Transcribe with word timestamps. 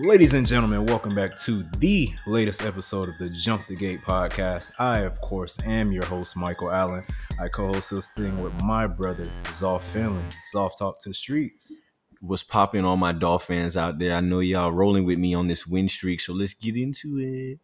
Ladies 0.00 0.32
and 0.32 0.46
gentlemen, 0.46 0.86
welcome 0.86 1.12
back 1.12 1.36
to 1.40 1.64
the 1.78 2.14
latest 2.24 2.62
episode 2.62 3.08
of 3.08 3.18
the 3.18 3.28
Jump 3.28 3.66
the 3.66 3.74
Gate 3.74 4.00
podcast. 4.00 4.70
I, 4.78 5.00
of 5.00 5.20
course, 5.20 5.58
am 5.64 5.90
your 5.90 6.04
host, 6.04 6.36
Michael 6.36 6.70
Allen. 6.70 7.02
I 7.40 7.48
co 7.48 7.72
host 7.72 7.90
this 7.90 8.08
thing 8.10 8.40
with 8.40 8.52
my 8.62 8.86
brother, 8.86 9.24
Zoff 9.46 9.82
Finley. 9.82 10.22
Zoff 10.54 10.78
Talk 10.78 11.00
to 11.00 11.08
the 11.08 11.14
Streets. 11.14 11.80
What's 12.20 12.44
popping 12.44 12.84
on 12.84 13.00
my 13.00 13.10
Dolphins 13.10 13.76
out 13.76 13.98
there? 13.98 14.14
I 14.14 14.20
know 14.20 14.38
y'all 14.38 14.70
rolling 14.70 15.04
with 15.04 15.18
me 15.18 15.34
on 15.34 15.48
this 15.48 15.66
win 15.66 15.88
streak, 15.88 16.20
so 16.20 16.32
let's 16.32 16.54
get 16.54 16.76
into 16.76 17.18
it. 17.18 17.58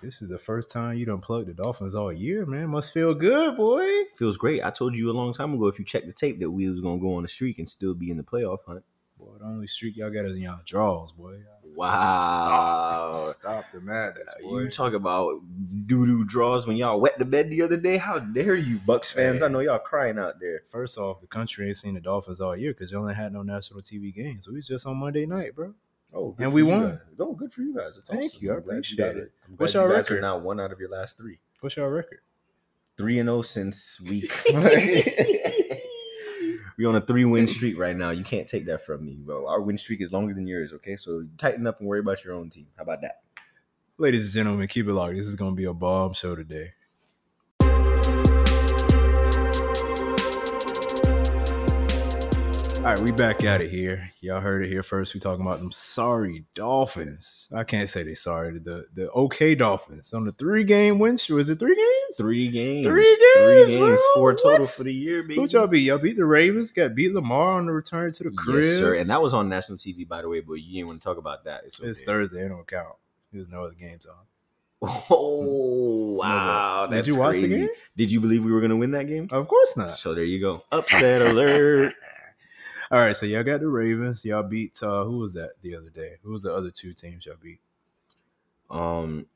This 0.00 0.22
is 0.22 0.30
the 0.30 0.38
first 0.38 0.72
time 0.72 0.96
you 0.96 1.04
done 1.04 1.20
plugged 1.20 1.48
the 1.48 1.52
Dolphins 1.52 1.94
all 1.94 2.10
year, 2.10 2.46
man. 2.46 2.70
Must 2.70 2.90
feel 2.90 3.12
good, 3.12 3.54
boy. 3.54 3.86
Feels 4.16 4.38
great. 4.38 4.64
I 4.64 4.70
told 4.70 4.96
you 4.96 5.10
a 5.10 5.12
long 5.12 5.34
time 5.34 5.52
ago 5.52 5.66
if 5.66 5.78
you 5.78 5.84
check 5.84 6.06
the 6.06 6.14
tape 6.14 6.40
that 6.40 6.50
we 6.50 6.70
was 6.70 6.80
gonna 6.80 7.00
go 7.00 7.16
on 7.16 7.24
a 7.26 7.28
streak 7.28 7.58
and 7.58 7.68
still 7.68 7.92
be 7.92 8.10
in 8.10 8.16
the 8.16 8.22
playoff 8.22 8.64
hunt. 8.66 8.82
Boy, 9.18 9.32
the 9.38 9.44
only 9.44 9.66
streak 9.66 9.96
y'all 9.96 10.10
got 10.10 10.26
is 10.26 10.36
in 10.36 10.42
y'all 10.42 10.60
draws, 10.64 11.12
boy. 11.12 11.36
Wow. 11.76 13.28
Stop, 13.32 13.36
Stop 13.36 13.70
the 13.70 13.80
madness, 13.80 14.34
boy. 14.42 14.60
You 14.60 14.70
talk 14.70 14.92
about 14.94 15.40
doo 15.86 16.06
doo 16.06 16.24
draws 16.24 16.66
when 16.66 16.76
y'all 16.76 17.00
wet 17.00 17.18
the 17.18 17.24
bed 17.24 17.50
the 17.50 17.62
other 17.62 17.76
day. 17.76 17.96
How 17.96 18.18
dare 18.18 18.54
you, 18.56 18.78
Bucks 18.86 19.10
fans? 19.12 19.42
I 19.42 19.48
know 19.48 19.60
y'all 19.60 19.78
crying 19.78 20.18
out 20.18 20.40
there. 20.40 20.62
First 20.70 20.98
off, 20.98 21.20
the 21.20 21.26
country 21.26 21.68
ain't 21.68 21.76
seen 21.76 21.94
the 21.94 22.00
Dolphins 22.00 22.40
all 22.40 22.56
year 22.56 22.72
because 22.72 22.90
you 22.92 22.98
only 22.98 23.14
had 23.14 23.32
no 23.32 23.42
national 23.42 23.82
TV 23.82 24.14
games. 24.14 24.48
We 24.48 24.54
was 24.56 24.66
just 24.66 24.86
on 24.86 24.96
Monday 24.96 25.26
night, 25.26 25.54
bro. 25.54 25.74
Oh, 26.14 26.34
And 26.38 26.52
we 26.52 26.62
won. 26.62 26.88
Guys. 26.90 26.98
Oh, 27.18 27.32
good 27.34 27.52
for 27.52 27.60
you 27.62 27.74
guys. 27.76 27.96
That's 27.96 28.08
Thank 28.08 28.24
awesome. 28.24 28.44
you. 28.44 28.50
I 28.50 28.54
I'm 28.54 28.58
appreciate 28.60 28.96
got 28.96 29.16
it. 29.16 29.32
I'm 29.46 29.54
What's 29.56 29.74
your 29.74 29.88
you 29.88 29.94
record? 29.96 30.20
now 30.22 30.38
one 30.38 30.60
out 30.60 30.72
of 30.72 30.80
your 30.80 30.88
last 30.88 31.18
three. 31.18 31.38
What's 31.60 31.76
your 31.76 31.90
record? 31.90 32.20
Three 32.96 33.18
and 33.18 33.26
zero 33.26 33.42
since 33.42 34.00
week. 34.00 34.32
we 36.76 36.84
on 36.84 36.96
a 36.96 37.00
three 37.00 37.24
win 37.24 37.48
streak 37.56 37.78
right 37.78 37.96
now. 37.96 38.10
You 38.10 38.24
can't 38.24 38.48
take 38.48 38.66
that 38.66 38.84
from 38.84 39.04
me, 39.04 39.18
bro. 39.18 39.46
Our 39.46 39.60
win 39.60 39.78
streak 39.78 40.00
is 40.00 40.12
longer 40.12 40.34
than 40.34 40.46
yours. 40.46 40.72
Okay, 40.74 40.96
so 40.96 41.26
tighten 41.38 41.66
up 41.66 41.80
and 41.80 41.88
worry 41.88 42.00
about 42.00 42.24
your 42.24 42.34
own 42.34 42.50
team. 42.50 42.66
How 42.76 42.82
about 42.82 43.02
that? 43.02 43.22
Ladies 43.98 44.26
and 44.26 44.34
gentlemen, 44.34 44.68
keep 44.68 44.86
it 44.86 44.92
locked. 44.92 45.16
This 45.16 45.26
is 45.26 45.36
going 45.36 45.52
to 45.52 45.56
be 45.56 45.64
a 45.64 45.72
bomb 45.72 46.12
show 46.12 46.36
today. 46.36 46.72
All 52.86 52.92
right, 52.94 53.00
we 53.02 53.10
back 53.10 53.42
at 53.42 53.60
it 53.62 53.68
here. 53.68 54.12
Y'all 54.20 54.40
heard 54.40 54.64
it 54.64 54.68
here 54.68 54.84
first. 54.84 55.12
We 55.12 55.18
talking 55.18 55.44
about 55.44 55.58
them 55.58 55.72
sorry 55.72 56.44
Dolphins. 56.54 57.48
I 57.52 57.64
can't 57.64 57.88
say 57.88 58.04
they 58.04 58.14
sorry. 58.14 58.60
The 58.60 58.86
the 58.94 59.10
okay 59.10 59.56
Dolphins 59.56 60.14
on 60.14 60.24
the 60.24 60.30
three 60.30 60.62
game 60.62 61.00
win 61.00 61.18
streak. 61.18 61.34
Was 61.38 61.50
it 61.50 61.58
three 61.58 61.74
games? 61.74 62.16
Three 62.16 62.48
games. 62.48 62.86
Three 62.86 63.02
games. 63.02 63.66
Three 63.66 63.74
games, 63.74 63.76
bro. 63.76 63.96
Four 64.14 64.34
total 64.34 64.60
What? 64.60 64.68
for 64.68 64.84
the 64.84 64.94
year, 64.94 65.24
baby. 65.24 65.34
Who 65.34 65.48
y'all 65.48 65.66
beat? 65.66 65.80
Y'all 65.80 65.98
beat 65.98 66.16
the 66.16 66.24
Ravens. 66.24 66.70
Got 66.70 66.94
beat 66.94 67.12
Lamar 67.12 67.54
on 67.54 67.66
the 67.66 67.72
return 67.72 68.12
to 68.12 68.22
the 68.22 68.30
crib. 68.30 68.62
Yes, 68.62 68.78
sir. 68.78 68.94
And 68.94 69.10
that 69.10 69.20
was 69.20 69.34
on 69.34 69.48
national 69.48 69.78
TV, 69.78 70.06
by 70.06 70.22
the 70.22 70.28
way. 70.28 70.38
But 70.38 70.54
you 70.54 70.74
didn't 70.74 70.86
want 70.86 71.02
to 71.02 71.08
talk 71.08 71.18
about 71.18 71.42
that. 71.42 71.62
It's, 71.64 71.80
It's. 71.80 72.02
Thursday. 72.02 72.46
It 72.46 72.50
don't 72.50 72.68
count. 72.68 72.94
There's 73.32 73.48
no 73.48 73.64
other 73.64 73.74
games 73.74 74.06
on. 74.06 74.14
Oh 75.10 76.18
wow! 76.20 76.86
Did 76.86 77.08
you 77.08 77.16
watch 77.16 77.34
the 77.34 77.48
game? 77.48 77.68
Did 77.96 78.12
you 78.12 78.20
believe 78.20 78.44
we 78.44 78.52
were 78.52 78.60
going 78.60 78.70
to 78.70 78.76
win 78.76 78.92
that 78.92 79.08
game? 79.08 79.26
Of 79.32 79.48
course 79.48 79.76
not. 79.76 79.96
So 79.96 80.14
there 80.14 80.22
you 80.22 80.40
go. 80.40 80.62
Upset 80.70 81.20
alert. 81.20 81.94
All 82.90 83.00
right, 83.00 83.16
so 83.16 83.26
y'all 83.26 83.42
got 83.42 83.60
the 83.60 83.68
Ravens. 83.68 84.24
Y'all 84.24 84.42
beat 84.44 84.80
uh 84.82 85.04
who 85.04 85.18
was 85.18 85.32
that 85.32 85.52
the 85.62 85.74
other 85.74 85.90
day? 85.90 86.16
Who 86.22 86.32
was 86.32 86.42
the 86.44 86.54
other 86.54 86.70
two 86.70 86.92
teams 86.92 87.26
y'all 87.26 87.34
beat? 87.42 87.60
Um, 88.70 89.26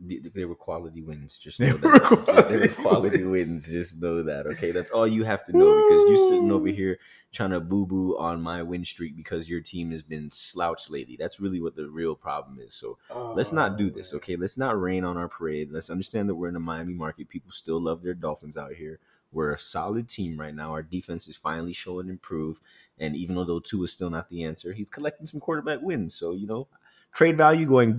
they, 0.00 0.18
they 0.18 0.44
were 0.44 0.54
quality 0.54 1.02
wins. 1.02 1.38
Just 1.38 1.58
They 1.58 1.70
know 1.70 1.76
were 1.76 1.98
that. 1.98 2.02
quality 2.02 2.56
they 2.56 2.58
were 2.68 2.74
quality 2.74 3.24
wins. 3.24 3.50
wins. 3.66 3.70
Just 3.70 4.00
know 4.00 4.22
that. 4.24 4.46
Okay, 4.46 4.72
that's 4.72 4.90
all 4.90 5.06
you 5.06 5.24
have 5.24 5.44
to 5.46 5.52
know 5.56 5.74
because 5.74 6.08
you're 6.08 6.30
sitting 6.30 6.50
over 6.50 6.68
here 6.68 6.98
trying 7.32 7.50
to 7.50 7.60
boo 7.60 7.86
boo 7.86 8.16
on 8.18 8.40
my 8.42 8.62
win 8.62 8.84
streak 8.84 9.16
because 9.16 9.48
your 9.48 9.60
team 9.60 9.90
has 9.92 10.02
been 10.02 10.30
slouched 10.30 10.90
lately. 10.90 11.16
That's 11.16 11.40
really 11.40 11.60
what 11.60 11.76
the 11.76 11.88
real 11.88 12.14
problem 12.16 12.58
is. 12.60 12.74
So 12.74 12.98
let's 13.14 13.52
not 13.52 13.76
do 13.76 13.90
this. 13.90 14.12
Okay, 14.14 14.36
let's 14.36 14.56
not 14.56 14.80
rain 14.80 15.04
on 15.04 15.16
our 15.16 15.28
parade. 15.28 15.70
Let's 15.70 15.90
understand 15.90 16.28
that 16.28 16.34
we're 16.36 16.48
in 16.48 16.54
the 16.54 16.60
Miami 16.60 16.94
market. 16.94 17.28
People 17.28 17.52
still 17.52 17.80
love 17.80 18.02
their 18.02 18.14
Dolphins 18.14 18.56
out 18.56 18.72
here. 18.74 18.98
We're 19.30 19.52
a 19.52 19.58
solid 19.58 20.08
team 20.08 20.40
right 20.40 20.54
now. 20.54 20.70
Our 20.70 20.82
defense 20.82 21.28
is 21.28 21.36
finally 21.36 21.74
showing 21.74 22.08
improve. 22.08 22.60
And 23.00 23.16
even 23.16 23.36
though 23.36 23.60
Tua 23.60 23.84
is 23.84 23.92
still 23.92 24.10
not 24.10 24.28
the 24.28 24.44
answer, 24.44 24.72
he's 24.72 24.88
collecting 24.88 25.26
some 25.26 25.40
quarterback 25.40 25.80
wins. 25.82 26.14
So 26.14 26.32
you 26.32 26.46
know, 26.46 26.68
trade 27.12 27.36
value 27.36 27.66
going. 27.66 27.98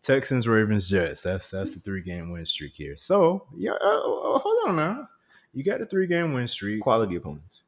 Texans, 0.00 0.48
Ravens, 0.48 0.88
Jets. 0.88 1.22
That's 1.22 1.50
that's 1.50 1.72
the 1.72 1.80
three 1.80 2.02
game 2.02 2.30
win 2.30 2.46
streak 2.46 2.74
here. 2.74 2.96
So 2.96 3.46
yeah, 3.56 3.72
uh, 3.72 3.74
uh, 3.74 4.38
hold 4.38 4.68
on 4.68 4.76
now. 4.76 5.08
You 5.52 5.64
got 5.64 5.80
the 5.80 5.86
three 5.86 6.06
game 6.06 6.32
win 6.32 6.48
streak. 6.48 6.80
Quality 6.80 7.16
opponents. 7.16 7.62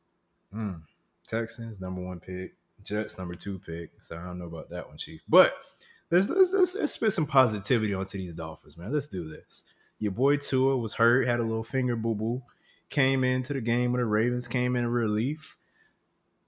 Hmm. 0.52 0.72
Texans 1.26 1.80
number 1.80 2.00
one 2.00 2.18
pick, 2.18 2.54
Jets 2.82 3.18
number 3.18 3.34
two 3.34 3.58
pick. 3.58 3.90
So 4.00 4.16
I 4.16 4.24
don't 4.24 4.38
know 4.38 4.46
about 4.46 4.70
that 4.70 4.88
one, 4.88 4.96
Chief. 4.96 5.20
But 5.28 5.54
let's 6.10 6.28
let's, 6.28 6.52
let's, 6.52 6.74
let's 6.74 6.92
spit 6.92 7.12
some 7.12 7.26
positivity 7.26 7.94
onto 7.94 8.18
these 8.18 8.34
Dolphins, 8.34 8.76
man. 8.76 8.92
Let's 8.92 9.06
do 9.06 9.28
this. 9.28 9.64
Your 9.98 10.12
boy 10.12 10.38
Tua 10.38 10.76
was 10.76 10.94
hurt, 10.94 11.28
had 11.28 11.40
a 11.40 11.44
little 11.44 11.62
finger 11.62 11.94
boo 11.94 12.14
boo. 12.14 12.42
Came 12.88 13.22
into 13.22 13.52
the 13.52 13.60
game 13.60 13.92
with 13.92 14.00
the 14.00 14.06
Ravens, 14.06 14.48
came 14.48 14.74
in 14.74 14.86
relief, 14.88 15.56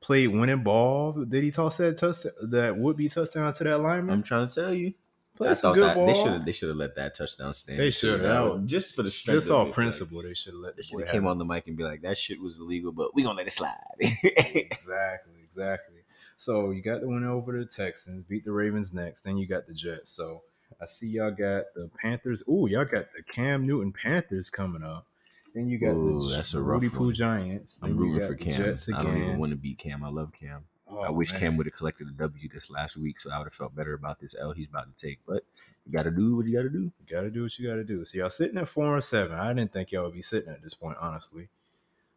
played 0.02 0.28
winning 0.28 0.62
ball. 0.62 1.12
Did 1.12 1.42
he 1.42 1.50
toss 1.50 1.78
that 1.78 1.96
touchdown, 1.96 2.32
that 2.50 2.76
would 2.76 2.96
be 2.96 3.08
touchdown 3.08 3.52
to 3.52 3.64
that 3.64 3.78
lineman? 3.78 4.12
I'm 4.12 4.22
trying 4.22 4.48
to 4.48 4.54
tell 4.54 4.74
you. 4.74 4.92
Played 5.34 5.50
I 5.50 5.52
some 5.54 5.74
good 5.74 5.84
that 5.84 5.96
ball. 5.96 6.06
they 6.06 6.14
should 6.14 6.32
have 6.32 6.44
they 6.44 6.52
should 6.52 6.68
have 6.68 6.76
let 6.76 6.94
that 6.96 7.14
touchdown 7.14 7.54
stand. 7.54 7.78
They 7.78 7.90
should 7.90 8.20
have. 8.20 8.66
just 8.66 8.94
for 8.94 9.02
the 9.02 9.10
strength 9.10 9.38
Just 9.38 9.50
all 9.50 9.62
it, 9.62 9.64
like, 9.66 9.74
principle, 9.74 10.22
they 10.22 10.34
should 10.34 10.52
have 10.52 10.60
let 10.60 10.76
They 10.76 10.80
the 10.80 10.82
should 10.82 10.98
have 11.00 11.08
have 11.08 11.12
came 11.14 11.26
on 11.26 11.38
the 11.38 11.44
mic 11.46 11.66
and 11.68 11.76
be 11.76 11.84
like, 11.84 12.02
"That 12.02 12.18
shit 12.18 12.38
was 12.38 12.60
illegal, 12.60 12.92
but 12.92 13.14
we 13.14 13.22
gonna 13.22 13.38
let 13.38 13.46
it 13.46 13.50
slide." 13.50 13.78
exactly, 14.00 15.40
exactly. 15.42 16.00
So 16.36 16.70
you 16.70 16.82
got 16.82 17.00
the 17.00 17.08
win 17.08 17.24
over 17.24 17.58
the 17.58 17.64
Texans, 17.64 18.24
beat 18.24 18.44
the 18.44 18.52
Ravens 18.52 18.92
next, 18.92 19.22
then 19.22 19.38
you 19.38 19.46
got 19.46 19.66
the 19.66 19.72
Jets. 19.72 20.10
So 20.10 20.42
I 20.80 20.86
see 20.86 21.08
y'all 21.08 21.30
got 21.30 21.64
the 21.74 21.88
Panthers. 22.00 22.42
Ooh, 22.48 22.66
y'all 22.68 22.84
got 22.84 23.06
the 23.16 23.22
Cam 23.22 23.66
Newton 23.66 23.92
Panthers 23.92 24.50
coming 24.50 24.82
up. 24.82 25.06
Then 25.54 25.68
you 25.68 25.78
got 25.78 25.90
Ooh, 25.90 26.20
the 26.20 26.36
that's 26.36 26.54
a 26.54 26.60
Rudy 26.60 26.88
rough 26.88 26.96
Poo 26.96 27.04
one. 27.06 27.14
Giants. 27.14 27.76
Then 27.76 27.90
I'm 27.90 27.96
rooting 27.96 28.20
got 28.20 28.28
for 28.28 28.34
Cam. 28.34 28.52
Jets 28.52 28.92
I 28.92 29.02
don't 29.02 29.16
even 29.16 29.38
want 29.38 29.50
to 29.50 29.56
beat 29.56 29.78
Cam. 29.78 30.02
I 30.02 30.08
love 30.08 30.32
Cam. 30.32 30.64
Oh, 30.88 31.00
I 31.00 31.10
wish 31.10 31.32
man. 31.32 31.40
Cam 31.40 31.56
would 31.56 31.66
have 31.66 31.74
collected 31.74 32.08
a 32.08 32.12
W 32.12 32.48
this 32.52 32.70
last 32.70 32.96
week, 32.96 33.18
so 33.18 33.30
I 33.30 33.38
would 33.38 33.44
have 33.46 33.54
felt 33.54 33.74
better 33.74 33.94
about 33.94 34.20
this 34.20 34.34
L 34.38 34.52
he's 34.52 34.68
about 34.68 34.94
to 34.94 35.06
take. 35.06 35.20
But 35.26 35.42
you 35.86 35.92
got 35.92 36.02
to 36.04 36.10
do 36.10 36.36
what 36.36 36.46
you 36.46 36.54
got 36.54 36.62
to 36.62 36.70
do. 36.70 36.92
You 37.00 37.06
gotta 37.08 37.30
do 37.30 37.42
what 37.42 37.58
you 37.58 37.68
gotta 37.68 37.84
do. 37.84 38.04
So 38.04 38.18
y'all 38.18 38.30
sitting 38.30 38.58
at 38.58 38.68
four 38.68 38.94
and 38.94 39.04
seven. 39.04 39.38
I 39.38 39.52
didn't 39.54 39.72
think 39.72 39.92
y'all 39.92 40.04
would 40.04 40.14
be 40.14 40.22
sitting 40.22 40.50
at 40.50 40.62
this 40.62 40.74
point, 40.74 40.98
honestly. 41.00 41.48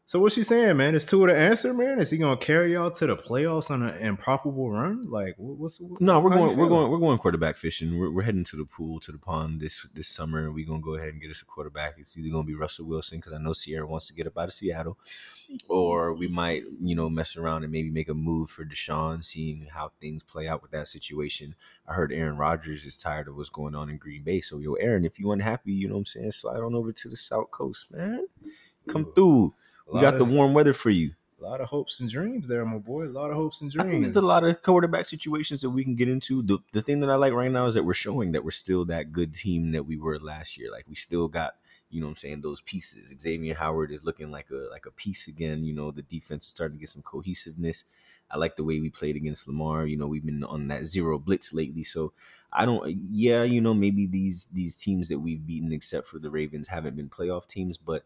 So 0.07 0.19
what's 0.19 0.35
she 0.35 0.43
saying, 0.43 0.77
man? 0.77 0.93
Is 0.93 1.03
Tua 1.03 1.27
the 1.27 1.35
answer, 1.35 1.73
man? 1.73 1.99
Is 1.99 2.11
he 2.11 2.17
gonna 2.19 2.37
carry 2.37 2.73
y'all 2.73 2.91
to 2.91 3.07
the 3.07 3.17
playoffs 3.17 3.71
on 3.71 3.81
an 3.81 3.97
improbable 3.97 4.69
run? 4.69 5.09
Like, 5.09 5.33
what- 5.39 5.57
what's 5.57 5.81
No, 5.99 6.19
we're 6.19 6.29
going. 6.29 6.55
We're 6.55 6.67
going. 6.69 6.91
We're 6.91 6.99
going 6.99 7.17
quarterback 7.17 7.57
fishing. 7.57 7.97
We're, 7.97 8.11
we're 8.11 8.21
heading 8.21 8.43
to 8.43 8.55
the 8.55 8.65
pool, 8.65 8.99
to 8.99 9.11
the 9.11 9.17
pond 9.17 9.61
this 9.61 9.83
this 9.95 10.07
summer. 10.07 10.51
We're 10.51 10.67
gonna 10.67 10.79
go 10.79 10.93
ahead 10.93 11.09
and 11.09 11.19
get 11.19 11.31
us 11.31 11.41
a 11.41 11.45
quarterback. 11.45 11.95
It's 11.97 12.15
either 12.15 12.29
gonna 12.29 12.43
be 12.43 12.53
Russell 12.53 12.85
Wilson 12.85 13.17
because 13.17 13.33
I 13.33 13.39
know 13.39 13.53
Ciara 13.53 13.87
wants 13.87 14.05
to 14.09 14.13
get 14.13 14.27
up 14.27 14.37
out 14.37 14.43
of 14.49 14.53
Seattle, 14.53 14.99
or 15.67 16.13
we 16.13 16.27
might, 16.27 16.61
you 16.79 16.93
know, 16.93 17.09
mess 17.09 17.35
around 17.35 17.63
and 17.63 17.71
maybe 17.71 17.89
make 17.89 18.07
a 18.07 18.13
move 18.13 18.51
for 18.51 18.63
Deshaun, 18.63 19.25
seeing 19.25 19.65
how 19.73 19.91
things 19.99 20.21
play 20.21 20.47
out 20.47 20.61
with 20.61 20.69
that 20.69 20.87
situation. 20.87 21.55
I 21.87 21.93
heard 21.95 22.13
Aaron 22.13 22.37
Rodgers 22.37 22.85
is 22.85 22.95
tired 22.95 23.27
of 23.27 23.37
what's 23.37 23.49
going 23.49 23.73
on 23.73 23.89
in 23.89 23.97
Green 23.97 24.21
Bay. 24.21 24.41
So, 24.41 24.59
yo, 24.59 24.73
Aaron, 24.73 25.03
if 25.03 25.17
you 25.19 25.31
unhappy, 25.31 25.71
you 25.73 25.87
know 25.87 25.95
what 25.95 25.99
I'm 26.01 26.05
saying, 26.05 26.31
slide 26.31 26.59
on 26.59 26.75
over 26.75 26.91
to 26.91 27.09
the 27.09 27.15
South 27.15 27.49
Coast, 27.49 27.87
man. 27.91 28.27
Come 28.87 29.07
Ooh. 29.07 29.13
through. 29.15 29.53
We 29.91 30.01
got 30.01 30.17
the 30.17 30.25
warm 30.25 30.53
weather 30.53 30.73
for 30.73 30.89
you. 30.89 31.11
A 31.39 31.43
lot 31.43 31.61
of 31.61 31.67
hopes 31.67 31.99
and 31.99 32.09
dreams 32.09 32.47
there, 32.47 32.65
my 32.65 32.77
boy. 32.77 33.05
A 33.05 33.09
lot 33.09 33.29
of 33.29 33.35
hopes 33.35 33.61
and 33.61 33.69
I 33.77 33.83
think 33.83 33.89
dreams. 33.89 34.05
there's 34.05 34.15
a 34.15 34.21
lot 34.21 34.43
of 34.43 34.61
quarterback 34.63 35.05
situations 35.05 35.61
that 35.61 35.69
we 35.69 35.83
can 35.83 35.95
get 35.95 36.07
into. 36.07 36.41
The 36.41 36.59
the 36.71 36.81
thing 36.81 37.01
that 37.01 37.09
I 37.09 37.15
like 37.15 37.33
right 37.33 37.51
now 37.51 37.65
is 37.67 37.75
that 37.75 37.83
we're 37.83 37.93
showing 37.93 38.31
that 38.31 38.43
we're 38.43 38.51
still 38.51 38.85
that 38.85 39.11
good 39.11 39.33
team 39.33 39.71
that 39.73 39.85
we 39.85 39.97
were 39.97 40.17
last 40.19 40.57
year. 40.57 40.71
Like 40.71 40.85
we 40.87 40.95
still 40.95 41.27
got, 41.27 41.55
you 41.89 41.99
know 41.99 42.07
what 42.07 42.11
I'm 42.11 42.17
saying, 42.17 42.41
those 42.41 42.61
pieces. 42.61 43.13
Xavier 43.21 43.53
Howard 43.53 43.91
is 43.91 44.05
looking 44.05 44.31
like 44.31 44.49
a 44.49 44.69
like 44.71 44.85
a 44.85 44.91
piece 44.91 45.27
again. 45.27 45.63
You 45.63 45.73
know, 45.73 45.91
the 45.91 46.03
defense 46.03 46.45
is 46.45 46.51
starting 46.51 46.77
to 46.77 46.79
get 46.79 46.89
some 46.89 47.03
cohesiveness. 47.03 47.83
I 48.31 48.37
like 48.37 48.55
the 48.55 48.63
way 48.63 48.79
we 48.79 48.89
played 48.89 49.15
against 49.15 49.47
Lamar. 49.47 49.85
You 49.85 49.97
know, 49.97 50.07
we've 50.07 50.25
been 50.25 50.43
on 50.43 50.69
that 50.69 50.85
zero 50.85 51.19
blitz 51.19 51.53
lately. 51.53 51.83
So 51.83 52.13
I 52.51 52.65
don't 52.65 52.97
yeah, 53.11 53.43
you 53.43 53.61
know, 53.61 53.73
maybe 53.73 54.07
these 54.07 54.47
these 54.47 54.77
teams 54.77 55.09
that 55.09 55.19
we've 55.19 55.45
beaten 55.45 55.73
except 55.73 56.07
for 56.07 56.17
the 56.17 56.29
Ravens 56.29 56.69
haven't 56.69 56.95
been 56.95 57.09
playoff 57.09 57.45
teams, 57.45 57.77
but 57.77 58.05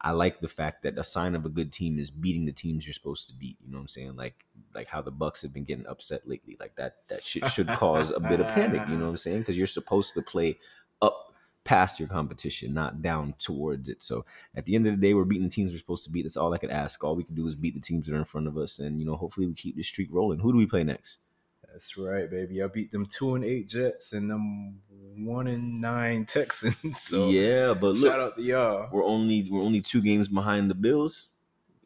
I 0.00 0.10
like 0.10 0.40
the 0.40 0.48
fact 0.48 0.82
that 0.82 0.98
a 0.98 1.04
sign 1.04 1.34
of 1.34 1.46
a 1.46 1.48
good 1.48 1.72
team 1.72 1.98
is 1.98 2.10
beating 2.10 2.44
the 2.44 2.52
teams 2.52 2.86
you're 2.86 2.94
supposed 2.94 3.28
to 3.28 3.34
beat. 3.34 3.56
You 3.60 3.70
know 3.70 3.78
what 3.78 3.82
I'm 3.82 3.88
saying? 3.88 4.16
Like 4.16 4.44
like 4.74 4.88
how 4.88 5.02
the 5.02 5.10
Bucks 5.10 5.42
have 5.42 5.52
been 5.52 5.64
getting 5.64 5.86
upset 5.86 6.28
lately. 6.28 6.56
Like 6.60 6.76
that 6.76 6.96
that 7.08 7.24
should 7.24 7.68
cause 7.68 8.10
a 8.10 8.20
bit 8.20 8.40
of 8.40 8.48
panic. 8.48 8.82
You 8.88 8.96
know 8.96 9.04
what 9.04 9.10
I'm 9.10 9.16
saying? 9.16 9.38
Because 9.38 9.56
you're 9.56 9.66
supposed 9.66 10.14
to 10.14 10.22
play 10.22 10.58
up 11.00 11.32
past 11.64 11.98
your 11.98 12.08
competition, 12.08 12.72
not 12.72 13.02
down 13.02 13.34
towards 13.38 13.88
it. 13.88 14.02
So 14.02 14.24
at 14.54 14.64
the 14.66 14.76
end 14.76 14.86
of 14.86 14.92
the 14.92 15.00
day, 15.00 15.14
we're 15.14 15.24
beating 15.24 15.44
the 15.44 15.50
teams 15.50 15.72
we're 15.72 15.78
supposed 15.78 16.04
to 16.04 16.10
beat. 16.10 16.22
That's 16.22 16.36
all 16.36 16.54
I 16.54 16.58
could 16.58 16.70
ask. 16.70 17.02
All 17.02 17.16
we 17.16 17.24
can 17.24 17.34
do 17.34 17.46
is 17.46 17.54
beat 17.54 17.74
the 17.74 17.80
teams 17.80 18.06
that 18.06 18.14
are 18.14 18.18
in 18.18 18.24
front 18.24 18.46
of 18.46 18.56
us, 18.56 18.78
and 18.78 19.00
you 19.00 19.06
know, 19.06 19.16
hopefully 19.16 19.46
we 19.46 19.54
keep 19.54 19.76
the 19.76 19.82
streak 19.82 20.08
rolling. 20.12 20.38
Who 20.38 20.52
do 20.52 20.58
we 20.58 20.66
play 20.66 20.84
next? 20.84 21.18
That's 21.76 21.98
right, 21.98 22.30
baby. 22.30 22.62
I 22.62 22.68
beat 22.68 22.90
them 22.90 23.04
two 23.04 23.34
and 23.34 23.44
eight 23.44 23.68
Jets 23.68 24.14
and 24.14 24.30
them 24.30 24.80
one 25.18 25.46
and 25.46 25.78
nine 25.78 26.24
Texans. 26.24 27.02
So 27.02 27.28
yeah, 27.28 27.74
but 27.74 27.96
shout 27.96 28.18
out 28.18 28.36
to 28.36 28.42
y'all. 28.42 28.88
we're 28.90 29.04
only 29.04 29.46
we're 29.50 29.60
only 29.60 29.82
two 29.82 30.00
games 30.00 30.26
behind 30.26 30.70
the 30.70 30.74
Bills. 30.74 31.26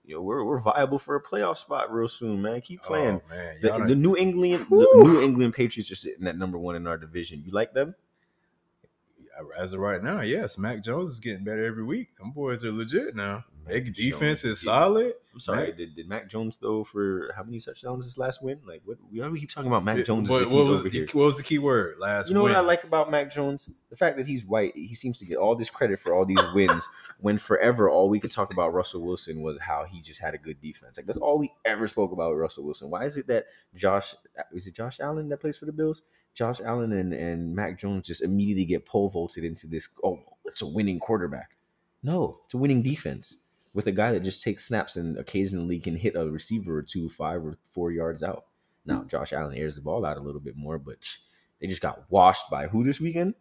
yo, 0.05 0.23
we're 0.23 0.45
we're 0.45 0.61
viable 0.61 1.01
for 1.01 1.17
a 1.17 1.21
playoff 1.21 1.57
spot 1.57 1.93
real 1.93 2.07
soon, 2.07 2.41
man. 2.41 2.61
Keep 2.61 2.83
oh, 2.85 2.87
playing. 2.87 3.21
Oh, 3.25 3.35
man. 3.35 3.57
the, 3.61 3.85
the 3.87 3.97
New 3.97 4.17
England, 4.17 4.65
the 4.71 4.77
New 4.77 5.23
England 5.23 5.55
Patriots 5.55 5.91
are 5.91 5.97
sitting 5.97 6.25
at 6.29 6.39
number 6.39 6.57
one 6.57 6.77
in 6.77 6.87
our 6.87 6.97
division. 6.97 7.43
You 7.45 7.51
like 7.51 7.73
them? 7.73 7.97
as 9.59 9.73
of 9.73 9.81
right 9.81 10.05
now, 10.05 10.21
yes, 10.21 10.59
Mac 10.59 10.85
Jones 10.85 11.13
is 11.13 11.19
getting 11.19 11.43
better 11.43 11.65
every 11.65 11.83
week. 11.83 12.17
Them 12.19 12.31
boys 12.31 12.63
are 12.63 12.71
legit 12.71 13.17
now. 13.17 13.45
Their 13.71 13.81
defense 13.81 14.43
Jones 14.43 14.53
is 14.53 14.63
solid. 14.63 15.15
I'm 15.33 15.41
sorry. 15.41 15.69
Mac- 15.69 15.77
Did, 15.77 15.97
did 15.97 16.09
Mac 16.09 16.29
Jones 16.29 16.57
throw 16.57 16.83
for 16.85 17.33
how 17.37 17.43
many 17.45 17.61
touchdowns 17.61 18.05
his 18.05 18.19
last 18.19 18.43
win? 18.43 18.59
Like 18.67 18.83
what? 18.85 18.99
We 19.11 19.21
always 19.21 19.41
keep 19.41 19.51
talking 19.51 19.69
about 19.71 19.85
Mac 19.85 20.05
Jones 20.05 20.29
What, 20.29 20.51
what 20.51 20.67
was, 20.67 20.79
over 20.81 20.89
here. 20.89 21.07
what 21.13 21.25
was 21.25 21.37
the 21.37 21.43
key 21.43 21.59
word 21.59 21.99
last? 21.99 22.29
You 22.29 22.35
know 22.35 22.43
win? 22.43 22.53
what 22.53 22.59
I 22.59 22.65
like 22.65 22.85
about 22.85 23.11
Mac 23.11 23.31
Jones? 23.31 23.71
The 23.91 23.97
fact 23.97 24.17
that 24.17 24.27
he's 24.27 24.45
white. 24.45 24.73
He 24.75 24.95
seems 24.95 25.19
to 25.21 25.27
get 25.27 25.37
all 25.37 25.55
this 25.55 25.71
credit 25.71 26.01
for 26.01 26.15
all 26.15 26.25
these 26.25 26.39
wins. 26.55 26.89
when 27.21 27.39
forever 27.39 27.89
all 27.89 28.09
we 28.09 28.19
could 28.19 28.31
talk 28.31 28.53
about 28.53 28.73
Russell 28.73 29.03
Wilson 29.03 29.43
was 29.43 29.59
how 29.61 29.85
he 29.85 30.01
just 30.01 30.21
had 30.21 30.35
a 30.35 30.39
good 30.39 30.61
defense. 30.61 30.97
Like 30.97 31.07
that's 31.07 31.19
all 31.19 31.39
we 31.39 31.53
ever 31.65 31.87
spoke 31.87 32.13
about 32.13 32.31
with 32.31 32.39
Russell 32.41 32.65
Wilson. 32.65 32.91
Why 32.91 33.05
is 33.05 33.17
it 33.17 33.27
that 33.29 33.47
Josh 33.75 34.15
is 34.53 34.67
it 34.67 34.75
Josh 34.75 35.01
Allen 35.01 35.29
that 35.29 35.41
plays 35.41 35.57
for 35.59 35.67
the 35.67 35.73
Bills? 35.73 36.03
Josh 36.35 36.61
Allen 36.61 36.93
and, 36.93 37.13
and 37.13 37.55
Mac 37.55 37.79
Jones 37.79 38.07
just 38.07 38.23
immediately 38.23 38.65
get 38.65 38.87
pole 38.87 39.09
vaulted 39.09 39.45
into 39.45 39.67
this. 39.67 39.89
Oh, 40.03 40.19
it's 40.45 40.63
a 40.63 40.67
winning 40.67 40.99
quarterback. 40.99 41.51
No, 42.03 42.41
it's 42.45 42.55
a 42.55 42.59
winning 42.59 42.83
defense 42.83 43.37
with 43.73 43.87
a 43.87 43.93
guy 43.93 44.13
that 44.13 44.23
just 44.23 44.43
takes 44.43 44.67
snaps 44.67 44.97
and 44.97 45.17
occasionally 45.19 45.79
can 45.79 45.97
hit 45.97 46.17
a 46.17 46.31
receiver 46.31 46.79
or 46.79 46.83
two, 46.83 47.09
five 47.09 47.45
or 47.45 47.55
four 47.63 47.91
yards 47.93 48.23
out. 48.23 48.47
Now 48.85 49.01
hmm. 49.01 49.09
Josh 49.09 49.33
Allen 49.33 49.57
airs 49.57 49.77
the 49.77 49.83
ball 49.83 50.05
out 50.05 50.17
a 50.17 50.23
little 50.23 50.41
bit 50.41 50.57
more, 50.57 50.79
but 50.79 51.09
they 51.61 51.67
just 51.67 51.83
got 51.83 52.11
washed 52.11 52.51
by 52.51 52.67
who 52.69 52.83
this 52.83 53.01
weekend? 53.01 53.35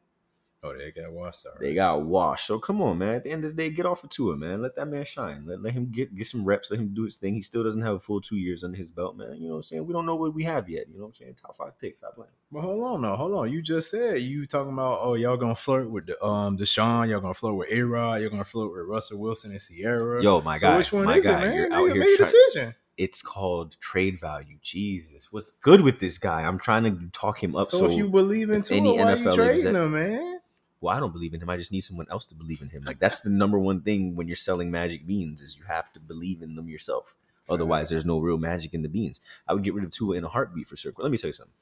Oh, 0.62 0.78
they 0.78 0.92
got 0.92 1.12
washed. 1.14 1.46
All 1.46 1.54
They 1.58 1.74
got 1.74 2.02
washed. 2.04 2.46
So 2.46 2.60
come 2.60 2.82
on, 2.82 2.98
man. 2.98 3.16
At 3.16 3.24
the 3.24 3.32
end 3.32 3.46
of 3.46 3.56
the 3.56 3.56
day, 3.56 3.70
get 3.70 3.86
off 3.86 4.04
of 4.04 4.10
Tua, 4.10 4.36
man. 4.36 4.62
Let 4.62 4.76
that 4.76 4.88
man 4.88 5.06
shine. 5.06 5.46
Let, 5.46 5.62
let 5.62 5.74
him 5.74 5.90
get 5.90 6.14
get 6.14 6.28
some 6.28 6.44
reps. 6.44 6.70
Let 6.70 6.82
him 6.82 6.94
do 6.94 7.04
his 7.04 7.16
thing. 7.16 7.34
He 7.34 7.42
still 7.42 7.64
doesn't 7.64 7.82
have 7.82 7.94
a 7.96 8.00
full 8.00 8.20
two 8.20 8.36
years 8.36 8.62
under 8.66 8.78
his 8.78 8.92
belt, 8.92 9.16
man. 9.16 9.36
You 9.38 9.44
know 9.48 9.52
what 9.52 9.56
I'm 9.58 9.64
saying? 9.64 9.86
We 9.86 9.94
don't 9.94 10.06
know 10.06 10.16
what 10.18 10.34
we 10.34 10.44
have 10.44 10.68
yet. 10.68 10.88
You 10.90 10.96
know 10.98 11.04
what 11.04 11.08
I'm 11.10 11.14
saying? 11.14 11.36
Top 11.36 11.56
five 11.56 11.80
picks. 11.80 12.00
Stop 12.00 12.16
playing. 12.16 12.32
But 12.52 12.62
hold 12.62 12.84
on, 12.84 13.02
no, 13.04 13.16
hold 13.16 13.34
on. 13.36 13.52
You 13.54 13.62
just 13.62 13.90
said 13.90 14.22
you 14.22 14.46
talking 14.48 14.74
about 14.74 15.00
oh 15.02 15.14
y'all 15.14 15.38
gonna 15.38 15.56
flirt 15.56 15.90
with 15.90 16.08
the 16.08 16.22
um 16.22 16.58
Deshaun, 16.58 17.08
y'all 17.10 17.22
gonna 17.22 17.34
flirt 17.34 17.56
with 17.56 17.72
A 17.72 17.82
Rod, 17.82 18.20
you're 18.20 18.30
gonna 18.30 18.44
flirt 18.44 18.70
with 18.74 18.86
Russell 18.86 19.20
Wilson 19.22 19.52
and 19.52 19.62
Ciara. 19.62 20.22
Yo, 20.22 20.42
my 20.42 20.58
so 20.58 20.68
guy. 20.68 20.78
which 20.78 20.92
one 20.92 21.06
my 21.06 21.18
is 21.20 21.24
guy. 21.24 21.38
it, 21.42 21.46
man? 21.46 21.56
You're 21.56 21.70
Make, 21.70 21.78
out 21.78 21.86
a- 21.90 21.92
here 21.94 22.00
make 22.02 22.20
a 22.20 22.24
decision. 22.26 22.76
It's 22.98 23.22
called 23.22 23.80
trade 23.80 24.20
value. 24.20 24.58
Jesus, 24.62 25.32
what's 25.32 25.52
good 25.52 25.80
with 25.80 26.02
this 26.02 26.18
guy? 26.18 26.42
I'm 26.42 26.60
trying 26.60 26.84
to 26.84 27.08
talk 27.14 27.42
him 27.42 27.56
up. 27.56 27.68
So, 27.68 27.78
So, 27.78 27.86
if 27.86 27.94
you 27.94 28.10
believe 28.10 28.50
in 28.50 28.60
if 28.60 28.66
Tua, 28.66 28.78
any 28.78 28.92
why 28.98 29.14
NFL 29.14 29.26
you 29.26 29.32
trading 29.36 29.56
exec- 29.56 29.74
him, 29.76 29.92
man? 29.94 30.39
Well, 30.82 30.96
I 30.96 31.00
don't 31.00 31.12
believe 31.12 31.34
in 31.34 31.42
him. 31.42 31.50
I 31.50 31.58
just 31.58 31.72
need 31.72 31.82
someone 31.82 32.08
else 32.10 32.26
to 32.28 32.36
believe 32.36 32.62
in 32.62 32.70
him. 32.70 32.84
Like 32.84 33.00
that's 33.00 33.20
the 33.22 33.30
number 33.30 33.60
one 33.60 33.82
thing 33.82 34.16
when 34.16 34.28
you're 34.28 34.36
selling 34.36 34.72
magic 34.72 35.06
beans 35.06 35.42
is 35.42 35.58
you 35.58 35.66
have 35.66 35.92
to 35.94 36.00
believe 36.00 36.42
in 36.42 36.56
them 36.56 36.70
yourself. 36.70 37.16
Otherwise, 37.50 37.90
there's 37.90 38.06
no 38.06 38.20
real 38.20 38.38
magic 38.38 38.76
in 38.76 38.84
the 38.84 38.88
beans. 38.90 39.20
I 39.48 39.54
would 39.54 39.64
get 39.64 39.74
rid 39.74 39.84
of 39.84 39.90
Tua 39.92 40.16
in 40.18 40.24
a 40.24 40.30
heartbeat 40.30 40.68
for 40.68 40.76
sure. 40.76 40.94
Let 40.98 41.12
me 41.12 41.18
tell 41.18 41.30
you 41.30 41.34
something. 41.34 41.54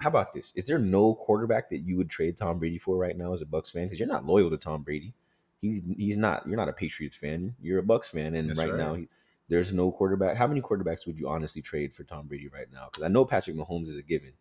How 0.00 0.10
about 0.10 0.34
this? 0.34 0.52
Is 0.54 0.64
there 0.64 0.78
no 0.78 1.14
quarterback 1.14 1.70
that 1.70 1.78
you 1.78 1.96
would 1.96 2.10
trade 2.10 2.36
Tom 2.36 2.58
Brady 2.58 2.78
for 2.78 2.96
right 2.96 3.16
now 3.16 3.32
as 3.32 3.40
a 3.40 3.46
Bucks 3.46 3.70
fan? 3.70 3.84
Because 3.84 3.98
you're 3.98 4.08
not 4.08 4.26
loyal 4.26 4.50
to 4.50 4.58
Tom 4.58 4.82
Brady. 4.82 5.14
He's 5.60 5.80
he's 5.96 6.16
not. 6.16 6.46
You're 6.46 6.56
not 6.56 6.68
a 6.68 6.72
Patriots 6.72 7.16
fan. 7.16 7.54
You're 7.62 7.78
a 7.78 7.82
Bucks 7.82 8.10
fan, 8.10 8.34
and 8.34 8.56
right, 8.58 8.68
right. 8.68 8.78
now 8.78 8.94
he, 8.94 9.08
there's 9.48 9.72
no 9.72 9.90
quarterback. 9.90 10.36
How 10.36 10.46
many 10.46 10.60
quarterbacks 10.60 11.06
would 11.06 11.18
you 11.18 11.28
honestly 11.28 11.62
trade 11.62 11.94
for 11.94 12.04
Tom 12.04 12.26
Brady 12.26 12.48
right 12.48 12.66
now? 12.72 12.88
Because 12.90 13.04
I 13.04 13.08
know 13.08 13.24
Patrick 13.24 13.56
Mahomes 13.56 13.88
is 13.88 13.96
a 13.96 14.02
given. 14.02 14.32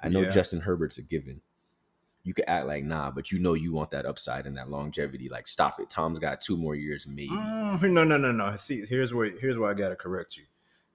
I 0.00 0.08
know 0.08 0.22
Yeah. 0.22 0.30
Justin 0.30 0.60
Herbert's 0.60 0.98
a 0.98 1.02
given. 1.02 1.40
You 2.24 2.32
could 2.32 2.46
act 2.48 2.66
like 2.66 2.84
nah, 2.84 3.10
but 3.10 3.30
you 3.30 3.38
know 3.38 3.54
you 3.54 3.72
want 3.72 3.90
that 3.90 4.06
upside 4.06 4.46
and 4.46 4.56
that 4.56 4.70
longevity. 4.70 5.28
Like 5.28 5.46
stop 5.46 5.78
it. 5.78 5.90
Tom's 5.90 6.18
got 6.18 6.40
two 6.40 6.56
more 6.56 6.74
years, 6.74 7.06
maybe. 7.06 7.28
Mm, 7.28 7.82
no, 7.92 8.02
no, 8.02 8.16
no, 8.16 8.32
no. 8.32 8.56
See, 8.56 8.84
here's 8.86 9.12
where 9.12 9.30
here's 9.38 9.58
where 9.58 9.70
I 9.70 9.74
gotta 9.74 9.96
correct 9.96 10.36
you. 10.36 10.44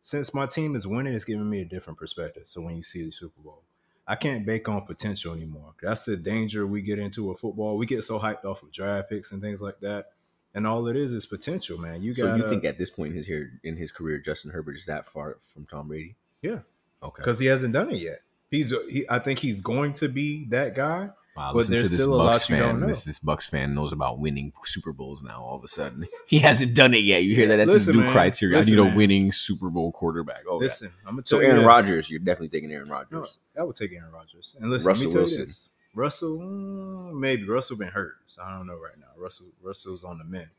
Since 0.02 0.34
my 0.34 0.48
team 0.48 0.76
is 0.76 0.88
winning, 0.88 1.14
it's 1.14 1.26
giving 1.26 1.50
me 1.50 1.62
a 1.62 1.66
different 1.66 2.00
perspective. 2.00 2.44
So 2.46 2.62
when 2.62 2.76
you 2.76 2.84
see 2.84 3.04
the 3.04 3.12
Super 3.12 3.42
Bowl, 3.42 3.62
I 4.08 4.16
can't 4.16 4.44
bake 4.44 4.68
on 4.68 4.82
potential 4.86 5.34
anymore. 5.34 5.74
That's 5.82 6.04
the 6.04 6.18
danger 6.18 6.66
we 6.66 6.82
get 6.82 6.98
into 6.98 7.26
with 7.26 7.40
football. 7.40 7.78
We 7.78 7.86
get 7.86 8.04
so 8.04 8.18
hyped 8.18 8.44
off 8.44 8.64
of 8.64 8.72
draft 8.72 9.10
picks 9.10 9.32
and 9.32 9.40
things 9.40 9.62
like 9.62 9.82
that, 9.82 10.08
and 10.56 10.66
all 10.66 10.88
it 10.88 10.96
is 10.96 11.14
is 11.14 11.28
potential, 11.28 11.78
man. 11.78 12.02
You 12.02 12.16
got 12.16 12.22
so 12.22 12.36
you 12.36 12.50
think 12.50 12.66
at 12.66 12.80
this 12.80 12.90
point 12.90 13.12
in 13.12 13.18
his 13.18 13.28
here 13.28 13.60
in 13.64 13.78
his 13.78 13.92
career, 13.92 14.18
Justin 14.18 14.50
Herbert 14.50 14.78
is 14.78 14.88
that 14.88 15.06
far 15.06 15.38
from 15.42 15.68
Tom 15.68 15.90
Brady? 15.90 16.16
Yeah. 16.42 16.60
Okay. 17.02 17.22
because 17.22 17.40
he 17.40 17.46
hasn't 17.46 17.74
done 17.74 17.92
it 17.92 17.98
yet. 17.98 18.22
He's 18.50 18.74
he, 18.90 19.06
I 19.10 19.20
think 19.20 19.40
he's 19.40 19.60
going 19.60 19.94
to 19.94 20.08
be 20.08 20.46
that 20.46 20.76
guy. 20.76 21.12
Wow, 21.40 21.52
But 21.54 21.58
listen 21.60 21.72
there's 21.76 21.84
to 21.84 21.90
this 21.90 22.02
still 22.02 22.14
a 22.14 22.16
lot 22.18 22.34
Bucks 22.34 22.50
you 22.50 22.58
don't 22.58 22.70
fan. 22.72 22.80
know. 22.82 22.88
This 22.88 23.06
this 23.06 23.20
Bucks 23.20 23.48
fan 23.48 23.74
knows 23.74 23.94
about 23.94 24.20
winning 24.20 24.52
Super 24.66 24.92
Bowls 24.92 25.24
now. 25.24 25.42
All 25.42 25.56
of 25.56 25.64
a 25.64 25.68
sudden, 25.70 26.06
he 26.28 26.40
hasn't 26.40 26.76
done 26.76 26.94
it 26.94 27.04
yet. 27.04 27.24
You 27.24 27.34
hear 27.34 27.48
that? 27.48 27.56
That's 27.56 27.72
Listen, 27.72 27.94
his 27.94 27.98
new 27.98 28.04
man. 28.04 28.12
criteria. 28.12 28.58
Listen, 28.58 28.74
I 28.80 28.84
need 28.84 28.92
a 28.94 28.96
winning 28.96 29.32
Super 29.32 29.70
Bowl 29.70 29.92
quarterback. 29.94 30.44
Oh. 30.50 30.58
Listen, 30.58 30.92
I'm 31.08 31.14
gonna 31.16 31.26
So 31.26 31.38
tell 31.38 31.48
you 31.48 31.54
Aaron. 31.54 31.66
Rodgers, 31.66 32.10
you're 32.10 32.20
definitely 32.20 32.50
taking 32.50 32.72
Aaron 32.74 32.90
No, 32.90 32.94
Rodgers. 32.96 33.38
I 33.58 33.64
would 33.64 33.76
take 33.76 33.94
Aaron 33.94 34.12
Rodgers. 34.12 34.58
And 34.60 34.70
listen, 34.70 34.88
Russell 34.90 35.04
let 35.06 35.08
me 35.08 35.14
tell 35.14 35.22
Wilson. 35.22 35.40
you 35.40 35.46
this. 35.46 35.70
Russell, 35.96 36.38
mm, 36.40 37.14
maybe 37.20 37.46
Russell 37.48 37.78
been 37.78 37.88
hurt, 37.88 38.16
so 38.28 38.44
I 38.44 38.56
don't 38.56 38.68
know 38.68 38.76
right 38.76 38.98
now. 39.00 39.08
Russell, 39.18 39.48
Russell's 39.62 40.04
on 40.04 40.18
the 40.18 40.24
mend. 40.26 40.50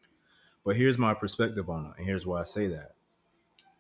But 0.65 0.77
here's 0.77 0.99
my 0.99 1.15
perspective 1.15 1.69
on 1.71 1.87
it, 1.87 1.93
and 1.99 2.07
here's 2.07 2.27
why 2.27 2.41
I 2.41 2.45
say 2.45 2.67
that. 2.69 2.93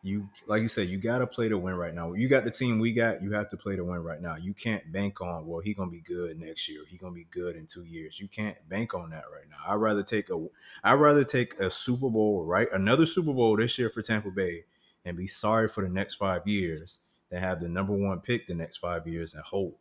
You, 0.02 0.30
like 0.46 0.62
you 0.62 0.68
said, 0.68 0.88
you 0.88 0.96
got 0.96 1.18
to 1.18 1.26
play 1.26 1.50
to 1.50 1.58
win 1.58 1.74
right 1.74 1.94
now. 1.94 2.14
You 2.14 2.28
got 2.28 2.44
the 2.44 2.50
team 2.50 2.78
we 2.78 2.92
got. 2.92 3.22
You 3.22 3.32
have 3.32 3.50
to 3.50 3.56
play 3.56 3.76
to 3.76 3.84
win 3.84 4.02
right 4.02 4.20
now. 4.20 4.36
You 4.36 4.54
can't 4.54 4.90
bank 4.90 5.20
on 5.20 5.46
well, 5.46 5.60
he 5.60 5.74
gonna 5.74 5.90
be 5.90 6.00
good 6.00 6.40
next 6.40 6.68
year. 6.68 6.80
He 6.88 6.96
gonna 6.96 7.14
be 7.14 7.26
good 7.30 7.56
in 7.56 7.66
two 7.66 7.84
years. 7.84 8.18
You 8.18 8.28
can't 8.28 8.56
bank 8.68 8.94
on 8.94 9.10
that 9.10 9.24
right 9.32 9.44
now. 9.50 9.56
I'd 9.66 9.74
rather 9.74 10.02
take 10.02 10.30
a, 10.30 10.46
I'd 10.82 10.94
rather 10.94 11.24
take 11.24 11.58
a 11.60 11.70
Super 11.70 12.08
Bowl 12.08 12.44
right, 12.44 12.68
another 12.72 13.04
Super 13.04 13.34
Bowl 13.34 13.56
this 13.56 13.78
year 13.78 13.90
for 13.90 14.00
Tampa 14.00 14.30
Bay, 14.30 14.64
and 15.04 15.16
be 15.16 15.26
sorry 15.26 15.68
for 15.68 15.82
the 15.82 15.90
next 15.90 16.14
five 16.14 16.46
years 16.46 17.00
than 17.30 17.40
have 17.40 17.60
the 17.60 17.68
number 17.68 17.92
one 17.92 18.20
pick 18.20 18.46
the 18.46 18.54
next 18.54 18.78
five 18.78 19.06
years 19.06 19.34
and 19.34 19.42
hope. 19.42 19.79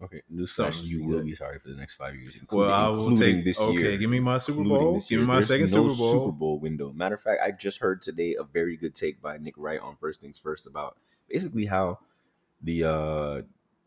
Okay, 0.00 0.22
Something 0.46 0.86
you 0.86 1.04
will 1.04 1.24
be 1.24 1.34
sorry 1.34 1.58
for 1.58 1.68
the 1.68 1.74
next 1.74 1.96
five 1.96 2.14
years. 2.14 2.36
Well, 2.52 2.72
I 2.72 2.88
will 2.88 3.16
take 3.16 3.44
this 3.44 3.60
okay. 3.60 3.72
year. 3.72 3.80
Okay, 3.80 3.96
give 3.98 4.10
me 4.10 4.20
my 4.20 4.38
Super 4.38 4.62
Bowl. 4.62 4.94
Give 4.94 5.10
year. 5.10 5.20
me 5.20 5.26
my 5.26 5.34
There's 5.34 5.48
second 5.48 5.72
no 5.72 5.88
Super 5.88 5.98
Bowl. 5.98 6.12
Super 6.12 6.36
Bowl 6.36 6.60
window. 6.60 6.92
Matter 6.92 7.16
of 7.16 7.20
fact, 7.20 7.40
I 7.42 7.50
just 7.50 7.80
heard 7.80 8.00
today 8.00 8.36
a 8.38 8.44
very 8.44 8.76
good 8.76 8.94
take 8.94 9.20
by 9.20 9.38
Nick 9.38 9.54
Wright 9.56 9.80
on 9.80 9.96
First 9.96 10.20
Things 10.20 10.38
First 10.38 10.68
about 10.68 10.98
basically 11.28 11.66
how 11.66 11.98
the 12.62 12.84
uh 12.84 13.42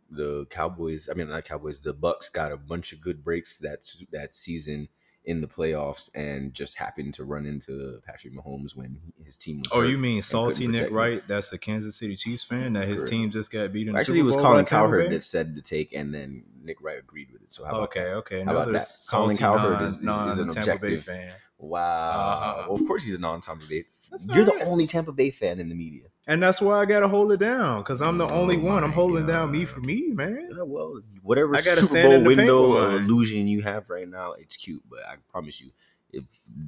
the 0.10 0.46
Cowboys, 0.50 1.08
I 1.10 1.14
mean 1.14 1.30
not 1.30 1.46
Cowboys, 1.46 1.80
the 1.80 1.94
Bucks 1.94 2.28
got 2.28 2.52
a 2.52 2.58
bunch 2.58 2.92
of 2.92 3.00
good 3.00 3.24
breaks 3.24 3.58
that 3.60 3.86
that 4.12 4.34
season 4.34 4.90
in 5.26 5.40
the 5.40 5.48
playoffs 5.48 6.10
and 6.16 6.52
just 6.54 6.76
happened 6.78 7.14
to 7.14 7.24
run 7.24 7.46
into 7.46 8.02
Patrick 8.06 8.34
Mahomes 8.34 8.76
when 8.76 8.98
his 9.24 9.38
team 9.38 9.60
was. 9.60 9.68
Oh, 9.72 9.82
you 9.84 9.98
mean 10.00 10.22
salty 10.24 10.68
Nick. 10.68 10.90
Wright? 10.92 11.22
That's 11.28 11.54
a 11.54 11.60
Kansas 11.60 11.96
City 11.96 12.16
Chiefs 12.16 12.44
fan 12.44 12.74
that 12.74 12.88
his 12.88 13.02
Correct. 13.02 13.12
team 13.12 13.30
just 13.32 13.52
got 13.52 13.72
beat 13.72 13.88
in. 13.88 13.96
Actually, 13.96 14.20
it 14.20 14.24
was 14.24 14.36
Colin 14.36 14.66
Cowherd 14.66 15.12
that 15.12 15.22
said 15.22 15.54
the 15.54 15.62
take, 15.62 15.94
and 15.94 16.12
then 16.14 16.44
Nick 16.64 16.82
Wright 16.82 16.98
agreed 16.98 17.32
with 17.32 17.44
it. 17.44 17.52
So 17.52 17.64
how 17.64 17.72
about 17.72 17.82
Okay, 17.90 18.04
that? 18.04 18.14
okay. 18.16 18.44
How 18.44 18.52
about 18.52 18.74
that? 18.74 18.88
Colin 19.10 19.38
Cowherd 19.38 19.74
non- 20.02 20.28
is- 20.28 20.34
is- 20.34 20.40
is 20.40 20.40
an 20.40 20.50
Tampa 20.50 20.66
Bay 20.66 20.96
objective. 20.96 21.04
fan, 21.04 21.34
Wow. 21.62 21.80
Uh, 21.80 22.66
well, 22.68 22.76
of 22.76 22.88
course 22.88 23.04
he's 23.04 23.14
a 23.14 23.20
non-Tampa 23.20 23.66
Bay. 23.68 23.86
That's 24.10 24.28
You're 24.28 24.46
the 24.46 24.64
only 24.66 24.88
Tampa 24.88 25.12
Bay 25.12 25.30
fan 25.30 25.60
in 25.60 25.70
the 25.70 25.76
media. 25.76 26.08
and 26.28 26.42
that's 26.42 26.60
why 26.60 26.80
I 26.80 26.86
gotta 26.86 27.08
hold 27.08 27.32
it 27.32 27.38
down 27.38 27.82
because 27.82 28.02
I'm 28.02 28.18
the 28.18 28.26
Oh 28.28 28.42
only 28.42 28.58
one. 28.58 28.84
I'm 28.84 28.92
holding 28.92 29.28
down 29.28 29.52
me 29.52 29.66
for 29.66 29.80
me, 29.80 30.08
man. 30.08 30.50
Yeah, 30.56 30.64
well, 30.64 31.02
whatever 31.22 31.56
I 31.56 31.62
gotta 31.62 31.82
Super 31.82 32.02
Bowl 32.02 32.12
in 32.14 32.24
the 32.24 32.30
paint 32.30 32.38
window 32.40 32.98
illusion 32.98 33.48
you 33.48 33.62
have 33.62 33.90
right 33.90 34.08
now, 34.10 34.34
it's 34.34 34.58
cute. 34.58 34.82
But 34.90 35.00
I 35.08 35.16
promise 35.30 35.62
you, 35.62 35.70
if 36.12 36.24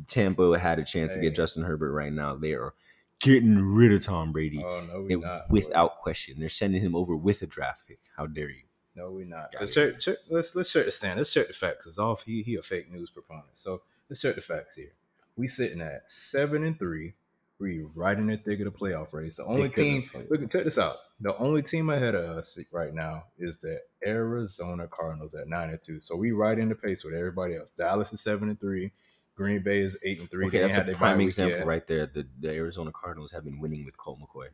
Tampa 0.08 0.58
had 0.60 0.78
a 0.80 0.84
chance 0.84 1.16
to 1.16 1.20
get 1.20 1.36
Justin 1.36 1.64
Herbert 1.64 1.92
right 1.92 2.14
now, 2.14 2.36
they 2.36 2.52
are 2.54 2.74
getting 3.20 3.60
rid 3.60 3.92
of 3.94 4.02
Tom 4.06 4.32
Brady 4.32 4.62
Oh 4.64 4.82
no, 4.82 5.02
we 5.02 5.16
not. 5.16 5.50
without 5.50 5.98
question. 6.02 6.36
They're 6.40 6.50
sending 6.50 6.82
him 6.82 6.96
over 6.96 7.16
with 7.16 7.42
a 7.42 7.48
draft 7.48 7.88
pick. 7.88 8.00
How 8.16 8.28
dare 8.28 8.50
you? 8.50 8.64
No, 8.96 9.10
we're 9.10 9.26
not. 9.26 9.50
It. 9.60 9.66
check, 9.68 10.00
check, 10.00 10.18
let's 10.30 10.56
let's 10.56 10.72
check 10.72 10.86
the 10.86 10.92
stand. 10.92 11.18
Let's 11.18 11.34
check 11.34 11.48
the 11.48 11.54
facts. 11.54 11.86
Cause 11.86 11.98
off 11.98 12.24
he 12.24 12.44
he 12.44 12.56
a 12.56 12.62
fake 12.62 12.92
news 12.92 13.10
proponent. 13.10 13.48
So 13.54 13.82
let's 14.10 14.22
check 14.22 14.36
the 14.36 14.42
facts 14.42 14.76
here. 14.78 14.94
We 15.36 15.48
sitting 15.48 15.82
at 15.82 16.10
seven 16.10 16.64
and 16.64 16.78
three. 16.78 17.14
We 17.60 17.86
right 17.96 18.18
in 18.18 18.28
the 18.28 18.38
thick 18.38 18.60
of 18.60 18.66
the 18.66 18.72
playoff 18.78 19.14
race. 19.14 19.38
The 19.38 19.46
only 19.46 19.70
Thick 19.70 19.72
of 19.72 19.76
the 19.78 19.84
team. 20.20 20.28
Look, 20.30 20.52
check 20.52 20.64
this 20.64 20.78
out. 20.78 20.98
The 21.22 21.36
only 21.38 21.62
team 21.62 21.90
ahead 21.90 22.14
of 22.16 22.38
us 22.38 22.60
right 22.72 22.94
now 22.94 23.26
is 23.38 23.58
the 23.58 23.80
Arizona 24.06 24.88
Cardinals 24.88 25.34
at 25.34 25.48
nine 25.48 25.70
and 25.70 25.80
two. 25.80 26.02
So 26.02 26.16
we 26.16 26.32
right 26.32 26.58
in 26.58 26.70
the 26.70 26.76
pace 26.76 27.04
with 27.04 27.14
everybody 27.14 27.56
else. 27.56 27.72
Dallas 27.78 28.12
is 28.12 28.22
seven 28.22 28.50
and 28.50 28.60
three. 28.60 28.92
Green 29.36 29.64
Bay 29.64 29.80
is 29.80 29.98
eight 30.04 30.20
and 30.20 30.30
three. 30.30 30.48
Okay, 30.48 30.60
They 30.62 30.68
that's 30.68 30.90
a 30.90 30.92
prime 30.94 31.22
example 31.22 31.60
yet. 31.60 31.66
right 31.68 31.88
there. 31.88 32.06
The, 32.06 32.28
the 32.40 32.52
Arizona 32.52 32.92
Cardinals 32.92 33.32
have 33.32 33.44
been 33.46 33.60
winning 33.60 33.86
with 33.86 33.98
Colt 33.98 34.20
McCoy. 34.20 34.48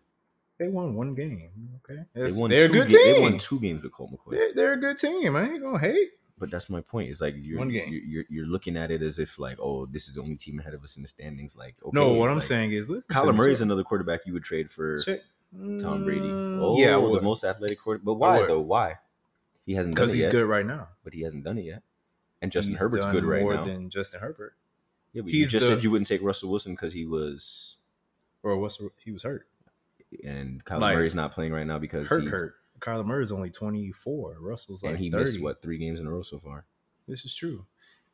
They 0.58 0.68
won 0.68 0.94
one 0.94 1.15
game. 1.15 1.50
Okay, 1.89 2.01
They 2.13 2.32
won 2.34 2.50
they're 2.50 2.65
a 2.65 2.70
good 2.70 2.89
ga- 2.89 2.98
team. 2.98 3.13
They 3.15 3.22
won 3.22 3.38
two 3.39 3.60
games 3.60 3.82
with 3.84 3.91
Colt 3.94 4.12
McCoy. 4.12 4.32
They're, 4.32 4.53
they're 4.53 4.74
a 4.74 4.77
good 4.79 4.98
team. 4.98 5.36
I 5.36 5.44
ain't 5.50 5.62
gonna 5.63 5.79
hate. 5.79 6.10
But 6.39 6.50
that's 6.51 6.69
my 6.69 6.79
point. 6.81 7.10
It's 7.10 7.19
like 7.22 7.36
you're, 7.38 7.63
you're 7.69 7.86
you're 7.88 8.25
you're 8.29 8.46
looking 8.46 8.77
at 8.77 8.91
it 8.91 9.01
as 9.01 9.19
if 9.19 9.38
like, 9.39 9.58
oh, 9.60 9.86
this 9.86 10.08
is 10.08 10.13
the 10.15 10.22
only 10.22 10.36
team 10.38 10.60
ahead 10.60 10.74
of 10.74 10.84
us 10.84 10.96
in 10.96 11.01
the 11.01 11.08
standings. 11.10 11.55
Like, 11.58 11.75
okay, 11.84 11.91
no, 11.93 12.13
what 12.13 12.29
I'm 12.29 12.39
saying 12.41 12.72
is, 12.72 12.88
listen. 12.88 13.13
Kyler 13.13 13.36
Murray's 13.36 13.60
check- 13.60 13.65
another 13.65 13.84
quarterback 13.84 14.22
you 14.25 14.34
would 14.34 14.43
trade 14.43 14.72
for 14.72 15.00
check- 15.00 15.19
Tom 15.53 16.05
Brady. 16.05 16.22
Mm, 16.22 16.60
Oh, 16.62 16.77
yeah, 16.77 16.98
I 16.98 17.01
the 17.01 17.22
most 17.22 17.43
athletic 17.43 17.79
quarterback. 17.81 18.05
But 18.05 18.13
why 18.15 18.46
though? 18.46 18.62
Why? 18.62 18.96
He 19.65 19.74
hasn't 19.74 19.96
done 19.96 20.03
it 20.03 20.08
yet. 20.08 20.12
because 20.12 20.13
he's 20.13 20.22
yet. 20.24 20.31
good 20.31 20.46
right 20.46 20.65
now. 20.65 20.88
But 21.03 21.13
he 21.13 21.22
hasn't 21.22 21.43
done 21.43 21.58
it 21.58 21.65
yet. 21.65 21.84
And 22.41 22.51
Justin 22.51 22.74
He's 22.74 22.79
Herbert's 22.79 23.05
good 23.08 23.25
right 23.25 23.41
more 23.41 23.53
now. 23.55 23.65
More 23.65 23.67
than 23.74 23.89
Justin 23.89 24.22
Herbert. 24.22 24.55
yeah, 25.13 25.24
but 25.24 25.31
he's 25.31 25.41
you 25.41 25.60
just 25.60 25.65
the- 25.67 25.75
said 25.75 25.84
you 25.84 25.91
wouldn't 25.91 26.08
take 26.08 26.22
Russell 26.22 26.50
Wilson 26.50 26.74
because 26.74 26.93
he 26.93 27.05
was 27.05 27.77
Or 28.43 28.58
what's 28.58 28.79
he 29.03 29.12
was 29.12 29.24
hurt? 29.24 29.46
and 30.24 30.63
Kyler 30.65 30.79
Like, 30.81 30.96
Murray's 30.96 31.15
not 31.15 31.34
playing 31.34 31.51
right 31.51 31.67
now 31.67 31.77
because 31.77 32.08
Hurt, 32.10 32.22
he's 32.24 32.31
hurt. 32.31 32.55
Kyler 32.79 33.05
Murray's 33.05 33.31
only 33.31 33.50
twenty 33.50 33.91
four. 33.91 34.36
Russell's 34.39 34.83
like 34.83 34.91
and 34.95 35.00
he 35.00 35.09
30. 35.12 35.24
missed 35.24 35.41
what 35.41 35.62
three 35.62 35.77
games 35.77 36.00
in 36.00 36.07
a 36.07 36.12
row 36.12 36.21
so 36.24 36.39
far. 36.39 36.65
This 37.07 37.25
is 37.25 37.33
true. 37.36 37.65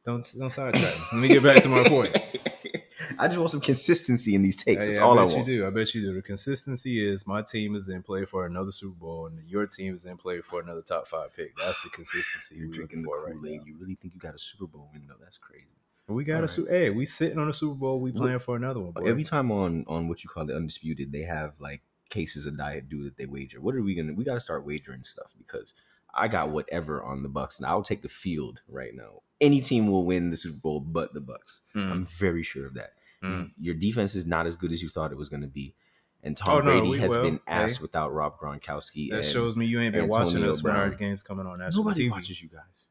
Don't 0.06 0.26
don't 0.38 0.52
sidetrack. 0.52 0.84
me. 0.84 1.02
Let 1.14 1.22
me 1.22 1.28
get 1.28 1.44
back 1.44 1.62
to 1.64 1.70
my 1.70 1.88
point. 1.88 2.18
I 3.20 3.28
just 3.28 3.38
want 3.40 3.52
some 3.52 3.62
consistency 3.62 4.36
in 4.36 4.42
these 4.42 4.56
takes. 4.56 4.84
Hey, 4.84 4.90
That's 4.90 5.00
I 5.00 5.04
all 5.04 5.20
I 5.20 5.26
bet 5.26 5.36
want. 5.36 5.48
you 5.48 5.60
do. 5.62 5.68
I 5.68 5.70
bet 5.70 5.94
you 5.94 6.02
do. 6.02 6.14
The 6.14 6.22
consistency 6.22 7.06
is 7.08 7.26
my 7.28 7.42
team 7.42 7.76
is 7.76 7.88
in 7.88 8.02
play 8.04 8.26
for 8.26 8.46
another 8.46 8.72
Super 8.72 8.96
Bowl, 8.96 9.28
and 9.28 9.40
your 9.48 9.68
team 9.68 9.96
is 9.96 10.06
in 10.06 10.18
play 10.18 10.42
for 10.42 10.60
another 10.62 10.82
top 10.82 11.08
five 11.08 11.34
pick. 11.36 11.56
That's 11.58 11.82
the 11.84 11.90
consistency 11.90 12.56
You're 12.56 12.68
we're 12.68 12.74
drinking 12.74 13.02
the 13.04 13.08
for 13.08 13.26
right 13.26 13.34
Kool 13.36 13.48
Aid. 13.48 13.60
now. 13.60 13.66
you 13.68 13.76
really 13.80 13.96
think 13.96 14.14
you 14.16 14.20
got 14.20 14.36
a 14.36 14.40
Super 14.40 14.66
Bowl 14.68 14.90
window? 14.94 15.14
That's 15.22 15.38
crazy. 15.38 15.66
We 16.08 16.24
got 16.24 16.34
a 16.34 16.36
Alright. 16.36 16.50
Super. 16.52 16.72
Hey, 16.72 16.90
we 16.90 17.06
sitting 17.06 17.38
on 17.40 17.50
a 17.50 17.54
Super 17.54 17.76
Bowl. 17.76 18.00
We 18.00 18.12
Look, 18.12 18.22
playing 18.24 18.40
for 18.40 18.56
another 18.56 18.80
one. 18.80 18.92
Boy. 18.92 19.08
Every 19.10 19.24
time 19.24 19.52
on 19.52 19.86
on 19.88 20.08
what 20.08 20.24
you 20.24 20.30
call 20.30 20.46
the 20.46 20.56
undisputed, 20.56 21.12
they 21.12 21.24
have 21.24 21.54
like 21.60 21.82
cases 22.10 22.46
of 22.46 22.58
diet 22.58 22.90
do 22.90 23.04
that 23.04 23.18
they 23.18 23.26
wager. 23.26 23.60
What 23.62 23.76
are 23.76 23.82
we 23.82 23.96
gonna? 23.96 24.14
We 24.14 24.24
got 24.24 24.36
to 24.36 24.40
start 24.40 24.66
wagering 24.66 25.04
stuff 25.04 25.34
because 25.38 25.74
I 26.14 26.28
got 26.28 26.52
whatever 26.52 27.04
on 27.04 27.24
the 27.24 27.30
Bucks, 27.30 27.58
and 27.60 27.66
I'll 27.66 27.84
take 27.84 28.02
the 28.02 28.10
field 28.10 28.62
right 28.68 28.96
now. 28.96 29.22
Any 29.42 29.60
team 29.60 29.88
will 29.88 30.06
win 30.06 30.30
the 30.30 30.38
Super 30.38 30.58
Bowl, 30.58 30.80
but 30.80 31.14
the 31.14 31.20
Bucks. 31.22 31.62
Mm, 31.76 31.92
I'm 31.92 32.06
very 32.06 32.42
sure 32.44 32.66
of 32.68 32.76
that. 32.76 32.94
mm. 33.24 33.52
Your 33.60 33.76
defense 33.76 34.16
is 34.16 34.26
not 34.26 34.46
as 34.46 34.56
good 34.56 34.72
as 34.72 34.82
you 34.82 34.88
thought 34.90 35.12
it 35.12 35.18
was 35.18 35.28
going 35.30 35.42
to 35.42 35.48
be, 35.48 35.76
and 36.24 36.38
Tom 36.38 36.50
Oh, 36.58 36.60
no, 36.62 36.80
Brady 36.80 37.00
has 37.02 37.10
will. 37.10 37.22
been 37.24 37.40
asked 37.48 37.78
Hey. 37.80 37.82
without 37.82 38.14
Rob 38.14 38.40
Gronkowski. 38.40 39.10
That 39.10 39.18
and 39.18 39.26
shows 39.26 39.58
me 39.58 39.66
you 39.66 39.82
ain't 39.82 39.94
been 39.94 40.08
watching 40.08 40.44
us 40.44 40.64
when 40.64 40.74
our 40.76 40.90
games 40.92 41.22
coming 41.22 41.46
on 41.46 41.58
national 41.60 41.84
nobody 41.84 42.08
TV. 42.08 42.12
watches 42.12 42.42
you 42.42 42.48
guys. 42.50 42.88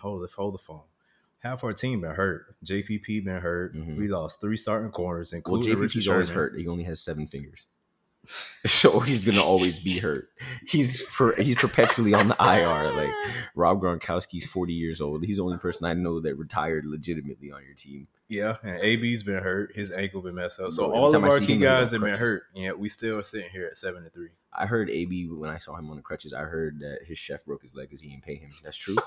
Hold 0.00 0.22
the 0.28 0.32
hold 0.34 0.54
the 0.54 0.58
phone. 0.58 0.82
Half 1.38 1.62
our 1.62 1.72
team 1.72 2.00
been 2.00 2.12
hurt. 2.16 2.56
JPP 2.64 3.24
been 3.24 3.40
hurt. 3.40 3.76
Mhm. 3.76 3.96
We 3.96 4.08
lost 4.08 4.40
three 4.40 4.56
starting 4.56 4.90
corners, 4.90 5.30
Well, 5.30 5.36
including 5.38 5.78
Richard 5.78 6.08
always 6.08 6.30
hurt. 6.30 6.58
He 6.58 6.66
only 6.66 6.82
has 6.84 7.00
seven 7.00 7.28
fingers, 7.28 7.68
so 8.66 9.00
he's 9.00 9.24
gonna 9.24 9.42
always 9.42 9.78
be 9.78 9.98
hurt. 9.98 10.28
He's 10.66 11.00
for 11.02 11.34
he's 11.34 11.56
perpetually 11.56 12.14
on 12.14 12.28
the 12.28 12.36
IR. 12.38 12.92
Like 12.92 13.12
Rob 13.54 13.80
Gronkowski's 13.80 14.46
forty 14.46 14.72
years 14.72 15.00
old. 15.00 15.24
He's 15.24 15.36
the 15.36 15.42
only 15.42 15.58
person 15.58 15.86
I 15.86 15.94
know 15.94 16.20
that 16.20 16.36
retired 16.36 16.84
legitimately 16.86 17.50
on 17.50 17.62
your 17.64 17.74
team. 17.74 18.08
Yeah, 18.28 18.56
and 18.62 18.80
AB's 18.80 19.22
been 19.22 19.42
hurt. 19.42 19.72
His 19.74 19.92
ankle 19.92 20.20
been 20.20 20.34
messed 20.34 20.58
up. 20.58 20.72
So 20.72 20.88
Bro, 20.88 20.96
all 20.96 21.14
of 21.14 21.24
our 21.24 21.38
key 21.38 21.54
him, 21.54 21.60
he's 21.60 21.68
on 21.68 21.78
guys 21.78 21.90
have 21.92 22.00
been 22.00 22.14
hurt. 22.14 22.44
Yeah, 22.54 22.72
we 22.72 22.88
still 22.88 23.18
are 23.18 23.22
sitting 23.22 23.50
here 23.50 23.66
at 23.66 23.76
seven 23.76 24.02
to 24.04 24.10
three. 24.10 24.30
I 24.52 24.66
heard 24.66 24.90
AB 24.90 25.28
when 25.28 25.50
I 25.50 25.58
saw 25.58 25.76
him 25.76 25.90
on 25.90 25.96
the 25.96 26.02
crutches. 26.02 26.32
I 26.32 26.40
heard 26.42 26.80
that 26.80 27.00
his 27.06 27.18
chef 27.18 27.44
broke 27.44 27.62
his 27.62 27.74
leg 27.74 27.88
because 27.88 28.00
he 28.00 28.08
didn't 28.08 28.24
pay 28.24 28.36
him. 28.36 28.50
That's 28.64 28.76
true. 28.76 28.96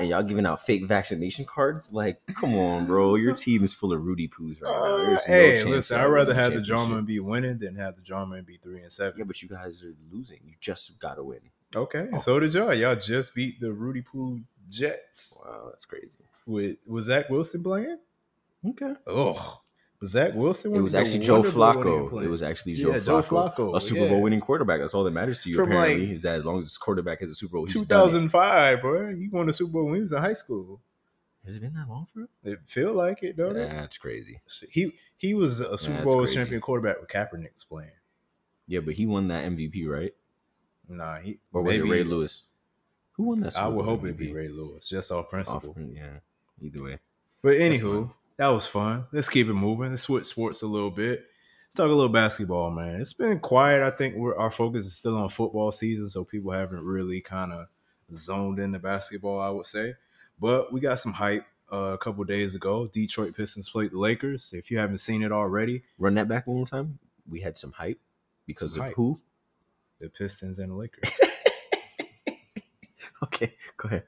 and 0.00 0.08
y'all 0.08 0.22
giving 0.22 0.46
out 0.46 0.64
fake 0.64 0.84
vaccination 0.86 1.44
cards? 1.44 1.92
Like, 1.92 2.20
come 2.34 2.54
on, 2.54 2.86
bro. 2.86 3.14
Your 3.16 3.34
team 3.44 3.64
is 3.64 3.74
full 3.74 3.92
of 3.92 4.02
Rudy 4.04 4.28
poos 4.28 4.60
right 4.62 4.70
now. 4.70 4.96
There's 4.98 5.28
no 5.28 5.34
Uh, 5.34 5.36
hey, 5.38 5.56
chance 5.56 5.64
listen, 5.68 6.00
I'd 6.00 6.04
rather 6.06 6.34
have 6.34 6.52
the 6.54 6.60
drama 6.60 6.98
and 6.98 7.06
be 7.06 7.20
winning 7.20 7.58
than 7.58 7.76
have 7.76 7.96
the 7.96 8.02
drama 8.02 8.36
and 8.36 8.46
be 8.46 8.54
three 8.56 8.80
and 8.82 8.92
seven. 8.92 9.18
Yeah, 9.18 9.24
but 9.24 9.40
you 9.42 9.48
guys 9.48 9.82
are 9.84 9.94
losing. 10.10 10.38
You 10.44 10.54
just 10.60 10.98
got 11.00 11.14
to 11.14 11.22
win. 11.24 11.40
Okay, 11.76 12.08
Oh. 12.14 12.18
so 12.18 12.40
did 12.40 12.54
y'all. 12.54 12.72
Y'all 12.72 12.96
just 12.96 13.34
beat 13.34 13.60
the 13.60 13.72
Rudy 13.72 14.00
Poo 14.02 14.40
Jets 14.70 15.38
Wow, 15.44 15.66
that's 15.70 15.84
crazy. 15.84 16.18
with 16.46 16.76
was 16.86 17.04
Zach 17.06 17.28
Wilson 17.28 17.62
playing? 17.62 17.98
Okay. 18.66 18.94
Oh, 19.06 19.60
Zach 20.04 20.34
Wilson? 20.34 20.74
It 20.74 20.80
was 20.80 20.94
actually 20.94 21.18
Joe 21.20 21.40
wonder 21.40 21.50
Bill 21.50 21.58
wasn't 21.60 21.86
even 21.86 22.08
Flacco. 22.08 22.24
It 22.24 22.28
was 22.28 22.42
actually 22.42 22.72
Yeah, 22.72 22.84
Joe, 22.98 23.00
Joe 23.00 23.22
Flacco, 23.22 23.56
Flacco, 23.56 23.76
a 23.76 23.80
Super 23.80 24.00
yeah. 24.02 24.08
Bowl 24.08 24.22
winning 24.22 24.40
quarterback. 24.40 24.80
That's 24.80 24.94
all 24.94 25.02
that 25.04 25.10
matters 25.10 25.42
to 25.42 25.50
you. 25.50 25.56
From, 25.56 25.72
apparently, 25.72 26.06
like, 26.06 26.14
is 26.16 26.22
that 26.22 26.38
as 26.38 26.44
long 26.44 26.58
as 26.58 26.64
this 26.64 26.78
quarterback 26.78 27.20
has 27.20 27.32
a 27.32 27.34
Super 27.34 27.56
Bowl, 27.56 27.66
Two 27.66 27.84
thousand 27.84 28.28
five, 28.28 28.80
bro. 28.80 29.14
He 29.16 29.28
won 29.28 29.46
the 29.46 29.52
Super 29.52 29.72
Bowl 29.72 29.86
when 29.86 29.94
he 29.96 30.00
was 30.00 30.12
in 30.12 30.18
high 30.22 30.34
school. 30.34 30.80
Has 31.44 31.56
it 31.56 31.60
been 31.60 31.72
that 31.74 31.88
long 31.88 32.06
for 32.12 32.20
him? 32.20 32.28
It 32.44 32.58
feel 32.64 32.92
like 32.92 33.22
it, 33.22 33.36
don't 33.36 33.56
it? 33.56 33.70
That's 33.70 33.96
crazy. 33.98 34.40
He 34.70 34.92
he 35.16 35.34
was 35.34 35.60
a 35.60 35.76
Super 35.78 36.04
Bowl 36.04 36.18
crazy. 36.18 36.34
champion 36.36 36.60
quarterback 36.60 37.00
with 37.00 37.08
Kaepernick 37.08 37.54
was 37.54 37.64
playing. 37.64 37.90
Yeah, 38.66 38.80
but 38.80 38.94
he 38.94 39.06
won 39.06 39.28
that 39.28 39.44
MVP, 39.50 39.86
right? 39.88 40.14
Nah, 40.88 41.18
he 41.18 41.40
Or 41.52 41.62
was 41.62 41.76
maybe- 41.76 41.88
it 41.88 41.92
Ray 41.92 42.02
Lewis? 42.04 42.42
Who 43.12 43.24
won 43.24 43.40
that? 43.40 43.56
I 43.56 43.66
would 43.66 43.76
Bowl 43.84 43.96
hope 43.96 44.04
it'd 44.04 44.16
be 44.16 44.32
Ray 44.32 44.48
Lewis, 44.48 44.88
just 44.88 45.10
off 45.10 45.28
principle. 45.30 45.70
Off- 45.70 45.76
yeah. 45.92 46.18
Either 46.62 46.82
way. 46.82 46.98
But 47.42 47.54
anywho. 47.54 48.12
That 48.38 48.48
was 48.48 48.66
fun. 48.66 49.06
Let's 49.12 49.28
keep 49.28 49.48
it 49.48 49.54
moving. 49.54 49.90
Let's 49.90 50.02
switch 50.02 50.24
sports 50.26 50.62
a 50.62 50.66
little 50.66 50.90
bit. 50.90 51.24
Let's 51.66 51.76
talk 51.76 51.86
a 51.86 51.88
little 51.92 52.08
basketball, 52.08 52.70
man. 52.70 53.00
It's 53.00 53.12
been 53.12 53.40
quiet. 53.40 53.82
I 53.82 53.90
think 53.94 54.16
we're, 54.16 54.36
our 54.36 54.50
focus 54.50 54.86
is 54.86 54.94
still 54.96 55.16
on 55.16 55.28
football 55.28 55.70
season, 55.70 56.08
so 56.08 56.24
people 56.24 56.52
haven't 56.52 56.82
really 56.84 57.20
kind 57.20 57.52
of 57.52 57.66
zoned 58.14 58.58
into 58.58 58.78
basketball. 58.78 59.40
I 59.40 59.50
would 59.50 59.66
say, 59.66 59.94
but 60.40 60.72
we 60.72 60.80
got 60.80 60.98
some 60.98 61.12
hype 61.12 61.44
uh, 61.70 61.76
a 61.92 61.98
couple 61.98 62.24
days 62.24 62.54
ago. 62.54 62.86
Detroit 62.86 63.36
Pistons 63.36 63.68
played 63.68 63.90
the 63.90 63.98
Lakers. 63.98 64.52
If 64.54 64.70
you 64.70 64.78
haven't 64.78 64.98
seen 64.98 65.22
it 65.22 65.32
already, 65.32 65.82
Run 65.98 66.14
that 66.14 66.28
back 66.28 66.46
one 66.46 66.56
more 66.58 66.66
time. 66.66 66.98
We 67.28 67.40
had 67.40 67.58
some 67.58 67.72
hype 67.72 68.00
because 68.46 68.72
Some 68.72 68.80
of 68.80 68.86
hype. 68.86 68.94
who? 68.96 69.20
the 70.00 70.08
Pistons 70.08 70.58
and 70.58 70.70
the 70.70 70.74
Lakers. 70.76 71.10
Okay, 73.20 73.52
go 73.76 73.88
ahead. 73.88 74.04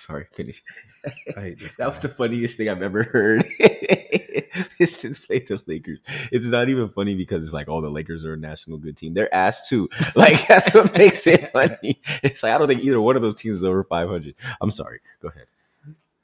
Sorry, 0.00 0.26
finish. 0.32 0.64
I 1.36 1.40
hate 1.40 1.60
this. 1.60 1.76
That 1.76 1.84
guy. 1.84 1.90
was 1.90 2.00
the 2.00 2.08
funniest 2.08 2.56
thing 2.56 2.70
I've 2.70 2.80
ever 2.80 3.02
heard. 3.02 3.44
Pistons 4.78 5.26
played 5.26 5.46
the 5.46 5.60
Lakers. 5.66 6.00
It's 6.32 6.46
not 6.46 6.70
even 6.70 6.88
funny 6.88 7.14
because 7.14 7.44
it's 7.44 7.52
like, 7.52 7.68
oh, 7.68 7.82
the 7.82 7.90
Lakers 7.90 8.24
are 8.24 8.32
a 8.32 8.36
national 8.38 8.78
good 8.78 8.96
team. 8.96 9.12
They're 9.12 9.32
ass 9.34 9.68
too. 9.68 9.88
Like 10.16 10.48
that's 10.48 10.74
what 10.74 10.96
makes 10.96 11.26
it 11.26 11.52
funny. 11.52 12.00
It's 12.22 12.42
like 12.42 12.52
I 12.52 12.58
don't 12.58 12.66
think 12.66 12.82
either 12.82 13.00
one 13.00 13.14
of 13.14 13.22
those 13.22 13.36
teams 13.36 13.58
is 13.58 13.64
over 13.64 13.84
500. 13.84 14.34
I'm 14.60 14.70
sorry. 14.70 15.00
Go 15.20 15.28
ahead. 15.28 15.46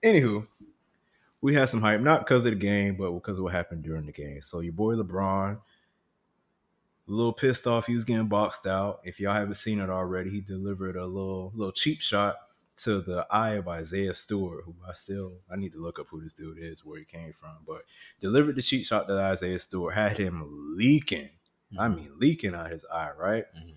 Anywho, 0.03 0.47
we 1.41 1.55
had 1.55 1.69
some 1.69 1.83
hype, 1.83 2.01
not 2.01 2.21
because 2.21 2.45
of 2.47 2.53
the 2.53 2.59
game, 2.59 2.97
but 2.97 3.13
because 3.13 3.39
of 3.39 3.45
what 3.45 3.53
happened 3.53 3.85
during 3.85 4.07
the 4.07 4.13
game. 4.13 4.41
So 4.43 4.61
your 4.61 4.73
boy 4.73 4.95
LeBron, 4.95 5.57
a 5.57 5.61
little 7.07 7.33
pissed 7.33 7.67
off, 7.67 7.87
he 7.87 7.95
was 7.95 8.05
getting 8.05 8.27
boxed 8.27 8.67
out. 8.67 9.01
If 9.05 9.21
y'all 9.21 9.35
haven't 9.35 9.55
seen 9.55 9.81
it 9.81 9.91
already, 9.91 10.31
he 10.31 10.41
delivered 10.41 10.97
a 10.97 11.07
little 11.07 11.53
little 11.55 11.73
cheap 11.73 12.01
shot 12.01 12.37
to 12.79 13.01
the 13.01 13.27
eye 13.31 13.55
of 13.55 13.69
Isaiah 13.69 14.15
Stewart, 14.15 14.65
who 14.65 14.75
I 14.89 14.93
still 14.93 15.39
I 15.51 15.57
need 15.57 15.73
to 15.73 15.83
look 15.83 15.99
up 15.99 16.07
who 16.11 16.21
this 16.21 16.35
dude 16.35 16.59
is, 16.59 16.85
where 16.85 16.99
he 16.99 17.05
came 17.05 17.33
from, 17.33 17.57
but 17.67 17.83
delivered 18.21 18.57
the 18.57 18.63
cheap 18.63 18.87
shot 18.87 19.09
to 19.09 19.15
Isaiah 19.15 19.59
Stewart, 19.59 19.95
had 19.95 20.19
him 20.19 20.45
leaking. 20.77 21.31
I 21.79 21.89
mean, 21.89 22.11
leaking 22.19 22.55
out 22.55 22.71
his 22.71 22.85
eye, 22.93 23.11
right? 23.19 23.45
Mhm. 23.57 23.75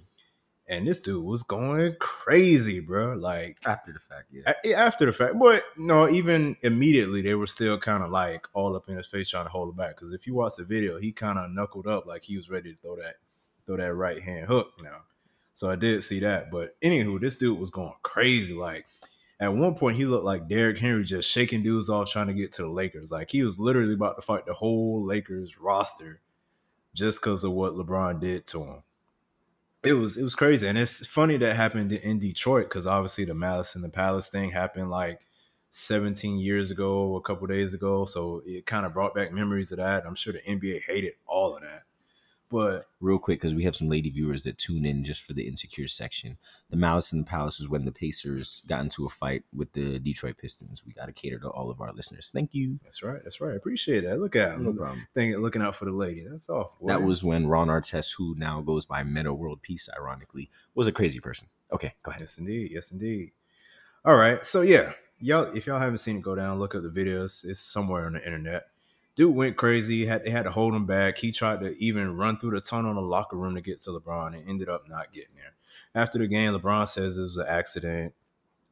And 0.67 0.87
this 0.87 0.99
dude 0.99 1.25
was 1.25 1.41
going 1.41 1.95
crazy, 1.99 2.79
bro. 2.79 3.13
Like 3.15 3.57
after 3.65 3.91
the 3.91 3.99
fact, 3.99 4.31
yeah. 4.31 4.53
after 4.77 5.05
the 5.07 5.11
fact, 5.11 5.39
but 5.39 5.63
no, 5.75 6.07
even 6.07 6.55
immediately 6.61 7.23
they 7.23 7.33
were 7.33 7.47
still 7.47 7.79
kind 7.79 8.03
of 8.03 8.11
like 8.11 8.47
all 8.53 8.75
up 8.75 8.87
in 8.87 8.95
his 8.95 9.07
face 9.07 9.29
trying 9.29 9.45
to 9.45 9.49
hold 9.49 9.69
him 9.69 9.75
back. 9.75 9.95
Because 9.95 10.11
if 10.11 10.27
you 10.27 10.35
watch 10.35 10.57
the 10.57 10.63
video, 10.65 10.99
he 10.99 11.11
kind 11.11 11.39
of 11.39 11.49
knuckled 11.49 11.87
up 11.87 12.05
like 12.05 12.23
he 12.23 12.37
was 12.37 12.51
ready 12.51 12.71
to 12.73 12.77
throw 12.79 12.95
that 12.97 13.15
throw 13.65 13.77
that 13.77 13.93
right 13.93 14.21
hand 14.21 14.45
hook 14.47 14.73
now. 14.81 15.01
So 15.59 15.69
I 15.69 15.75
did 15.75 16.03
see 16.03 16.21
that. 16.21 16.51
But 16.51 16.79
anywho, 16.81 17.19
this 17.19 17.35
dude 17.35 17.59
was 17.59 17.69
going 17.69 17.91
crazy. 18.01 18.53
Like 18.53 18.85
at 19.39 19.53
one 19.53 19.75
point, 19.75 19.97
he 19.97 20.05
looked 20.05 20.23
like 20.23 20.47
Derrick 20.47 20.79
Henry 20.79 21.03
just 21.03 21.29
shaking 21.29 21.63
dudes 21.63 21.89
off 21.89 22.09
trying 22.09 22.27
to 22.27 22.33
get 22.33 22.53
to 22.53 22.61
the 22.61 22.69
Lakers. 22.69 23.11
Like 23.11 23.29
he 23.29 23.43
was 23.43 23.59
literally 23.59 23.93
about 23.93 24.15
to 24.15 24.21
fight 24.21 24.45
the 24.45 24.53
whole 24.53 25.05
Lakers 25.05 25.59
roster 25.59 26.21
just 26.95 27.19
because 27.19 27.43
of 27.43 27.51
what 27.51 27.73
LeBron 27.73 28.21
did 28.21 28.45
to 28.47 28.63
him 28.63 28.83
it 29.83 29.93
was 29.93 30.17
it 30.17 30.23
was 30.23 30.35
crazy 30.35 30.67
and 30.67 30.77
it's 30.77 31.05
funny 31.05 31.37
that 31.37 31.55
happened 31.55 31.91
in 31.91 32.19
detroit 32.19 32.65
because 32.65 32.85
obviously 32.85 33.23
the 33.23 33.33
malice 33.33 33.75
in 33.75 33.81
the 33.81 33.89
palace 33.89 34.27
thing 34.27 34.51
happened 34.51 34.89
like 34.89 35.21
17 35.69 36.37
years 36.37 36.71
ago 36.71 37.15
a 37.15 37.21
couple 37.21 37.47
days 37.47 37.73
ago 37.73 38.03
so 38.03 38.41
it 38.45 38.65
kind 38.65 38.85
of 38.85 38.93
brought 38.93 39.13
back 39.13 39.31
memories 39.31 39.71
of 39.71 39.77
that 39.77 40.05
i'm 40.05 40.15
sure 40.15 40.33
the 40.33 40.41
nba 40.41 40.81
hated 40.85 41.13
all 41.25 41.55
of 41.55 41.61
that 41.61 41.83
but 42.49 42.85
Real 43.01 43.17
quick, 43.19 43.39
because 43.39 43.55
we 43.55 43.63
have 43.63 43.75
some 43.75 43.87
lady 43.87 44.09
viewers 44.09 44.43
that 44.43 44.57
tune 44.57 44.85
in 44.85 45.03
just 45.05 45.21
for 45.21 45.31
the 45.33 45.47
insecure 45.47 45.87
section. 45.87 46.37
The 46.69 46.75
Malice 46.75 47.13
in 47.13 47.19
the 47.19 47.25
Palace 47.25 47.59
is 47.61 47.69
when 47.69 47.85
the 47.85 47.91
Pacers 47.93 48.61
got 48.67 48.81
into 48.81 49.05
a 49.05 49.09
fight 49.09 49.43
with 49.55 49.71
the 49.71 49.99
Detroit 49.99 50.37
Pistons. 50.37 50.83
We 50.85 50.91
got 50.91 51.05
to 51.05 51.13
cater 51.13 51.39
to 51.39 51.49
all 51.49 51.69
of 51.71 51.79
our 51.79 51.93
listeners. 51.93 52.29
Thank 52.33 52.53
you. 52.53 52.79
that's 52.83 53.01
right 53.01 53.21
that's 53.23 53.39
right 53.39 53.53
i 53.53 53.55
appreciate 53.55 54.01
that 54.01 54.19
look 54.19 54.35
at 54.35 54.59
No 54.59 54.73
problem. 54.73 55.07
thinking 55.13 55.39
looking 55.41 55.61
out 55.61 55.75
for 55.75 55.85
the 55.85 55.91
lady 55.91 56.25
that's 56.29 56.49
all 56.49 56.75
That 56.85 57.01
was 57.03 57.23
when 57.23 57.47
Ron 57.47 57.69
Artest, 57.69 58.15
who 58.17 58.35
now 58.37 58.59
goes 58.61 58.85
by 58.85 59.03
Metta 59.03 59.33
World 59.33 59.61
Peace, 59.61 59.87
ironically, 59.97 60.49
was 60.75 60.87
a 60.87 60.91
crazy 60.91 61.19
person. 61.21 61.47
Okay, 61.71 61.93
go 62.03 62.09
ahead. 62.11 62.21
Yes, 62.21 62.37
indeed. 62.37 62.71
Yes, 62.71 62.91
indeed. 62.91 63.31
All 64.03 64.15
right. 64.15 64.45
So 64.45 64.61
yeah, 64.61 64.93
y'all, 65.19 65.43
if 65.55 65.67
y'all 65.67 65.79
haven't 65.79 65.99
seen 65.99 66.17
it, 66.17 66.21
go 66.23 66.35
down, 66.35 66.59
look 66.59 66.73
up 66.75 66.83
the 66.83 66.89
videos. 66.89 67.45
It's 67.45 67.59
somewhere 67.59 68.05
on 68.05 68.13
the 68.13 68.25
internet. 68.25 68.67
Dude 69.19 69.35
went 69.35 69.57
crazy. 69.57 70.05
Had 70.05 70.23
they 70.23 70.29
had 70.29 70.45
to 70.45 70.49
hold 70.49 70.73
him 70.73 70.85
back. 70.85 71.17
He 71.17 71.33
tried 71.33 71.59
to 71.59 71.75
even 71.75 72.15
run 72.15 72.37
through 72.37 72.51
the 72.51 72.61
tunnel 72.61 72.91
in 72.91 72.95
the 72.95 73.01
locker 73.01 73.35
room 73.35 73.53
to 73.55 73.59
get 73.59 73.81
to 73.81 73.89
LeBron 73.89 74.33
and 74.33 74.47
ended 74.47 74.69
up 74.69 74.87
not 74.87 75.11
getting 75.11 75.35
there. 75.35 75.55
After 75.93 76.17
the 76.17 76.25
game, 76.25 76.53
LeBron 76.53 76.87
says 76.87 77.17
it 77.17 77.23
was 77.23 77.37
an 77.37 77.45
accident. 77.45 78.13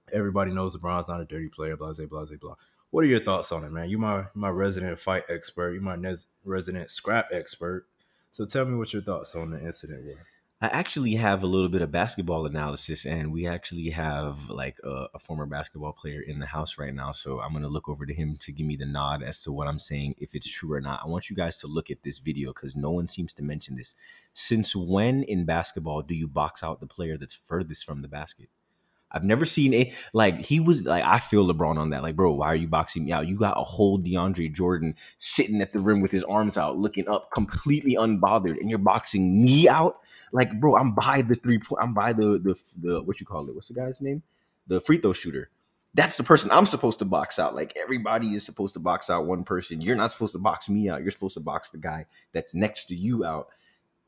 Everybody 0.09 0.51
knows 0.51 0.73
LeBron's 0.73 1.09
not 1.09 1.19
a 1.19 1.25
dirty 1.25 1.49
player. 1.49 1.75
Blah 1.75 1.91
blah 1.91 2.05
blah 2.05 2.23
blah 2.23 2.37
blah. 2.37 2.55
What 2.91 3.03
are 3.03 3.07
your 3.07 3.19
thoughts 3.19 3.51
on 3.51 3.65
it, 3.65 3.73
man? 3.73 3.89
You 3.89 3.97
my 3.97 4.27
my 4.35 4.47
resident 4.47 4.97
fight 4.97 5.25
expert. 5.27 5.73
You 5.73 5.81
my 5.81 5.97
nes- 5.97 6.27
resident 6.45 6.91
scrap 6.91 7.27
expert. 7.33 7.85
So 8.31 8.45
tell 8.45 8.63
me 8.63 8.77
what 8.77 8.93
your 8.93 9.01
thoughts 9.01 9.35
on 9.35 9.51
the 9.51 9.59
incident 9.59 10.05
were. 10.05 10.25
I 10.59 10.69
actually 10.69 11.13
have 11.13 11.43
a 11.43 11.47
little 11.47 11.69
bit 11.69 11.83
of 11.83 11.91
basketball 11.91 12.47
analysis, 12.47 13.05
and 13.05 13.31
we 13.31 13.45
actually 13.45 13.91
have 13.91 14.49
like 14.49 14.77
a, 14.83 15.05
a, 15.13 15.19
former 15.19 15.45
basketball 15.45 15.93
player 15.93 16.19
in 16.19 16.39
the 16.39 16.47
house 16.47 16.79
right 16.79 16.95
now. 16.95 17.11
So 17.11 17.39
I'm 17.39 17.53
gonna 17.53 17.67
look 17.67 17.87
over 17.87 18.07
to 18.07 18.13
him 18.13 18.37
to 18.37 18.51
give 18.51 18.65
me 18.65 18.75
the 18.75 18.87
nod 18.87 19.21
as 19.21 19.43
to 19.43 19.51
what 19.51 19.67
I'm 19.67 19.77
saying, 19.77 20.15
if 20.17 20.33
it's 20.33 20.49
true 20.49 20.73
or 20.73 20.81
not. 20.81 21.01
I 21.03 21.07
want 21.07 21.29
you 21.29 21.35
guys 21.35 21.59
to 21.59 21.67
look 21.67 21.91
at 21.91 22.01
this 22.01 22.17
video 22.17 22.53
because 22.53 22.75
no 22.75 22.89
one 22.89 23.07
seems 23.07 23.33
to 23.33 23.43
mention 23.43 23.75
this. 23.75 23.93
Since 24.33 24.75
when 24.75 25.21
in 25.21 25.45
basketball 25.45 26.01
do 26.01 26.15
you 26.15 26.27
box 26.27 26.63
out 26.63 26.79
the 26.79 26.87
player 26.87 27.19
that's 27.19 27.35
furthest 27.35 27.85
from 27.85 27.99
the 27.99 28.07
basket? 28.07 28.49
I've 29.11 29.23
never 29.23 29.45
seen 29.45 29.73
a 29.73 29.91
like 30.13 30.45
he 30.45 30.59
was 30.59 30.85
like 30.85 31.03
I 31.03 31.19
feel 31.19 31.47
LeBron 31.47 31.77
on 31.77 31.91
that. 31.91 32.03
Like, 32.03 32.15
bro, 32.15 32.33
why 32.33 32.47
are 32.47 32.55
you 32.55 32.67
boxing 32.67 33.05
me 33.05 33.11
out? 33.11 33.27
You 33.27 33.37
got 33.37 33.57
a 33.57 33.63
whole 33.63 33.97
DeAndre 33.99 34.53
Jordan 34.53 34.95
sitting 35.17 35.61
at 35.61 35.71
the 35.71 35.79
rim 35.79 36.01
with 36.01 36.11
his 36.11 36.23
arms 36.23 36.57
out, 36.57 36.77
looking 36.77 37.07
up, 37.07 37.31
completely 37.31 37.95
unbothered, 37.95 38.59
and 38.59 38.69
you're 38.69 38.79
boxing 38.79 39.43
me 39.43 39.69
out. 39.69 39.99
Like, 40.33 40.59
bro, 40.59 40.75
I'm 40.75 40.93
by 40.93 41.21
the 41.21 41.35
three 41.35 41.59
point. 41.59 41.81
I'm 41.81 41.93
by 41.93 42.13
the 42.13 42.37
the 42.39 42.55
the 42.81 43.01
what 43.01 43.19
you 43.19 43.25
call 43.25 43.47
it? 43.47 43.55
What's 43.55 43.69
the 43.69 43.75
guy's 43.75 44.01
name? 44.01 44.23
The 44.67 44.81
free 44.81 44.97
throw 44.97 45.13
shooter. 45.13 45.49
That's 45.93 46.17
the 46.17 46.23
person 46.23 46.51
I'm 46.51 46.65
supposed 46.65 46.99
to 46.99 47.05
box 47.05 47.39
out. 47.39 47.55
Like 47.55 47.75
everybody 47.77 48.33
is 48.33 48.45
supposed 48.45 48.73
to 48.73 48.79
box 48.79 49.09
out 49.09 49.25
one 49.25 49.43
person. 49.45 49.81
You're 49.81 49.95
not 49.95 50.11
supposed 50.11 50.33
to 50.33 50.39
box 50.39 50.67
me 50.67 50.89
out. 50.89 51.01
You're 51.01 51.11
supposed 51.11 51.35
to 51.35 51.39
box 51.39 51.69
the 51.69 51.77
guy 51.77 52.05
that's 52.33 52.53
next 52.53 52.85
to 52.85 52.95
you 52.95 53.23
out. 53.23 53.47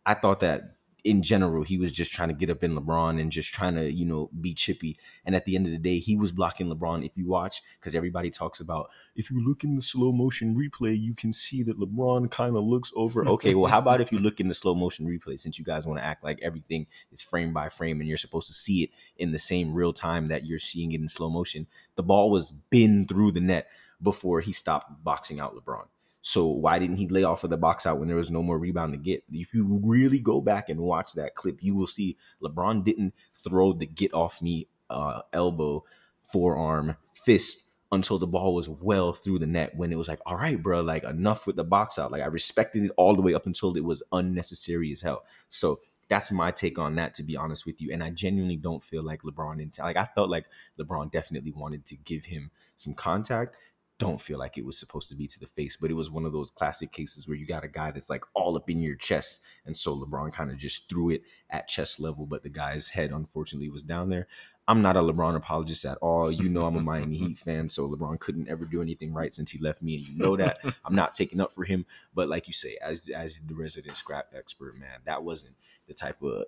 I 0.06 0.13
thought 0.13 0.41
that 0.41 0.75
in 1.03 1.22
general, 1.24 1.63
he 1.63 1.77
was 1.77 1.91
just 1.91 2.13
trying 2.13 2.29
to 2.29 2.34
get 2.34 2.50
up 2.50 2.63
in 2.63 2.75
LeBron 2.75 3.20
and 3.20 3.32
just 3.32 3.53
trying 3.53 3.75
to, 3.75 3.91
you 3.91 4.06
know, 4.06 4.29
be 4.39 4.53
chippy. 4.53 4.98
And 5.25 5.36
at 5.36 5.46
the 5.46 5.56
end 5.56 5.65
of 5.65 5.72
the 5.72 5.77
day, 5.77 6.00
he 6.00 6.15
was 6.15 6.32
blocking 6.32 6.68
LeBron. 6.68 7.06
If 7.06 7.18
you 7.18 7.27
watch, 7.27 7.62
because 7.79 7.96
everybody 7.96 8.29
talks 8.29 8.60
about 8.60 8.89
if 9.15 9.32
you 9.32 9.46
look 9.46 9.63
in 9.63 9.75
the 9.75 9.82
slow 9.82 10.12
motion 10.12 10.56
replay, 10.56 11.00
you 11.00 11.13
can 11.13 11.32
see 11.32 11.63
that 11.63 11.79
LeBron 11.79 12.29
kind 12.32 12.56
of 12.56 12.63
looks 12.63 12.91
over. 12.96 13.27
Okay, 13.27 13.56
well, 13.56 13.72
how 13.72 13.79
about 13.79 14.01
if 14.01 14.12
you 14.12 14.20
look 14.20 14.39
in 14.39 14.48
the 14.48 14.53
slow 14.53 14.75
motion 14.75 15.08
replay, 15.08 15.39
since 15.39 15.58
you 15.58 15.65
guys 15.65 15.86
want 15.86 16.00
to 16.00 16.06
act 16.06 16.24
like 16.24 16.39
everything 16.41 16.88
is 17.12 17.22
frame 17.22 17.53
by 17.53 17.70
frame 17.70 18.00
and 18.00 18.08
you're 18.08 18.18
supposed 18.18 18.48
to 18.48 18.53
see 18.53 18.84
it 18.84 18.89
in 19.18 19.32
the 19.32 19.39
same 19.39 19.74
real 19.74 19.94
time 19.94 20.27
that 20.27 20.46
you're 20.46 20.60
seeing 20.60 20.91
it 20.91 21.01
in 21.01 21.08
slow 21.08 21.29
motion? 21.29 21.68
The 21.96 22.03
ball 22.03 22.29
was 22.29 22.51
bin 22.70 23.08
through 23.08 23.32
the 23.32 23.41
net 23.41 23.68
before 24.01 24.41
he 24.41 24.51
stopped 24.51 25.03
boxing 25.03 25.39
out 25.39 25.56
LeBron. 25.56 25.86
So 26.22 26.48
why 26.48 26.80
didn't 26.80 26.98
he 26.98 27.08
lay 27.08 27.24
off 27.24 27.44
of 27.44 27.50
the 27.50 27.58
box 27.58 27.86
out 27.86 28.00
when 28.00 28.08
there 28.08 28.18
was 28.18 28.30
no 28.30 28.44
more 28.44 28.58
rebound 28.58 28.94
to 28.94 28.98
get? 28.98 29.24
If 29.32 29.54
you 29.54 29.80
really 29.84 30.20
go 30.20 30.42
back 30.42 30.70
and 30.70 30.82
watch 30.82 31.14
that 31.14 31.36
clip, 31.36 31.64
you 31.64 31.76
will 31.76 31.88
see 31.88 32.18
LeBron 32.44 32.84
didn't 32.84 33.14
throw 33.36 33.74
the 33.74 33.86
get 33.86 34.14
off 34.14 34.42
me 34.42 34.68
uh, 34.90 35.22
elbow, 35.32 35.86
forearm, 36.24 36.98
fist 37.14 37.68
until 37.92 38.20
the 38.20 38.28
ball 38.28 38.54
was 38.54 38.70
well 38.70 39.14
through 39.14 39.40
the 39.40 39.48
net 39.48 39.76
when 39.76 39.92
it 39.92 39.98
was 39.98 40.08
like, 40.08 40.20
all 40.26 40.36
right, 40.36 40.62
bro, 40.62 40.82
like 40.82 41.04
enough 41.04 41.48
with 41.48 41.56
the 41.56 41.64
box 41.64 41.98
out. 41.98 42.12
Like 42.12 42.22
I 42.22 42.28
respected 42.28 42.84
it 42.84 42.92
all 42.98 43.16
the 43.16 43.22
way 43.22 43.34
up 43.34 43.48
until 43.48 43.76
it 43.76 43.84
was 43.84 44.04
unnecessary 44.12 44.92
as 44.92 45.02
hell. 45.02 45.24
So 45.48 45.80
that's 46.08 46.32
my 46.32 46.52
take 46.52 46.78
on 46.78 46.96
that, 46.96 47.14
to 47.16 47.24
be 47.24 47.36
honest 47.38 47.66
with 47.66 47.82
you. 47.82 47.92
And 47.92 48.04
I 48.04 48.10
genuinely 48.10 48.58
don't 48.58 48.84
feel 48.84 49.04
like 49.04 49.22
LeBron, 49.22 49.62
into, 49.62 49.82
like 49.82 49.98
I 49.98 50.06
felt 50.06 50.30
like 50.30 50.46
LeBron 50.80 51.12
definitely 51.12 51.52
wanted 51.52 51.86
to 51.86 51.96
give 51.96 52.26
him 52.26 52.52
some 52.76 52.94
contact 52.94 53.56
don't 54.00 54.20
feel 54.20 54.39
like 54.39 54.58
it 54.58 54.65
was 54.65 54.79
supposed 54.79 55.10
to 55.10 55.15
be 55.15 55.27
to 55.27 55.39
the 55.39 55.46
face, 55.46 55.75
but 55.75 55.91
it 55.91 55.94
was 55.94 56.10
one 56.10 56.25
of 56.25 56.32
those 56.32 56.50
classic 56.50 56.91
cases 56.91 57.27
where 57.27 57.38
you 57.38 57.46
got 57.46 57.65
a 57.65 57.68
guy 57.68 57.91
that's 57.91 58.10
like 58.10 58.24
all 58.34 58.56
up 58.56 58.70
in 58.70 58.82
your 58.82 58.96
chest. 58.96 59.41
And 59.65 59.75
so 59.75 59.96
LeBron 59.96 60.34
kind 60.34 60.50
of 60.50 60.58
just 60.58 60.89
threw 60.89 61.10
it 61.12 61.24
at 61.50 61.68
chest 61.68 62.00
level, 62.00 62.25
but 62.25 62.41
the 62.41 62.50
guy's 62.50 62.89
head 62.89 63.12
unfortunately 63.12 63.70
was 63.70 63.84
down 63.84 64.10
there. 64.10 64.27
I'm 64.70 64.82
not 64.82 64.96
a 64.96 65.01
LeBron 65.01 65.36
apologist 65.36 65.84
at 65.84 65.98
all. 65.98 66.32
You 66.32 66.48
know, 66.48 66.62
I'm 66.62 66.75
a 66.75 66.82
Miami 66.82 67.18
Heat 67.18 67.39
fan, 67.39 67.68
so 67.68 67.89
LeBron 67.89 68.20
couldn't 68.20 68.48
ever 68.48 68.65
do 68.65 68.84
anything 68.84 69.13
right 69.13 69.34
since 69.34 69.50
he 69.50 69.58
left 69.58 69.82
me, 69.82 69.96
and 69.96 70.08
you 70.08 70.15
know 70.15 70.38
that. 70.38 70.60
I'm 70.86 70.94
not 70.94 71.15
taking 71.15 71.41
up 71.41 71.51
for 71.51 71.63
him, 71.63 71.88
but 72.13 72.29
like 72.29 72.46
you 72.46 72.53
say, 72.53 72.77
as 72.79 73.10
as 73.10 73.41
the 73.48 73.56
resident 73.56 73.98
scrap 73.98 74.27
expert, 74.38 74.77
man, 74.77 75.00
that 75.06 75.24
wasn't 75.24 75.56
the 75.88 75.96
type 75.96 76.22
of 76.22 76.46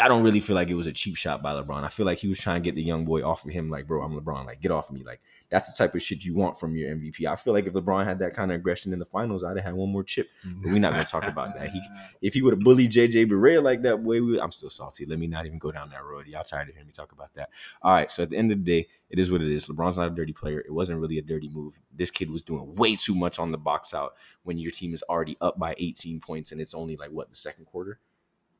I 0.00 0.08
don't 0.08 0.22
really 0.22 0.40
feel 0.40 0.56
like 0.56 0.68
it 0.68 0.74
was 0.74 0.86
a 0.86 0.92
cheap 0.92 1.16
shot 1.16 1.42
by 1.42 1.52
LeBron. 1.52 1.84
I 1.84 1.88
feel 1.88 2.06
like 2.06 2.18
he 2.18 2.28
was 2.28 2.38
trying 2.38 2.62
to 2.62 2.64
get 2.64 2.74
the 2.74 2.82
young 2.82 3.04
boy 3.04 3.22
off 3.22 3.44
of 3.44 3.50
him, 3.50 3.68
like, 3.68 3.86
bro, 3.86 4.02
I'm 4.02 4.18
LeBron, 4.18 4.46
like, 4.46 4.62
get 4.62 4.70
off 4.70 4.88
of 4.88 4.94
me. 4.94 5.02
Like, 5.04 5.20
that's 5.50 5.70
the 5.70 5.76
type 5.76 5.94
of 5.94 6.02
shit 6.02 6.24
you 6.24 6.34
want 6.34 6.58
from 6.58 6.74
your 6.74 6.94
MVP. 6.94 7.26
I 7.26 7.36
feel 7.36 7.52
like 7.52 7.66
if 7.66 7.74
LeBron 7.74 8.04
had 8.04 8.18
that 8.20 8.32
kind 8.32 8.50
of 8.50 8.56
aggression 8.56 8.92
in 8.94 8.98
the 8.98 9.04
finals, 9.04 9.44
I'd 9.44 9.56
have 9.56 9.66
had 9.66 9.74
one 9.74 9.90
more 9.90 10.02
chip. 10.02 10.28
But 10.44 10.72
we're 10.72 10.78
not 10.78 10.92
gonna 10.92 11.04
talk 11.04 11.24
about 11.24 11.54
that. 11.56 11.68
He, 11.70 11.82
if 12.22 12.32
he 12.32 12.40
would 12.40 12.54
have 12.54 12.60
bullied 12.60 12.90
JJ 12.90 13.30
Barea 13.30 13.62
like 13.62 13.82
that, 13.82 14.00
way 14.02 14.20
we, 14.20 14.40
I'm 14.40 14.50
still 14.50 14.70
salty. 14.70 15.04
Let 15.04 15.18
me 15.18 15.26
not 15.26 15.44
even 15.44 15.58
go 15.58 15.70
down 15.70 15.90
that 15.90 16.04
road. 16.04 16.26
Y'all 16.26 16.42
tired 16.42 16.68
of 16.68 16.74
hearing 16.74 16.86
me 16.86 16.92
talk 16.92 17.12
about 17.12 17.34
that. 17.34 17.50
All 17.82 17.92
right. 17.92 18.10
So 18.10 18.22
at 18.22 18.30
the 18.30 18.36
end 18.38 18.50
of 18.50 18.64
the 18.64 18.64
day, 18.64 18.88
it 19.10 19.18
is 19.18 19.30
what 19.30 19.42
it 19.42 19.52
is. 19.52 19.66
LeBron's 19.66 19.98
not 19.98 20.10
a 20.10 20.14
dirty 20.14 20.32
player. 20.32 20.60
It 20.60 20.72
wasn't 20.72 21.00
really 21.00 21.18
a 21.18 21.22
dirty 21.22 21.50
move. 21.50 21.78
This 21.94 22.10
kid 22.10 22.30
was 22.30 22.42
doing 22.42 22.74
way 22.76 22.96
too 22.96 23.14
much 23.14 23.38
on 23.38 23.52
the 23.52 23.58
box 23.58 23.92
out 23.92 24.14
when 24.44 24.56
your 24.56 24.70
team 24.70 24.94
is 24.94 25.04
already 25.10 25.36
up 25.42 25.58
by 25.58 25.74
18 25.76 26.20
points 26.20 26.50
and 26.50 26.62
it's 26.62 26.72
only 26.72 26.96
like 26.96 27.10
what 27.10 27.28
the 27.28 27.34
second 27.34 27.66
quarter 27.66 27.98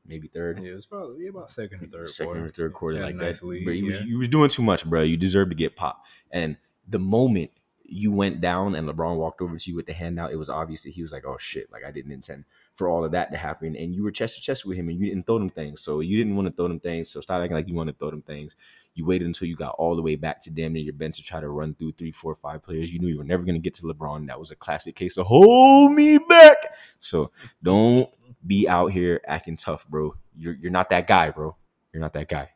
maybe 0.07 0.29
third. 0.29 0.63
Yeah, 0.63 0.73
it 0.73 0.75
was 0.75 0.87
probably 0.87 1.27
about 1.27 1.51
second 1.51 1.85
or 1.85 1.87
third. 1.87 2.11
Second 2.11 2.33
quarter. 2.33 2.45
or 2.45 2.49
third 2.49 2.73
quarter, 2.73 2.99
a 2.99 3.03
like 3.03 3.15
nice 3.15 3.41
that. 3.41 3.47
lead, 3.47 3.65
but 3.65 3.73
you 3.73 3.87
was 3.87 4.01
yeah. 4.01 4.05
you 4.05 4.19
was 4.19 4.29
doing 4.29 4.49
too 4.49 4.63
much, 4.63 4.85
bro. 4.85 5.03
You 5.03 5.17
deserve 5.17 5.49
to 5.51 5.55
get 5.55 5.77
popped. 5.77 6.07
And 6.31 6.57
the 6.89 6.99
moment 6.99 7.51
you 7.85 8.11
went 8.11 8.41
down 8.41 8.75
and 8.75 8.89
LeBron 8.89 9.17
walked 9.17 9.41
over 9.41 9.57
to 9.57 9.71
you 9.71 9.77
with 9.77 9.87
the 9.87 9.93
handout, 9.93 10.33
it 10.33 10.37
was 10.37 10.51
obvious 10.51 10.83
that 10.85 10.91
he 10.91 11.03
was 11.03 11.13
like, 11.13 11.25
"Oh 11.27 11.37
shit!" 11.39 11.71
Like 11.71 11.85
I 11.85 11.91
didn't 11.91 12.13
intend 12.13 12.45
for 12.83 12.89
all 12.89 13.05
of 13.05 13.13
that 13.13 13.31
to 13.31 13.37
happen. 13.37 13.77
And 13.77 13.95
you 13.95 14.03
were 14.03 14.11
chest 14.11 14.35
to 14.35 14.43
chest 14.43 14.67
with 14.67 14.77
him, 14.77 14.89
and 14.89 14.99
you 14.99 15.07
didn't 15.07 15.25
throw 15.25 15.39
them 15.39 15.49
things. 15.49 15.81
So 15.81 16.01
you 16.01 16.19
didn't 16.19 16.35
want 16.35 16.49
to 16.49 16.53
throw 16.53 16.67
them 16.67 16.81
things. 16.81 17.09
So 17.09 17.21
stop 17.21 17.41
acting 17.41 17.55
like 17.55 17.69
you 17.69 17.77
want 17.77 17.91
to 17.91 17.95
throw 17.95 18.11
them 18.11 18.23
things. 18.23 18.57
You 18.95 19.07
waited 19.07 19.27
until 19.27 19.47
you 19.47 19.55
got 19.55 19.77
all 19.79 19.95
the 19.95 20.03
way 20.03 20.17
back 20.17 20.41
to 20.43 20.51
damn 20.51 20.73
near 20.73 20.83
your 20.83 20.95
bench 20.95 21.17
to 21.19 21.23
try 21.23 21.39
to 21.39 21.49
run 21.49 21.75
through 21.75 21.93
three, 21.93 22.11
four, 22.11 22.35
five 22.35 22.61
players. 22.61 22.93
You 22.93 22.99
knew 22.99 23.07
you 23.07 23.19
were 23.19 23.25
never 23.25 23.45
going 23.45 23.55
to 23.55 23.61
get 23.61 23.75
to 23.75 23.83
LeBron. 23.83 24.27
That 24.27 24.41
was 24.41 24.51
a 24.51 24.57
classic 24.57 24.97
case 24.97 25.17
of 25.17 25.27
hold 25.27 25.93
me 25.93 26.19
back. 26.19 26.75
So 26.99 27.31
don't 27.63 28.11
be 28.45 28.69
out 28.69 28.89
here 28.89 29.21
acting 29.29 29.57
tough, 29.57 29.87
bro. 29.87 30.17
You're 30.37 30.55
you're 30.55 30.73
not 30.73 30.91
that 30.91 31.07
guy, 31.07 31.31
bro. 31.31 31.55
You're 31.93 32.01
not 32.01 32.15
that 32.15 32.29
guy. 32.29 32.51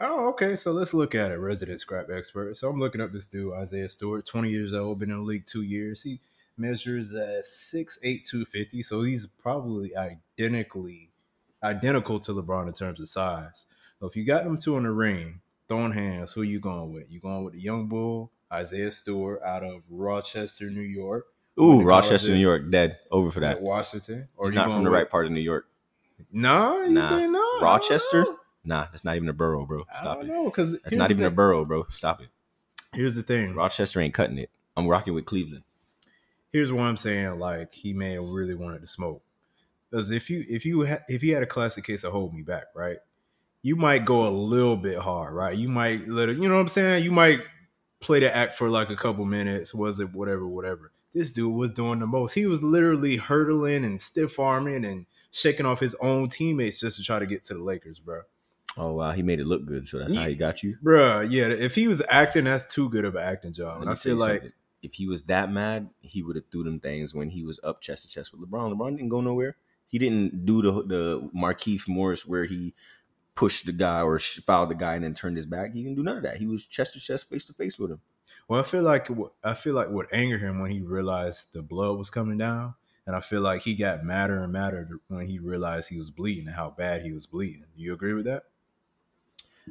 Oh, 0.00 0.30
okay. 0.30 0.56
So 0.56 0.72
let's 0.72 0.94
look 0.94 1.14
at 1.14 1.30
it. 1.30 1.36
Resident 1.36 1.78
scrap 1.78 2.10
expert. 2.10 2.56
So 2.56 2.68
I'm 2.68 2.80
looking 2.80 3.00
up 3.00 3.12
this 3.12 3.28
dude, 3.28 3.52
Isaiah 3.54 3.88
Stewart, 3.88 4.26
20 4.26 4.50
years 4.50 4.72
old, 4.72 4.98
been 4.98 5.10
in 5.10 5.18
the 5.18 5.22
league 5.22 5.46
two 5.46 5.62
years. 5.62 6.02
He 6.02 6.18
measures 6.60 7.14
at 7.14 7.44
6'8", 7.44 8.24
250. 8.24 8.82
So 8.82 9.02
he's 9.02 9.26
probably 9.26 9.92
identically 9.96 11.10
identical 11.62 12.20
to 12.20 12.32
LeBron 12.32 12.68
in 12.68 12.72
terms 12.72 13.00
of 13.00 13.08
size. 13.08 13.66
So 13.98 14.06
if 14.06 14.16
you 14.16 14.24
got 14.24 14.44
them 14.44 14.56
two 14.56 14.76
in 14.76 14.84
the 14.84 14.90
ring, 14.90 15.40
throwing 15.68 15.92
hands, 15.92 16.32
who 16.32 16.42
are 16.42 16.44
you 16.44 16.60
going 16.60 16.92
with? 16.92 17.10
You 17.10 17.20
going 17.20 17.44
with 17.44 17.54
the 17.54 17.60
young 17.60 17.86
bull, 17.86 18.32
Isaiah 18.52 18.90
Stewart 18.90 19.42
out 19.42 19.62
of 19.62 19.82
Rochester, 19.90 20.70
New 20.70 20.80
York. 20.80 21.26
Ooh, 21.60 21.82
Rochester, 21.82 22.30
New 22.32 22.38
York, 22.38 22.70
dead. 22.70 22.98
Over 23.10 23.30
for 23.30 23.40
that. 23.40 23.60
Washington. 23.60 24.28
Or 24.36 24.46
He's 24.50 24.54
not 24.54 24.70
from 24.70 24.84
the 24.84 24.90
with- 24.90 24.98
right 24.98 25.10
part 25.10 25.26
of 25.26 25.32
New 25.32 25.40
York. 25.40 25.66
No, 26.32 26.82
you 26.82 26.92
Nah. 26.92 27.08
say 27.08 27.26
no. 27.28 27.60
Rochester? 27.60 28.24
Nah, 28.64 28.86
that's 28.90 29.04
not 29.04 29.16
even 29.16 29.28
a 29.28 29.32
borough, 29.32 29.64
bro. 29.66 29.84
I 29.92 29.98
Stop 30.00 30.16
don't 30.20 30.26
it. 30.26 30.28
know 30.32 30.44
because 30.44 30.72
That's 30.82 30.94
not 30.94 31.10
even 31.10 31.24
a 31.24 31.30
borough, 31.30 31.64
bro. 31.64 31.86
Stop 31.90 32.20
it. 32.22 32.28
Here's 32.94 33.16
the 33.16 33.22
thing. 33.22 33.54
Rochester 33.54 34.00
ain't 34.00 34.14
cutting 34.14 34.38
it. 34.38 34.50
I'm 34.76 34.86
rocking 34.86 35.14
with 35.14 35.24
Cleveland. 35.24 35.62
Here's 36.52 36.72
what 36.72 36.82
I'm 36.82 36.96
saying. 36.96 37.38
Like 37.38 37.72
he 37.72 37.92
may 37.92 38.14
have 38.14 38.24
really 38.24 38.54
wanted 38.54 38.80
to 38.80 38.86
smoke. 38.86 39.22
Because 39.90 40.10
if 40.10 40.30
you 40.30 40.44
if 40.48 40.64
you 40.64 40.86
ha- 40.86 41.04
if 41.08 41.22
he 41.22 41.30
had 41.30 41.42
a 41.42 41.46
classic 41.46 41.84
case 41.84 42.04
of 42.04 42.12
hold 42.12 42.34
me 42.34 42.42
back, 42.42 42.64
right? 42.74 42.98
You 43.62 43.76
might 43.76 44.04
go 44.04 44.26
a 44.26 44.30
little 44.30 44.76
bit 44.76 44.98
hard, 44.98 45.34
right? 45.34 45.56
You 45.56 45.68
might 45.68 46.08
let 46.08 46.28
it. 46.28 46.38
You 46.38 46.48
know 46.48 46.54
what 46.54 46.60
I'm 46.60 46.68
saying? 46.68 47.04
You 47.04 47.12
might 47.12 47.40
play 48.00 48.20
the 48.20 48.34
act 48.34 48.54
for 48.54 48.68
like 48.68 48.88
a 48.90 48.96
couple 48.96 49.24
minutes. 49.24 49.74
Was 49.74 50.00
it 50.00 50.12
whatever, 50.12 50.46
whatever? 50.46 50.92
This 51.12 51.32
dude 51.32 51.54
was 51.54 51.72
doing 51.72 51.98
the 51.98 52.06
most. 52.06 52.34
He 52.34 52.46
was 52.46 52.62
literally 52.62 53.16
hurdling 53.16 53.84
and 53.84 54.00
stiff 54.00 54.38
arming 54.38 54.84
and 54.84 55.06
shaking 55.32 55.66
off 55.66 55.80
his 55.80 55.94
own 55.96 56.28
teammates 56.28 56.80
just 56.80 56.96
to 56.96 57.02
try 57.02 57.18
to 57.18 57.26
get 57.26 57.44
to 57.44 57.54
the 57.54 57.62
Lakers, 57.62 57.98
bro. 57.98 58.22
Oh 58.76 58.92
wow, 58.92 59.10
he 59.10 59.22
made 59.22 59.40
it 59.40 59.46
look 59.46 59.66
good, 59.66 59.86
so 59.86 59.98
that's 59.98 60.14
how 60.14 60.28
he 60.28 60.36
got 60.36 60.62
you. 60.62 60.76
Bruh, 60.82 61.28
yeah. 61.28 61.46
If 61.46 61.74
he 61.74 61.88
was 61.88 62.02
acting, 62.08 62.44
that's 62.44 62.72
too 62.72 62.88
good 62.88 63.04
of 63.04 63.16
an 63.16 63.22
acting 63.22 63.52
job. 63.52 63.78
Let 63.78 63.82
And 63.82 63.90
I 63.90 63.94
feel 63.96 64.16
like 64.16 64.42
something. 64.42 64.52
If 64.82 64.94
he 64.94 65.06
was 65.06 65.24
that 65.24 65.50
mad, 65.52 65.90
he 66.00 66.22
would 66.22 66.36
have 66.36 66.46
threw 66.50 66.64
them 66.64 66.80
things 66.80 67.14
when 67.14 67.30
he 67.30 67.42
was 67.42 67.60
up 67.62 67.80
chest 67.80 68.02
to 68.02 68.08
chest 68.08 68.32
with 68.32 68.48
LeBron. 68.48 68.72
LeBron 68.74 68.96
didn't 68.96 69.10
go 69.10 69.20
nowhere. 69.20 69.56
He 69.88 69.98
didn't 69.98 70.46
do 70.46 70.62
the 70.62 70.72
the 70.84 71.30
Markieff 71.34 71.88
Morris 71.88 72.26
where 72.26 72.44
he 72.44 72.74
pushed 73.34 73.66
the 73.66 73.72
guy 73.72 74.02
or 74.02 74.18
fouled 74.18 74.70
the 74.70 74.74
guy 74.74 74.94
and 74.94 75.04
then 75.04 75.14
turned 75.14 75.36
his 75.36 75.46
back. 75.46 75.72
He 75.72 75.82
didn't 75.82 75.96
do 75.96 76.02
none 76.02 76.18
of 76.18 76.22
that. 76.24 76.36
He 76.36 76.46
was 76.46 76.66
chest 76.66 76.94
to 76.94 77.00
chest, 77.00 77.28
face 77.30 77.44
to 77.46 77.54
face 77.54 77.78
with 77.78 77.90
him. 77.90 78.00
Well, 78.48 78.60
I 78.60 78.62
feel 78.62 78.82
like 78.82 79.08
I 79.42 79.54
feel 79.54 79.74
like 79.74 79.90
what 79.90 80.12
angered 80.12 80.42
him 80.42 80.60
when 80.60 80.70
he 80.70 80.80
realized 80.80 81.52
the 81.52 81.62
blood 81.62 81.98
was 81.98 82.10
coming 82.10 82.38
down, 82.38 82.74
and 83.06 83.16
I 83.16 83.20
feel 83.20 83.40
like 83.40 83.62
he 83.62 83.74
got 83.74 84.04
madder 84.04 84.42
and 84.42 84.52
madder 84.52 85.00
when 85.08 85.26
he 85.26 85.38
realized 85.38 85.88
he 85.88 85.98
was 85.98 86.10
bleeding 86.10 86.46
and 86.46 86.56
how 86.56 86.70
bad 86.70 87.02
he 87.02 87.12
was 87.12 87.26
bleeding. 87.26 87.64
Do 87.76 87.82
you 87.82 87.92
agree 87.94 88.12
with 88.14 88.26
that? 88.26 88.44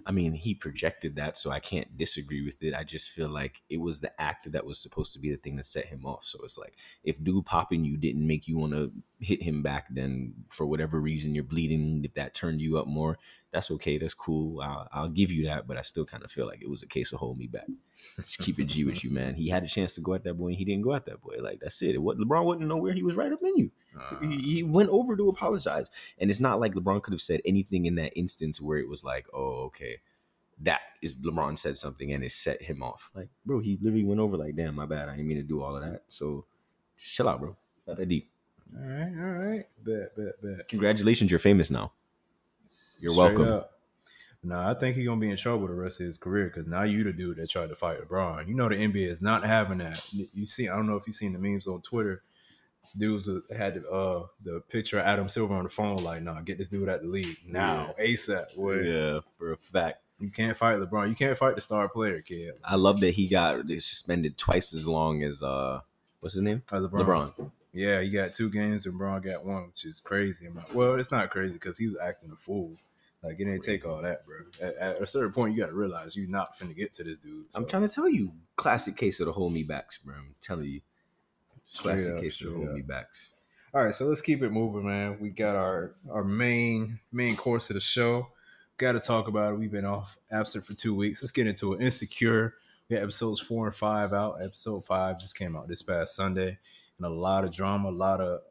I 0.06 0.12
mean, 0.12 0.34
he 0.34 0.54
projected 0.54 1.16
that, 1.16 1.38
so 1.38 1.52
I 1.52 1.60
can't 1.60 1.98
disagree 1.98 2.44
with 2.44 2.62
it. 2.62 2.74
I 2.74 2.84
just 2.84 3.10
feel 3.10 3.30
like 3.30 3.62
it 3.70 3.78
was 3.78 4.00
the 4.00 4.20
act 4.22 4.52
that 4.52 4.66
was 4.66 4.80
supposed 4.80 5.14
to 5.14 5.20
be 5.20 5.32
the 5.32 5.38
thing 5.38 5.56
that 5.58 5.66
set 5.66 5.86
him 5.86 6.06
off. 6.06 6.26
So 6.26 6.40
it's 6.44 6.58
like 6.58 6.76
if 7.04 7.24
dude 7.24 7.46
popping 7.46 7.84
you 7.86 7.98
didn't 7.98 8.26
make 8.26 8.48
you 8.48 8.58
want 8.58 8.74
to 8.74 8.92
hit 9.20 9.42
him 9.42 9.62
back, 9.62 9.88
then 9.90 10.34
for 10.50 10.66
whatever 10.66 11.00
reason 11.00 11.36
you're 11.36 11.44
bleeding. 11.44 12.02
If 12.04 12.14
that 12.16 12.34
turned 12.34 12.62
you 12.62 12.78
up 12.78 12.88
more, 12.88 13.18
that's 13.52 13.72
okay. 13.72 13.98
That's 13.98 14.14
cool. 14.14 14.62
I'll, 14.62 14.88
I'll 14.92 15.10
give 15.10 15.32
you 15.32 15.46
that. 15.48 15.68
But 15.68 15.78
I 15.78 15.82
still 15.82 16.06
kind 16.06 16.24
of 16.24 16.32
feel 16.32 16.46
like 16.46 16.62
it 16.62 16.70
was 16.70 16.84
a 16.84 16.88
case 16.88 17.12
of 17.12 17.20
hold 17.20 17.38
me 17.38 17.48
back. 17.48 17.68
Just 18.18 18.40
keep 18.40 18.60
it 18.60 18.66
G 18.66 18.86
with 18.86 19.04
you, 19.04 19.12
man. 19.12 19.36
He 19.36 19.50
had 19.50 19.64
a 19.64 19.68
chance 19.68 19.96
to 19.96 20.02
go 20.02 20.14
at 20.14 20.24
that 20.24 20.36
boy, 20.36 20.50
and 20.50 20.58
he 20.58 20.66
didn't 20.66 20.84
go 20.84 20.94
at 20.94 21.06
that 21.06 21.22
boy. 21.22 21.38
Like 21.42 21.60
that's 21.62 21.82
it. 21.82 22.02
What 22.02 22.18
LeBron 22.18 22.46
wasn't 22.46 22.68
nowhere. 22.68 22.94
He 22.94 23.04
was 23.04 23.16
right 23.16 23.32
up 23.32 23.44
in 23.44 23.58
you. 23.58 23.72
Uh, 23.98 24.20
he, 24.20 24.38
he 24.38 24.64
went 24.64 24.90
over 24.90 25.16
to 25.16 25.30
apologize, 25.30 25.90
and 26.20 26.30
it's 26.30 26.40
not 26.40 26.60
like 26.60 26.74
LeBron 26.74 27.02
could 27.02 27.14
have 27.14 27.22
said 27.22 27.42
anything 27.46 27.86
in 27.86 27.96
that 27.96 28.18
instance 28.18 28.62
where 28.62 28.78
it 28.78 28.88
was 28.88 29.04
like, 29.04 29.26
oh, 29.34 29.64
okay, 29.66 30.00
that 30.62 30.82
is 31.02 31.16
LeBron 31.16 31.58
said 31.58 31.78
something 31.78 32.12
and 32.12 32.24
it 32.24 32.32
set 32.32 32.62
him 32.62 32.84
off. 32.84 33.10
Like, 33.16 33.30
bro, 33.46 33.60
he 33.60 33.78
literally 33.82 34.04
went 34.06 34.20
over 34.20 34.38
like, 34.38 34.56
damn, 34.56 34.76
my 34.76 34.86
bad, 34.86 35.10
I 35.10 35.16
didn't 35.16 35.28
mean 35.28 35.38
to 35.38 35.44
do 35.44 35.62
all 35.62 35.76
of 35.76 35.84
that. 35.84 36.04
So, 36.08 36.46
chill 36.98 37.30
out, 37.30 37.40
bro. 37.40 37.56
Not 37.88 37.98
that 37.98 38.08
deep. 38.08 38.30
all 38.76 38.86
right, 38.86 39.14
all 39.18 39.48
right. 39.48 39.66
Bet, 39.84 40.16
bet, 40.16 40.42
bet. 40.42 40.68
Congratulations, 40.68 41.32
you're 41.32 41.40
famous 41.40 41.70
now. 41.70 41.92
You're 43.00 43.16
welcome. 43.16 43.48
up. 43.48 43.80
No, 44.42 44.58
I 44.58 44.74
think 44.74 44.96
he's 44.96 45.06
gonna 45.06 45.20
be 45.20 45.30
in 45.30 45.38
trouble 45.38 45.68
the 45.68 45.74
rest 45.74 46.00
of 46.00 46.06
his 46.06 46.18
career 46.18 46.46
because 46.46 46.66
now 46.66 46.84
you 46.84 47.04
the 47.04 47.12
dude 47.12 47.38
that 47.38 47.50
tried 47.50 47.70
to 47.70 47.76
fight 47.76 48.00
LeBron. 48.02 48.48
You 48.48 48.54
know 48.54 48.70
the 48.70 48.76
NBA 48.76 49.10
is 49.10 49.22
not 49.22 49.44
having 49.44 49.80
that. 49.80 50.02
You 50.14 50.46
see, 50.46 50.70
I 50.70 50.76
don't 50.76 50.88
know 50.88 50.96
if 50.96 51.04
you've 51.08 51.16
seen 51.16 51.34
the 51.34 51.40
memes 51.40 51.68
on 51.68 51.82
Twitter. 51.82 52.24
Dudes 52.98 53.30
had 53.56 53.76
the, 53.76 53.90
uh, 53.90 54.26
the 54.44 54.62
picture 54.62 55.00
of 55.00 55.06
Adam 55.06 55.30
Silver 55.30 55.54
on 55.54 55.64
the 55.64 55.70
phone, 55.70 56.04
like, 56.04 56.24
"Nah, 56.24 56.42
get 56.42 56.58
this 56.58 56.70
dude 56.70 56.90
out 56.90 57.02
the 57.02 57.08
league 57.08 57.38
now, 57.46 57.94
ASAP." 58.00 58.56
Boy. 58.56 58.82
Yeah, 58.82 59.20
for 59.38 59.54
a 59.54 59.58
fact. 59.58 60.02
You 60.20 60.30
can't 60.30 60.58
fight 60.58 60.80
LeBron. 60.80 61.08
You 61.10 61.16
can't 61.16 61.38
fight 61.38 61.56
the 61.56 61.62
star 61.62 61.88
player, 61.88 62.22
kid. 62.22 62.56
I 62.64 62.76
love 62.76 63.00
that 63.02 63.12
he 63.12 63.28
got 63.28 63.66
suspended 63.68 64.38
twice 64.38 64.74
as 64.74 64.86
long 64.86 65.24
as 65.24 65.42
uh, 65.42 65.80
what's 66.20 66.34
his 66.34 66.42
name? 66.42 66.62
Uh, 66.72 66.78
LeBron. 66.80 67.06
LeBron. 67.06 67.52
Yeah, 67.72 68.02
he 68.02 68.10
got 68.10 68.34
two 68.34 68.50
games 68.50 68.86
and 68.86 69.00
LeBron 69.00 69.24
got 69.24 69.46
one, 69.46 69.68
which 69.68 69.86
is 69.86 70.02
crazy. 70.02 70.48
I'm 70.48 70.56
like, 70.56 70.74
Well, 70.74 70.96
it's 70.96 71.12
not 71.12 71.30
crazy 71.30 71.54
because 71.54 71.78
he 71.78 71.88
was 71.88 71.96
acting 72.02 72.32
a 72.32 72.36
fool. 72.36 72.76
Like 73.24 73.34
it 73.40 73.46
didn't 73.46 73.64
take 73.64 73.86
all 73.86 74.02
that, 74.02 74.26
bro. 74.26 74.38
At, 74.62 74.76
at 74.76 75.02
a 75.02 75.08
certain 75.08 75.32
point, 75.34 75.54
you 75.54 75.62
got 75.62 75.68
to 75.68 75.76
realize 75.76 76.16
you're 76.16 76.30
not 76.30 76.58
finna 76.58 76.76
get 76.76 76.94
to 76.94 77.04
this 77.04 77.20
dude. 77.20 77.48
I'm 77.54 77.66
trying 77.66 77.86
to 77.86 77.94
tell 77.94 78.08
you, 78.08 78.32
classic 78.56 78.96
case 78.96 79.20
of 79.20 79.26
the 79.26 79.34
hold 79.34 79.54
me 79.54 79.64
backs, 79.64 79.98
bro. 79.98 80.16
I'm 80.16 80.36
telling 80.42 80.66
you, 80.66 80.82
classic 81.78 82.14
up, 82.14 82.22
case 82.22 82.42
of 82.42 82.48
the 82.48 82.52
straight 82.52 82.66
hold 82.66 82.76
me 82.76 82.82
backs. 82.82 83.32
All 83.74 83.86
right, 83.86 83.94
so 83.94 84.06
let's 84.06 84.22
keep 84.22 84.42
it 84.42 84.52
moving, 84.52 84.86
man. 84.88 85.18
We 85.20 85.30
got 85.30 85.56
our 85.56 85.96
our 86.10 86.24
main 86.24 87.00
main 87.12 87.36
course 87.36 87.70
of 87.70 87.76
the 87.76 87.80
show. 87.80 88.30
Got 88.78 88.94
to 88.94 89.00
talk 89.00 89.28
about 89.28 89.54
it. 89.54 89.60
We've 89.60 89.72
been 89.72 89.86
off 89.86 90.18
absent 90.32 90.66
for 90.66 90.74
two 90.74 90.96
weeks. 90.96 91.22
Let's 91.22 91.32
get 91.32 91.48
into 91.48 91.74
it. 91.74 91.82
Insecure. 91.82 92.56
We 92.90 92.96
had 92.96 93.04
episodes 93.04 93.40
four 93.40 93.68
and 93.68 93.76
five 93.76 94.14
out. 94.14 94.42
Episode 94.42 94.86
five 94.86 95.20
just 95.20 95.38
came 95.38 95.56
out 95.56 95.68
this 95.68 95.84
past 95.84 96.16
Sunday, 96.16 96.58
and 96.98 97.06
a 97.06 97.10
lot 97.10 97.44
of 97.44 97.52
drama, 97.52 97.90
a 97.90 97.92
lot 97.92 98.22
of 98.22 98.42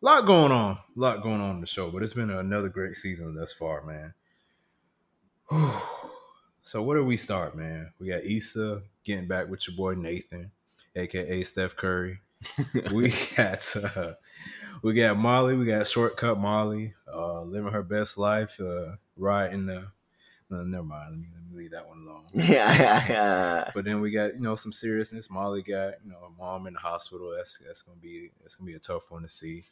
lot 0.00 0.26
going 0.26 0.52
on, 0.52 0.72
a 0.72 1.00
lot 1.00 1.22
going 1.22 1.40
on 1.40 1.56
in 1.56 1.60
the 1.60 1.66
show. 1.66 1.90
But 1.90 2.02
it's 2.02 2.12
been 2.12 2.30
another 2.30 2.68
great 2.68 2.96
season 2.96 3.34
thus 3.34 3.52
far, 3.52 3.82
man. 3.84 4.14
so 6.62 6.82
where 6.82 6.98
do 6.98 7.04
we 7.04 7.16
start, 7.16 7.56
man? 7.56 7.92
We 7.98 8.08
got 8.08 8.24
Issa 8.24 8.82
getting 9.04 9.26
back 9.26 9.48
with 9.48 9.66
your 9.66 9.76
boy 9.76 9.94
Nathan, 9.94 10.50
aka 10.96 11.42
Steph 11.44 11.76
Curry 11.76 12.20
we 12.92 13.12
got 13.36 13.76
uh, 13.76 14.12
we 14.82 14.94
got 14.94 15.16
Molly, 15.16 15.56
we 15.56 15.64
got 15.64 15.86
shortcut 15.88 16.38
Molly, 16.38 16.94
uh, 17.12 17.42
living 17.42 17.72
her 17.72 17.82
best 17.82 18.18
life, 18.18 18.60
uh, 18.60 18.96
riding 19.16 19.66
the. 19.66 19.88
No, 20.48 20.62
never 20.62 20.84
mind. 20.84 21.10
Let 21.10 21.18
me, 21.18 21.26
let 21.34 21.50
me 21.50 21.58
leave 21.58 21.70
that 21.72 21.88
one 21.88 22.06
alone. 22.06 22.22
Yeah, 22.34 23.70
But 23.74 23.84
then 23.84 24.00
we 24.00 24.12
got 24.12 24.34
you 24.34 24.40
know 24.40 24.54
some 24.54 24.72
seriousness. 24.72 25.28
Molly 25.28 25.62
got 25.62 25.94
you 26.04 26.10
know 26.10 26.32
mom 26.38 26.66
in 26.66 26.74
the 26.74 26.80
hospital. 26.80 27.34
That's 27.36 27.58
that's 27.58 27.82
gonna 27.82 27.98
be 27.98 28.30
that's 28.42 28.54
gonna 28.54 28.70
be 28.70 28.76
a 28.76 28.80
tough 28.80 29.10
one 29.10 29.22
to 29.22 29.28
see. 29.28 29.64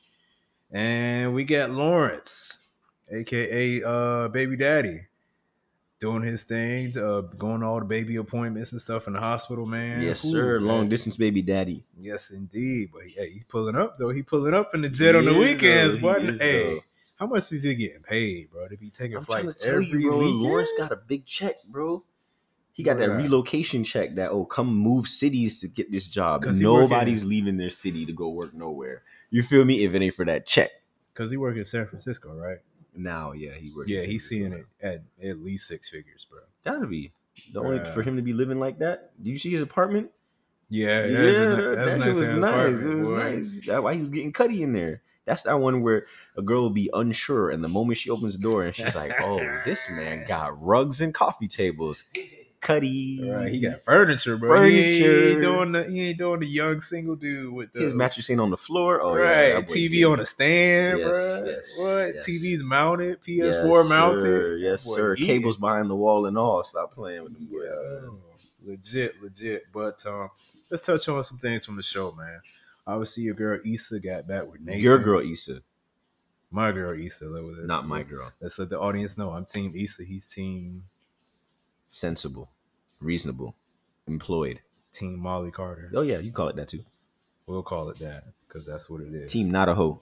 And 0.72 1.34
we 1.34 1.44
got 1.44 1.70
Lawrence, 1.70 2.58
aka 3.08 3.82
uh, 3.84 4.28
Baby 4.28 4.56
Daddy, 4.56 5.06
doing 6.04 6.22
his 6.22 6.42
thing, 6.42 6.92
uh, 6.98 7.22
going 7.22 7.60
to 7.60 7.66
all 7.66 7.78
the 7.78 7.84
baby 7.86 8.16
appointments 8.16 8.72
and 8.72 8.80
stuff 8.80 9.06
in 9.06 9.14
the 9.14 9.20
hospital. 9.20 9.64
Man, 9.64 10.02
yes, 10.02 10.22
Ooh, 10.24 10.30
sir. 10.32 10.60
man. 10.60 10.68
Long 10.68 10.88
distance 10.90 11.16
baby 11.16 11.40
daddy. 11.40 11.82
Yes, 11.98 12.30
indeed. 12.30 12.90
But 12.92 13.04
hey, 13.04 13.30
he's 13.30 13.44
pulling 13.44 13.74
up 13.74 13.96
though. 13.98 14.10
He 14.10 14.22
pulling 14.22 14.52
up 14.52 14.74
in 14.74 14.82
the 14.82 14.90
jet 14.90 15.14
on 15.16 15.24
the 15.24 15.32
is, 15.32 15.38
weekends, 15.38 15.96
but 15.96 16.20
He 16.20 16.36
hey, 16.36 16.66
though. 16.66 16.80
how 17.16 17.26
much 17.26 17.50
is 17.52 17.62
he 17.62 17.74
getting 17.74 18.02
paid, 18.02 18.50
bro? 18.50 18.68
To 18.68 18.76
be 18.76 18.90
taking 18.90 19.16
I'm 19.16 19.24
flights 19.24 19.64
tell 19.64 19.76
every 19.76 19.86
you, 19.86 20.08
bro. 20.08 20.18
weekend? 20.18 20.40
Lawrence 20.42 20.72
got 20.76 20.92
a 20.92 20.96
big 20.96 21.24
check, 21.24 21.54
bro. 21.64 22.04
He 22.72 22.82
got 22.82 22.98
that 22.98 23.10
relocation 23.10 23.82
check. 23.82 24.14
That 24.16 24.30
oh, 24.30 24.44
come 24.44 24.74
move 24.76 25.08
cities 25.08 25.58
to 25.60 25.68
get 25.68 25.90
this 25.90 26.06
job. 26.06 26.44
Nobody's 26.44 27.24
leaving 27.24 27.56
their 27.56 27.70
city 27.70 28.04
to 28.04 28.12
go 28.12 28.28
work 28.28 28.52
nowhere. 28.52 29.02
You 29.30 29.42
feel 29.42 29.64
me? 29.64 29.84
If 29.84 29.94
it 29.94 30.02
ain't 30.02 30.14
for 30.14 30.26
that 30.26 30.44
check. 30.46 30.70
because 31.14 31.30
he 31.30 31.36
work 31.38 31.56
in 31.56 31.64
San 31.64 31.86
Francisco, 31.86 32.34
right? 32.34 32.58
Now, 32.96 33.32
yeah, 33.32 33.52
he 33.52 33.70
works. 33.70 33.90
Yeah, 33.90 34.02
he's 34.02 34.28
seeing 34.28 34.52
it 34.52 34.66
at 34.82 35.02
at 35.22 35.38
least 35.38 35.66
six 35.66 35.88
figures, 35.88 36.26
bro. 36.30 36.40
Gotta 36.64 36.86
be. 36.86 37.12
The 37.52 37.60
only 37.60 37.84
for 37.86 38.02
him 38.02 38.16
to 38.16 38.22
be 38.22 38.32
living 38.32 38.60
like 38.60 38.78
that. 38.78 39.10
Do 39.22 39.30
you 39.30 39.38
see 39.38 39.50
his 39.50 39.60
apartment? 39.62 40.10
Yeah, 40.70 41.04
Yeah, 41.04 41.20
that, 41.20 41.76
that 41.76 42.00
a 42.00 42.02
shit 42.02 42.14
was 42.14 42.32
nice. 42.32 42.82
It 42.84 42.94
was 42.94 43.06
boy. 43.06 43.16
nice. 43.18 43.60
That's 43.66 43.82
why 43.82 43.94
he 43.94 44.00
was 44.00 44.10
getting 44.10 44.32
cutty 44.32 44.62
in 44.62 44.72
there. 44.72 45.02
That's 45.24 45.42
that 45.42 45.58
one 45.58 45.82
where 45.82 46.02
a 46.36 46.42
girl 46.42 46.62
will 46.62 46.70
be 46.70 46.90
unsure, 46.92 47.50
and 47.50 47.64
the 47.64 47.68
moment 47.68 47.98
she 47.98 48.10
opens 48.10 48.36
the 48.36 48.42
door, 48.42 48.64
and 48.64 48.74
she's 48.74 48.94
like, 48.94 49.12
"Oh, 49.20 49.38
this 49.64 49.88
man 49.90 50.26
got 50.28 50.60
rugs 50.62 51.00
and 51.00 51.14
coffee 51.14 51.48
tables." 51.48 52.04
Cuddy, 52.64 53.20
Right, 53.30 53.52
he 53.52 53.60
got 53.60 53.84
furniture, 53.84 54.38
bro. 54.38 54.62
He 54.64 54.78
ain't, 54.78 54.86
he 54.94 55.00
Furniture. 55.02 55.28
ain't 55.32 55.40
doing 55.42 55.72
the 55.72 55.84
he 55.84 56.08
ain't 56.08 56.18
doing 56.18 56.40
the 56.40 56.46
young 56.46 56.80
single 56.80 57.14
dude 57.14 57.52
with 57.52 57.72
the 57.74 57.80
his 57.80 57.92
mattress 57.92 58.30
ain't 58.30 58.40
on 58.40 58.48
the 58.50 58.56
floor. 58.56 59.02
Oh, 59.02 59.14
right, 59.14 59.48
yeah, 59.50 59.60
TV 59.60 60.10
on 60.10 60.18
a 60.18 60.24
stand, 60.24 60.98
Yes, 60.98 61.08
bro. 61.10 61.44
yes, 61.44 61.74
what? 61.78 62.14
yes. 62.14 62.26
TV's 62.28 62.64
mounted, 62.64 63.22
PS4 63.22 63.88
mounted. 63.88 64.20
sir. 64.22 64.56
Yes, 64.56 64.86
Boy, 64.86 64.96
sir. 64.96 65.14
Cables 65.16 65.58
behind 65.58 65.90
the 65.90 65.94
wall 65.94 66.24
and 66.24 66.38
all. 66.38 66.62
Stop 66.62 66.94
playing 66.94 67.22
with 67.24 67.34
them. 67.34 67.46
boy. 67.46 67.64
Yeah, 67.64 68.70
legit, 68.72 69.22
legit. 69.22 69.64
But 69.70 70.04
um, 70.06 70.30
let's 70.70 70.86
touch 70.86 71.06
on 71.08 71.22
some 71.22 71.36
things 71.38 71.66
from 71.66 71.76
the 71.76 71.82
show, 71.82 72.12
man. 72.12 72.40
Obviously, 72.86 73.24
your 73.24 73.34
girl 73.34 73.60
Issa 73.62 74.00
got 74.00 74.26
back 74.26 74.50
with 74.50 74.62
Nathan. 74.62 74.80
Your 74.82 74.98
girl 74.98 75.20
Issa, 75.20 75.60
my 76.50 76.72
girl 76.72 76.98
Issa. 76.98 77.26
Not 77.66 77.86
my 77.86 78.02
girl. 78.02 78.32
Let's 78.40 78.58
let 78.58 78.70
the 78.70 78.80
audience 78.80 79.18
know. 79.18 79.30
I'm 79.32 79.44
Team 79.44 79.72
Issa. 79.76 80.04
He's 80.04 80.26
Team 80.26 80.84
Sensible, 81.88 82.50
reasonable, 83.00 83.54
employed. 84.06 84.60
Team 84.92 85.18
Molly 85.18 85.50
Carter. 85.50 85.90
Oh 85.94 86.02
yeah, 86.02 86.18
you 86.18 86.32
call 86.32 86.48
it 86.48 86.56
that 86.56 86.68
too. 86.68 86.84
We'll 87.46 87.62
call 87.62 87.88
it 87.90 87.98
that 87.98 88.24
because 88.46 88.64
that's 88.66 88.88
what 88.88 89.00
it 89.02 89.12
is. 89.14 89.30
Team 89.32 89.50
not 89.50 89.68
a 89.68 89.74
hoe. 89.74 90.00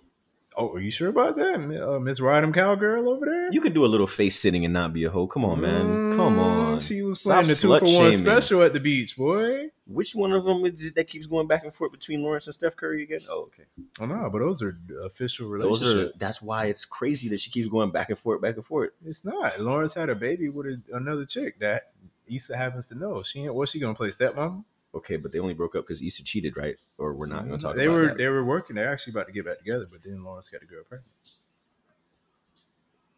Oh, 0.54 0.68
are 0.74 0.80
you 0.80 0.90
sure 0.90 1.08
about 1.08 1.36
that, 1.36 1.54
uh, 1.54 1.98
Miss 1.98 2.20
Rydham 2.20 2.52
Cowgirl 2.52 3.08
over 3.08 3.24
there? 3.24 3.50
You 3.50 3.62
could 3.62 3.72
do 3.72 3.86
a 3.86 3.88
little 3.88 4.06
face 4.06 4.38
sitting 4.38 4.66
and 4.66 4.74
not 4.74 4.92
be 4.92 5.04
a 5.04 5.10
hoe. 5.10 5.26
Come 5.26 5.46
on, 5.46 5.62
man. 5.62 6.14
Come 6.14 6.36
Mm, 6.36 6.40
on. 6.40 6.78
She 6.78 7.00
was 7.00 7.20
Stop 7.20 7.46
the 7.46 7.54
two 7.54 7.68
for 7.78 8.02
one 8.02 8.12
special 8.12 8.62
at 8.62 8.74
the 8.74 8.78
beach, 8.80 9.16
boy. 9.16 9.70
Which 9.86 10.14
one 10.14 10.30
of 10.32 10.44
them 10.44 10.66
is 10.66 10.84
it 10.88 10.94
that 10.96 11.08
keeps 11.08 11.26
going 11.26 11.46
back 11.46 11.64
and 11.64 11.74
forth 11.74 11.90
between 11.92 12.22
Lawrence 12.22 12.46
and 12.48 12.52
Steph 12.54 12.76
Curry 12.76 13.02
again? 13.02 13.20
Oh, 13.30 13.44
okay. 13.44 13.62
Oh 13.98 14.04
no, 14.04 14.28
but 14.30 14.40
those 14.40 14.62
are 14.62 14.76
official 15.06 15.48
Those 15.48 15.82
relationships. 15.82 16.16
are. 16.16 16.18
That's 16.18 16.42
why 16.42 16.66
it's 16.66 16.84
crazy 16.84 17.30
that 17.30 17.40
she 17.40 17.50
keeps 17.50 17.68
going 17.68 17.90
back 17.90 18.10
and 18.10 18.18
forth, 18.18 18.42
back 18.42 18.56
and 18.56 18.64
forth. 18.64 18.90
It's 19.06 19.24
not. 19.24 19.58
Lawrence 19.58 19.94
had 19.94 20.10
a 20.10 20.14
baby 20.14 20.50
with 20.50 20.66
a, 20.66 20.82
another 20.94 21.24
chick 21.24 21.60
that 21.60 21.92
Issa 22.34 22.56
happens 22.56 22.86
to 22.88 22.94
know. 22.94 23.22
She 23.22 23.40
ain't. 23.44 23.54
What's 23.54 23.72
she 23.72 23.78
gonna 23.80 23.94
play 23.94 24.08
stepmom? 24.10 24.64
Okay, 24.94 25.16
but 25.16 25.32
they 25.32 25.38
only 25.38 25.54
broke 25.54 25.74
up 25.74 25.84
because 25.84 26.02
Issa 26.02 26.22
cheated, 26.24 26.56
right? 26.56 26.76
Or 26.98 27.14
we're 27.14 27.24
not 27.26 27.46
going 27.46 27.58
to 27.58 27.64
talk 27.64 27.76
They 27.76 27.86
about 27.86 27.94
were 27.94 28.06
that. 28.08 28.18
they 28.18 28.28
were 28.28 28.44
working. 28.44 28.76
They're 28.76 28.92
actually 28.92 29.12
about 29.12 29.26
to 29.26 29.32
get 29.32 29.46
back 29.46 29.56
together, 29.58 29.86
but 29.90 30.02
then 30.04 30.22
Lawrence 30.22 30.50
got 30.50 30.60
a 30.62 30.66
girl 30.66 30.82
pregnant. 30.86 31.08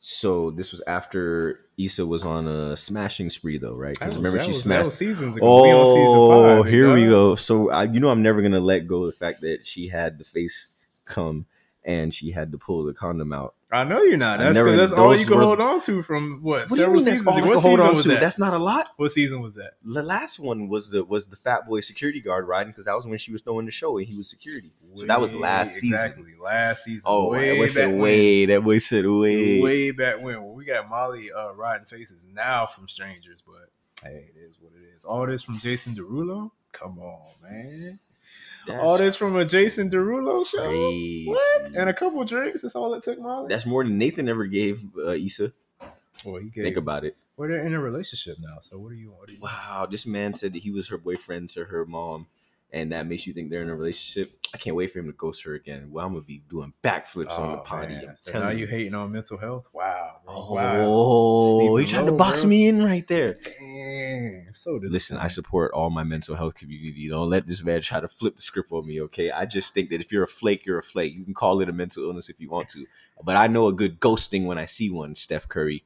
So 0.00 0.50
this 0.50 0.70
was 0.70 0.82
after 0.86 1.60
Issa 1.78 2.04
was 2.06 2.24
on 2.24 2.46
a 2.46 2.76
smashing 2.76 3.30
spree, 3.30 3.56
though, 3.58 3.74
right? 3.74 3.98
Because 3.98 4.16
remember 4.16 4.38
she 4.40 4.48
was- 4.48 4.62
smashed. 4.62 4.92
seasons 4.92 5.36
ago. 5.36 5.62
we 5.62 5.70
on 5.70 5.74
oh, 5.74 5.94
season 5.94 6.16
Oh, 6.16 6.62
five. 6.62 6.70
here 6.72 6.92
we 6.94 7.06
go. 7.06 7.34
So 7.36 7.70
I, 7.70 7.84
you 7.84 8.00
know, 8.00 8.10
I'm 8.10 8.22
never 8.22 8.42
gonna 8.42 8.60
let 8.60 8.86
go 8.86 9.04
of 9.04 9.12
the 9.12 9.18
fact 9.18 9.40
that 9.40 9.66
she 9.66 9.88
had 9.88 10.18
the 10.18 10.24
face 10.24 10.74
come 11.06 11.46
and 11.84 12.14
she 12.14 12.30
had 12.30 12.52
to 12.52 12.58
pull 12.58 12.84
the 12.84 12.92
condom 12.92 13.32
out. 13.32 13.54
I 13.74 13.84
know 13.84 14.02
you're 14.02 14.16
not. 14.16 14.38
That's 14.38 14.56
that's 14.56 14.92
all 14.92 15.16
you 15.16 15.26
can 15.26 15.36
were- 15.36 15.42
hold 15.44 15.60
on 15.60 15.80
to 15.82 16.02
from 16.02 16.40
what, 16.42 16.70
What 16.70 16.76
several 16.78 17.00
seasons 17.00 17.26
all 17.26 17.40
What 17.46 17.58
season 17.60 17.80
on 17.80 17.94
was 17.94 18.02
to? 18.04 18.08
that? 18.10 18.20
That's 18.20 18.38
not 18.38 18.54
a 18.54 18.58
lot. 18.58 18.90
what 18.96 19.10
season 19.10 19.40
was 19.42 19.54
that? 19.54 19.72
The 19.84 20.02
last 20.02 20.38
one 20.38 20.68
was 20.68 20.90
the 20.90 21.04
was 21.04 21.26
the 21.26 21.36
fat 21.36 21.66
boy 21.66 21.80
security 21.80 22.20
guard 22.20 22.46
riding 22.48 22.70
because 22.72 22.84
that 22.86 22.94
was 22.94 23.06
when 23.06 23.18
she 23.18 23.32
was 23.32 23.42
throwing 23.42 23.66
the 23.66 23.72
show 23.72 23.98
and 23.98 24.06
he 24.06 24.16
was 24.16 24.28
security. 24.30 24.72
So 24.96 25.06
that 25.06 25.20
was 25.20 25.34
Way- 25.34 25.40
last 25.40 25.74
season. 25.74 25.98
Exactly, 25.98 26.34
last 26.42 26.84
season. 26.84 27.02
Oh, 27.04 27.30
way 27.30 27.48
that 27.50 27.56
boy 27.56 27.64
back 27.64 27.72
said 27.72 27.86
when. 27.88 27.98
way. 28.00 28.46
That 28.46 28.60
boy 28.64 28.78
said 28.78 29.06
way. 29.06 29.60
way 29.60 29.90
back 29.90 30.22
when. 30.22 30.42
Well, 30.42 30.54
we 30.54 30.64
got 30.64 30.88
Molly 30.88 31.30
uh, 31.32 31.52
riding 31.54 31.86
faces 31.86 32.22
now 32.32 32.66
from 32.66 32.86
strangers, 32.88 33.42
but 33.46 33.70
hey, 34.08 34.30
it 34.34 34.38
is 34.38 34.56
what 34.60 34.72
it 34.72 34.84
is. 34.96 35.04
All 35.04 35.26
this 35.26 35.42
from 35.42 35.58
Jason 35.58 35.94
Derulo. 35.94 36.50
Come 36.72 36.98
on, 36.98 37.20
man. 37.42 37.92
That's 38.66 38.82
all 38.82 38.98
this 38.98 39.16
from 39.16 39.36
a 39.36 39.44
Jason 39.44 39.90
Derulo 39.90 40.46
show. 40.46 40.68
crazy. 40.68 41.26
What? 41.26 41.72
And 41.74 41.88
a 41.88 41.94
couple 41.94 42.24
drinks. 42.24 42.62
That's 42.62 42.74
all 42.74 42.94
it 42.94 43.02
took, 43.02 43.20
Molly. 43.20 43.48
That's 43.48 43.66
more 43.66 43.84
than 43.84 43.98
Nathan 43.98 44.28
ever 44.28 44.46
gave 44.46 44.82
uh, 44.96 45.10
Issa. 45.10 45.52
well, 46.24 46.36
he 46.36 46.48
gave. 46.48 46.64
Think 46.64 46.76
about 46.76 47.04
it. 47.04 47.16
Well, 47.36 47.48
they're 47.48 47.66
in 47.66 47.74
a 47.74 47.80
relationship 47.80 48.38
now. 48.40 48.58
So 48.60 48.78
what 48.78 48.92
are 48.92 48.96
you? 48.96 49.10
What 49.10 49.26
do 49.26 49.34
you? 49.34 49.40
Wow, 49.40 49.88
this 49.90 50.06
man 50.06 50.34
said 50.34 50.52
that 50.52 50.62
he 50.62 50.70
was 50.70 50.88
her 50.88 50.98
boyfriend 50.98 51.50
to 51.50 51.64
her 51.64 51.84
mom, 51.84 52.26
and 52.74 52.92
that 52.92 53.06
makes 53.06 53.26
you 53.26 53.32
think 53.32 53.50
they're 53.50 53.62
in 53.62 53.70
a 53.70 53.74
relationship, 53.76 54.36
I 54.52 54.58
can't 54.58 54.76
wait 54.76 54.90
for 54.92 54.98
him 54.98 55.06
to 55.06 55.12
ghost 55.12 55.42
her 55.44 55.54
again. 55.54 55.88
Well, 55.90 56.04
I'm 56.04 56.12
gonna 56.12 56.24
be 56.24 56.42
doing 56.50 56.72
backflips 56.82 57.38
on 57.38 57.52
the 57.52 57.58
Oh, 57.58 57.62
potty. 57.64 57.98
So 58.16 58.38
now 58.40 58.50
you. 58.50 58.58
you 58.58 58.66
hating 58.66 58.94
on 58.94 59.10
mental 59.12 59.38
health? 59.38 59.66
Wow. 59.72 60.16
bro. 60.24 60.34
Oh, 60.34 60.54
Wow. 60.54 61.76
he 61.78 61.86
Stephen 61.86 62.00
tried 62.02 62.10
to 62.10 62.16
box 62.16 62.40
bro. 62.42 62.50
me 62.50 62.68
in 62.68 62.82
right 62.84 63.06
there. 63.06 63.34
Damn. 63.34 64.54
So 64.54 64.78
Listen, 64.82 65.16
I 65.18 65.28
support 65.28 65.72
all 65.72 65.90
my 65.90 66.02
mental 66.04 66.34
health 66.36 66.54
community. 66.54 67.08
Don't 67.08 67.30
let 67.30 67.46
this 67.46 67.62
man 67.62 67.80
try 67.82 68.00
to 68.00 68.08
flip 68.08 68.36
the 68.36 68.42
script 68.42 68.70
on 68.72 68.86
me, 68.86 69.00
okay? 69.02 69.30
I 69.30 69.44
just 69.46 69.72
think 69.74 69.90
that 69.90 70.00
if 70.00 70.10
you're 70.12 70.24
a 70.24 70.28
flake, 70.28 70.66
you're 70.66 70.78
a 70.78 70.82
flake. 70.82 71.14
You 71.14 71.24
can 71.24 71.34
call 71.34 71.60
it 71.60 71.68
a 71.68 71.72
mental 71.72 72.04
illness 72.04 72.28
if 72.28 72.40
you 72.40 72.48
want 72.50 72.68
to. 72.70 72.86
But 73.22 73.36
I 73.36 73.46
know 73.46 73.68
a 73.68 73.72
good 73.72 74.00
ghosting 74.00 74.46
when 74.46 74.58
I 74.58 74.64
see 74.64 74.90
one, 74.90 75.14
Steph 75.16 75.48
Curry. 75.48 75.84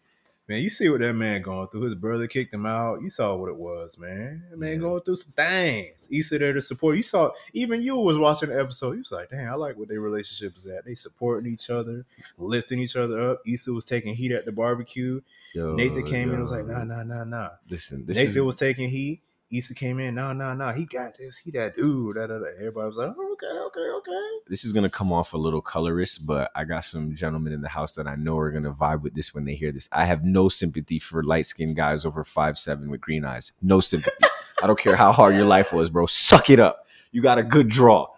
Man, 0.49 0.63
you 0.63 0.71
see 0.71 0.89
what 0.89 1.01
that 1.01 1.13
man 1.13 1.43
going 1.43 1.69
through. 1.69 1.83
His 1.83 1.95
brother 1.95 2.27
kicked 2.27 2.55
him 2.55 2.65
out. 2.65 3.03
You 3.03 3.11
saw 3.11 3.37
what 3.37 3.51
it 3.51 3.57
was, 3.57 3.99
man. 3.99 4.45
That 4.49 4.59
man 4.59 4.71
Yeah. 4.73 4.77
going 4.77 5.01
through 5.01 5.17
some 5.17 5.33
things. 5.33 6.09
Issa 6.11 6.39
there 6.39 6.55
to 6.55 6.63
support. 6.63 6.97
You 6.97 7.03
saw, 7.03 7.33
even 7.53 7.83
you 7.83 7.97
was 7.97 8.17
watching 8.17 8.49
the 8.49 8.59
episode. 8.59 8.93
You 8.93 9.01
was 9.01 9.13
like, 9.13 9.29
damn, 9.29 9.53
I 9.53 9.57
like 9.57 9.77
what 9.77 9.89
their 9.89 10.01
relationship 10.01 10.57
is 10.57 10.67
at. 10.67 10.87
They 10.87 10.95
supporting 10.95 11.53
each 11.53 11.69
other, 11.69 12.07
lifting 12.39 12.79
each 12.81 12.97
other 12.97 13.31
up. 13.33 13.43
Issa 13.47 13.73
was 13.75 13.85
taking 13.85 14.15
heat 14.15 14.33
at 14.33 14.47
the 14.47 14.53
barbecue. 14.53 15.21
Yo, 15.55 15.75
Nathan 15.75 16.05
came 16.05 16.29
in 16.29 16.35
and 16.37 16.43
was 16.43 16.51
like, 16.51 16.67
nah, 16.67 16.83
nah, 16.85 17.03
nah, 17.03 17.25
nah. 17.25 17.51
Listen, 17.69 18.07
this 18.07 18.17
Nathan 18.17 18.31
is 18.33 18.41
was 18.41 18.57
taking 18.57 18.89
heat. 18.89 19.21
Issa 19.51 19.75
came 19.75 19.99
in, 19.99 20.15
nah, 20.15 20.35
nah, 20.35 20.53
nah. 20.53 20.73
He 20.73 20.85
got 20.85 21.17
this. 21.19 21.39
He 21.39 21.51
that 21.53 21.75
dude. 21.75 22.17
Da, 22.17 22.27
da, 22.27 22.39
da. 22.39 22.47
Everybody 22.59 22.87
was 22.87 22.99
like, 22.99 23.15
oh, 23.17 23.33
okay, 23.33 23.47
okay, 23.47 23.91
okay. 23.97 24.29
this 24.49 24.65
is 24.65 24.73
gonna 24.73 24.91
come 24.91 25.11
off 25.11 25.33
a 25.33 25.39
little 25.39 25.63
colorist, 25.63 26.27
but 26.27 26.51
I 26.55 26.65
got 26.65 26.85
some 26.85 27.15
gentlemen 27.15 27.55
in 27.55 27.63
the 27.63 27.69
house 27.69 27.95
that 27.95 28.07
I 28.07 28.15
know 28.15 28.37
are 28.39 28.51
gonna 28.51 28.73
vibe 28.73 29.03
with 29.03 29.15
this 29.15 29.35
when 29.35 29.47
they 29.47 29.55
hear 29.55 29.73
this. 29.73 29.89
I 29.91 30.05
have 30.05 30.23
no 30.23 30.51
sympathy 30.51 30.99
for 30.99 31.23
light 31.23 31.47
skinned 31.47 31.77
guys 31.77 32.05
over 32.05 32.25
five 32.25 32.59
seven 32.59 32.91
with 32.91 33.01
green 33.01 33.25
eyes. 33.25 33.53
No 33.63 33.81
sympathy. 33.81 34.25
I 34.63 34.67
don't 34.67 34.79
care 34.79 34.97
how 34.97 35.13
hard 35.13 35.35
your 35.35 35.45
life 35.45 35.73
was, 35.73 35.89
bro. 35.89 36.07
Suck 36.07 36.51
it 36.51 36.61
up. 36.61 36.87
You 37.13 37.23
got 37.23 37.39
a 37.39 37.43
good 37.43 37.69
draw. 37.69 38.09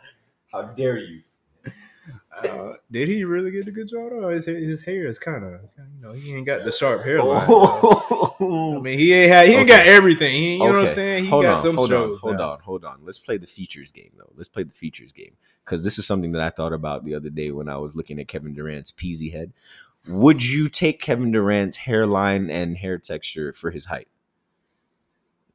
How 0.53 0.63
dare 0.63 0.99
you? 0.99 1.23
Uh, 2.47 2.75
did 2.91 3.09
he 3.09 3.25
really 3.25 3.51
get 3.51 3.65
the 3.65 3.71
good 3.71 3.89
draw 3.89 4.09
though? 4.09 4.29
His, 4.31 4.47
his 4.47 4.83
hair 4.83 5.07
is 5.07 5.19
kind 5.19 5.45
of, 5.45 5.61
you 5.79 6.01
know, 6.01 6.13
he 6.13 6.35
ain't 6.35 6.47
got 6.47 6.65
the 6.65 6.73
sharp 6.73 7.03
hairline. 7.05 7.47
though. 7.47 8.35
I 8.41 8.43
Oh. 8.43 8.81
mean, 8.81 8.99
he 8.99 9.13
ain't 9.13 9.31
had, 9.33 9.49
he 9.49 9.55
ain't 9.55 9.69
got 9.69 9.87
everything. 9.87 10.35
He, 10.35 10.53
you 10.55 10.59
know 10.61 10.67
what 10.67 10.77
I'm 10.77 10.89
saying? 10.89 11.25
He 11.25 11.31
hold 11.31 11.45
got 11.45 11.57
on, 11.57 11.63
some 11.63 11.77
hold 11.77 11.89
shows. 11.91 12.21
On, 12.23 12.29
hold 12.31 12.41
on, 12.41 12.59
hold 12.61 12.85
on. 12.85 12.99
Let's 13.05 13.19
play 13.19 13.37
the 13.37 13.47
features 13.47 13.91
game 13.91 14.13
though. 14.17 14.33
Let's 14.35 14.49
play 14.49 14.63
the 14.63 14.73
features 14.73 15.13
game 15.13 15.37
because 15.65 15.85
this 15.85 15.99
is 15.99 16.07
something 16.07 16.33
that 16.33 16.41
I 16.43 16.51
thought 16.51 16.73
about 16.73 17.05
the 17.05 17.15
other 17.15 17.31
day 17.31 17.51
when 17.51 17.69
I 17.69 17.77
was 17.77 17.97
looking 17.97 18.19
at 18.19 18.29
Kevin 18.29 18.55
Durant's 18.55 18.91
peasy 18.93 19.31
head. 19.33 19.53
Would 20.09 20.43
you 20.49 20.69
take 20.69 21.03
Kevin 21.03 21.31
Durant's 21.33 21.77
hairline 21.77 22.49
and 22.51 22.79
hair 22.79 22.97
texture 22.99 23.53
for 23.53 23.71
his 23.71 23.85
height? 23.87 24.09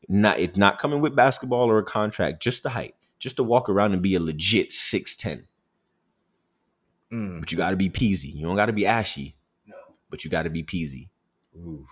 Not 0.08 0.40
it's 0.40 0.58
not 0.58 0.78
coming 0.78 1.02
with 1.02 1.16
basketball 1.16 1.70
or 1.70 1.80
a 1.80 1.84
contract, 1.84 2.42
just 2.44 2.62
the 2.62 2.70
height, 2.70 2.94
just 3.18 3.38
to 3.38 3.44
walk 3.44 3.68
around 3.70 3.94
and 3.94 4.02
be 4.04 4.14
a 4.14 4.20
legit 4.20 4.72
six 4.72 5.16
ten. 5.16 5.48
Mm. 7.16 7.40
But 7.40 7.52
you 7.52 7.58
got 7.58 7.70
to 7.72 7.76
be 7.78 7.90
peasy. 7.90 8.34
You 8.34 8.44
don't 8.44 8.56
got 8.56 8.66
to 8.68 8.74
be 8.74 8.86
ashy, 8.86 9.36
No. 9.68 9.76
but 10.10 10.24
you 10.24 10.30
got 10.32 10.44
to 10.44 10.50
be 10.50 10.64
peasy. 10.64 11.10
Ooh. 11.56 11.88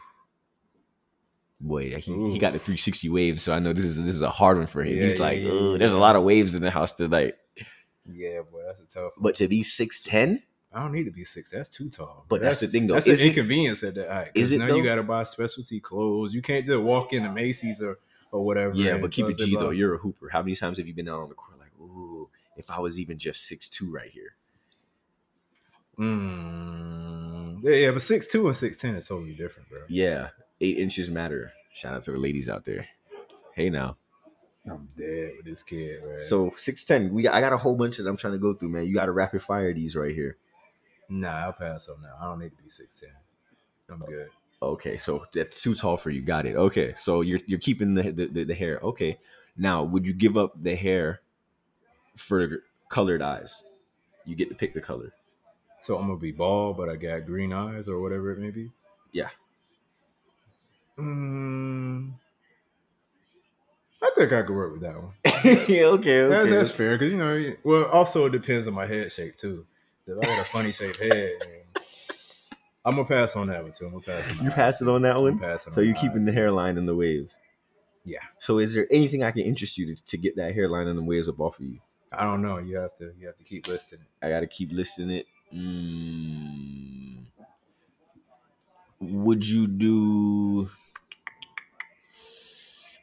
Boy, 1.59 1.95
he, 1.97 2.31
he 2.31 2.39
got 2.39 2.51
the 2.51 2.59
360 2.59 3.07
wave, 3.09 3.39
so 3.39 3.53
I 3.53 3.59
know 3.59 3.71
this 3.71 3.85
is 3.85 4.03
this 4.05 4.13
is 4.15 4.21
a 4.21 4.29
hard 4.29 4.57
one 4.57 4.67
for 4.67 4.83
him. 4.83 4.97
Yeah, 4.97 5.03
He's 5.03 5.17
like, 5.19 5.39
yeah, 5.39 5.49
"Ugh, 5.49 5.71
yeah. 5.71 5.77
there's 5.77 5.93
a 5.93 5.97
lot 5.97 6.17
of 6.17 6.23
waves 6.23 6.55
in 6.55 6.61
the 6.61 6.69
house 6.71 6.91
tonight. 6.91 7.35
Yeah, 8.11 8.41
boy, 8.51 8.63
that's 8.65 8.81
a 8.81 8.85
tough. 8.85 9.13
One. 9.15 9.23
But 9.23 9.35
to 9.35 9.47
be 9.47 9.61
6'10, 9.63 10.41
I 10.73 10.81
don't 10.81 10.91
need 10.91 11.05
to 11.05 11.11
be 11.11 11.23
six. 11.23 11.51
That's 11.51 11.69
too 11.69 11.89
tall. 11.89 12.25
But 12.27 12.41
that's 12.41 12.59
the 12.59 12.67
thing, 12.67 12.87
though. 12.87 12.95
That's 12.95 13.07
Is 13.07 13.21
an 13.21 13.27
it- 13.27 13.29
inconvenience 13.29 13.81
at 13.83 13.95
that 13.95 14.09
height. 14.09 14.31
is 14.35 14.45
Is 14.45 14.51
it, 14.53 14.57
now 14.57 14.67
though? 14.67 14.75
you 14.75 14.83
got 14.83 14.95
to 14.95 15.03
buy 15.03 15.23
specialty 15.23 15.79
clothes. 15.79 16.33
You 16.33 16.41
can't 16.41 16.65
just 16.65 16.81
walk 16.81 17.13
into 17.13 17.31
Macy's 17.31 17.81
or 17.81 17.99
or 18.33 18.43
whatever. 18.43 18.73
yeah, 18.75 18.97
but 18.97 19.11
keep 19.11 19.27
it 19.29 19.37
G 19.37 19.55
though. 19.55 19.69
You're 19.69 19.93
a 19.93 19.97
hooper. 19.99 20.27
How 20.29 20.41
many 20.41 20.55
times 20.55 20.79
have 20.79 20.87
you 20.87 20.93
been 20.93 21.07
out 21.07 21.19
on 21.21 21.29
the 21.29 21.35
court 21.35 21.59
like, 21.59 21.71
ooh, 21.79 22.27
if 22.57 22.69
I 22.71 22.79
was 22.79 22.99
even 22.99 23.17
just 23.19 23.49
6'2 23.49 23.89
right 23.91 24.09
here? 24.09 24.35
Mm. 25.99 27.59
Yeah, 27.63 27.91
but 27.91 28.01
six 28.01 28.27
two 28.27 28.47
and 28.47 28.55
six 28.55 28.77
ten 28.77 28.95
is 28.95 29.07
totally 29.07 29.33
different, 29.33 29.69
bro. 29.69 29.79
Yeah, 29.87 30.29
eight 30.61 30.77
inches 30.77 31.09
matter. 31.09 31.53
Shout 31.73 31.93
out 31.93 32.03
to 32.03 32.11
the 32.11 32.17
ladies 32.17 32.49
out 32.49 32.65
there. 32.65 32.87
Hey 33.55 33.69
now. 33.69 33.97
I'm 34.69 34.87
dead 34.97 35.33
with 35.35 35.45
this 35.45 35.61
kid, 35.61 36.01
man. 36.05 36.17
So 36.29 36.51
6'10, 36.51 37.11
we 37.11 37.27
I 37.27 37.41
got 37.41 37.51
a 37.51 37.57
whole 37.57 37.75
bunch 37.75 37.97
that 37.97 38.07
I'm 38.07 38.15
trying 38.15 38.31
to 38.33 38.39
go 38.39 38.53
through, 38.53 38.69
man. 38.69 38.85
You 38.85 38.93
got 38.93 39.07
to 39.07 39.11
rapid 39.11 39.41
fire 39.41 39.73
these 39.73 39.93
right 39.93 40.15
here. 40.15 40.37
nah, 41.09 41.33
I'll 41.33 41.51
pass 41.51 41.89
on 41.89 42.01
now. 42.01 42.13
I 42.21 42.25
don't 42.25 42.39
need 42.39 42.51
to 42.55 42.63
be 42.63 42.69
six 42.69 42.95
ten. 42.99 43.09
I'm 43.89 43.99
good. 43.99 44.29
Okay, 44.61 44.95
so 44.97 45.25
that's 45.33 45.61
too 45.61 45.75
tall 45.75 45.97
for 45.97 46.09
you. 46.11 46.21
Got 46.21 46.45
it. 46.45 46.55
Okay, 46.55 46.93
so 46.95 47.19
you're 47.21 47.39
you're 47.45 47.59
keeping 47.59 47.93
the 47.93 48.11
the, 48.11 48.27
the, 48.27 48.43
the 48.45 48.55
hair. 48.55 48.79
Okay, 48.81 49.19
now 49.57 49.83
would 49.83 50.07
you 50.07 50.13
give 50.13 50.37
up 50.37 50.53
the 50.61 50.75
hair 50.75 51.19
for 52.15 52.63
colored 52.87 53.21
eyes? 53.21 53.65
You 54.25 54.37
get 54.37 54.47
to 54.47 54.55
pick 54.55 54.73
the 54.73 54.79
color. 54.79 55.11
So 55.83 55.97
I'm 55.97 56.07
gonna 56.07 56.17
be 56.17 56.31
bald, 56.31 56.77
but 56.77 56.87
I 56.87 56.95
got 56.95 57.25
green 57.25 57.51
eyes 57.51 57.89
or 57.89 57.99
whatever 57.99 58.31
it 58.31 58.39
may 58.39 58.51
be. 58.51 58.71
Yeah. 59.11 59.27
Mm, 60.97 62.13
I 64.01 64.11
think 64.15 64.31
I 64.31 64.43
could 64.43 64.55
work 64.55 64.71
with 64.71 64.81
that 64.83 64.95
one. 64.95 65.11
yeah, 65.67 65.87
okay, 65.87 66.25
That's, 66.29 66.49
that's 66.49 66.71
fair 66.71 66.97
because 66.97 67.11
you 67.11 67.17
know. 67.17 67.53
Well, 67.65 67.83
also 67.87 68.27
it 68.27 68.31
depends 68.31 68.65
on 68.65 68.73
my 68.73 68.87
head 68.87 69.11
shape 69.11 69.35
too. 69.35 69.65
If 70.07 70.17
I 70.19 70.21
got 70.21 70.39
a 70.39 70.45
funny 70.45 70.71
shaped 70.71 71.01
head, 71.01 71.33
then 71.41 71.83
I'm 72.85 72.95
gonna 72.95 73.03
pass 73.03 73.35
on 73.35 73.47
that 73.47 73.61
one 73.61 73.73
too. 73.73 73.87
I'm 73.87 73.91
gonna 73.91 74.03
pass 74.03 74.29
on. 74.29 74.45
You 74.45 74.51
pass 74.51 74.81
it 74.81 74.87
on 74.87 75.01
that 75.01 75.17
I'm 75.17 75.37
one. 75.37 75.59
So 75.69 75.81
on 75.81 75.85
you're 75.85 75.95
keeping 75.95 76.19
eyes. 76.19 76.25
the 76.25 76.31
hairline 76.31 76.77
and 76.77 76.87
the 76.87 76.95
waves. 76.95 77.37
Yeah. 78.05 78.19
So 78.39 78.59
is 78.59 78.73
there 78.73 78.87
anything 78.89 79.21
I 79.21 79.31
can 79.31 79.41
interest 79.41 79.77
you 79.77 79.93
to, 79.93 80.05
to 80.05 80.17
get 80.17 80.37
that 80.37 80.55
hairline 80.55 80.87
and 80.87 80.97
the 80.97 81.03
waves 81.03 81.27
up 81.27 81.41
off 81.41 81.59
of 81.59 81.65
you? 81.65 81.79
I 82.13 82.23
don't 82.23 82.41
know. 82.41 82.59
You 82.59 82.77
have 82.77 82.93
to. 82.95 83.11
You 83.19 83.27
have 83.27 83.35
to 83.35 83.43
keep 83.43 83.67
listing 83.67 83.99
it. 83.99 84.25
I 84.25 84.29
got 84.29 84.39
to 84.39 84.47
keep 84.47 84.71
listing 84.71 85.09
it. 85.09 85.25
Mm. 85.53 87.25
Would 88.99 89.47
you 89.47 89.67
do? 89.67 90.69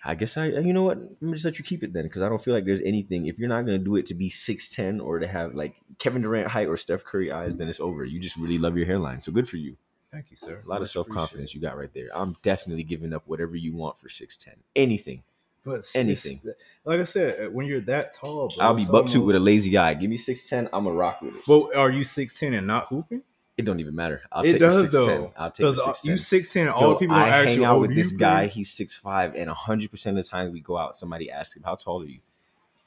I 0.03 0.15
guess 0.15 0.37
I. 0.37 0.47
You 0.47 0.73
know 0.73 0.83
what? 0.83 0.99
Let 0.99 1.23
me 1.23 1.33
just 1.33 1.45
let 1.45 1.59
you 1.59 1.65
keep 1.65 1.83
it 1.83 1.93
then, 1.93 2.05
because 2.05 2.23
I 2.23 2.29
don't 2.29 2.43
feel 2.43 2.55
like 2.55 2.65
there's 2.65 2.81
anything. 2.81 3.27
If 3.27 3.39
you're 3.39 3.51
not 3.51 3.67
gonna 3.67 3.79
do 3.79 3.97
it 3.97 4.07
to 4.07 4.15
be 4.15 4.31
six 4.31 4.71
ten 4.71 4.99
or 4.99 5.19
to 5.19 5.27
have 5.27 5.55
like 5.55 5.75
Kevin 5.99 6.23
Durant 6.23 6.49
height 6.49 6.69
or 6.69 6.77
Steph 6.77 7.05
Curry 7.05 7.31
eyes, 7.31 7.59
then 7.59 7.69
it's 7.69 7.81
over. 7.81 8.05
You 8.05 8.19
just 8.19 8.37
really 8.37 8.59
love 8.59 8.77
your 8.77 8.87
hairline, 8.87 9.23
so 9.23 9.31
good 9.31 9.47
for 9.47 9.59
you. 9.59 9.77
Thank 10.11 10.31
you, 10.31 10.37
sir. 10.37 10.63
A 10.65 10.69
lot 10.69 10.81
of 10.81 10.89
self 10.89 11.09
confidence 11.09 11.55
you 11.55 11.61
got 11.61 11.77
right 11.77 11.93
there. 11.95 12.09
I'm 12.15 12.37
definitely 12.43 12.83
giving 12.83 13.13
up 13.13 13.25
whatever 13.27 13.55
you 13.57 13.75
want 13.75 13.99
for 13.99 14.09
six 14.09 14.37
ten. 14.37 14.55
Anything. 14.75 15.23
But 15.65 15.85
anything. 15.95 16.41
like 16.85 17.01
I 17.01 17.05
said, 17.05 17.47
uh, 17.47 17.51
when 17.51 17.67
you're 17.67 17.83
that 17.83 18.15
tall, 18.15 18.49
bro, 18.49 18.65
I'll 18.65 18.75
be 18.75 18.87
buck 18.87 19.07
tooth 19.07 19.25
with 19.25 19.37
a 19.37 19.41
lazy 19.41 19.77
eye. 19.77 19.95
Give 19.95 20.09
me 20.09 20.17
six 20.17 20.49
ten. 20.49 20.69
I'm 20.73 20.87
a 20.87 20.93
rock 20.93 21.21
with 21.21 21.37
it. 21.37 21.43
But 21.47 21.77
are 21.77 21.91
you 21.91 22.03
six 22.05 22.39
ten 22.39 22.55
and 22.55 22.67
not 22.67 22.87
hooping? 22.87 23.23
It 23.59 23.65
don't 23.67 23.79
even 23.79 23.95
matter. 23.95 24.23
I'll 24.33 24.43
it 24.43 24.53
take 24.53 24.61
does 24.61 24.83
ten. 24.85 24.91
though. 24.91 25.33
I'll 25.37 25.51
take 25.51 25.65
Because 25.65 25.79
uh, 25.79 25.93
six 25.93 26.05
you 26.07 26.17
six 26.17 26.53
ten, 26.53 26.69
all 26.69 26.81
Yo, 26.81 26.91
the 26.91 26.97
people 26.97 27.17
I 27.17 27.29
hang 27.29 27.59
you, 27.59 27.67
out 27.67 27.77
oh, 27.77 27.81
with 27.81 27.95
this 27.95 28.11
guy. 28.13 28.47
play? 28.47 28.55
He's 28.55 28.71
six 28.73 28.97
five, 28.97 29.35
and 29.35 29.51
hundred 29.51 29.91
percent 29.91 30.17
of 30.19 30.25
the 30.25 30.31
time 30.31 30.51
we 30.53 30.61
go 30.61 30.79
out, 30.79 30.97
somebody 30.97 31.31
asks 31.31 31.57
him, 31.57 31.63
"How 31.63 31.75
tall 31.75 32.03
are 32.03 32.07
you?" 32.07 32.21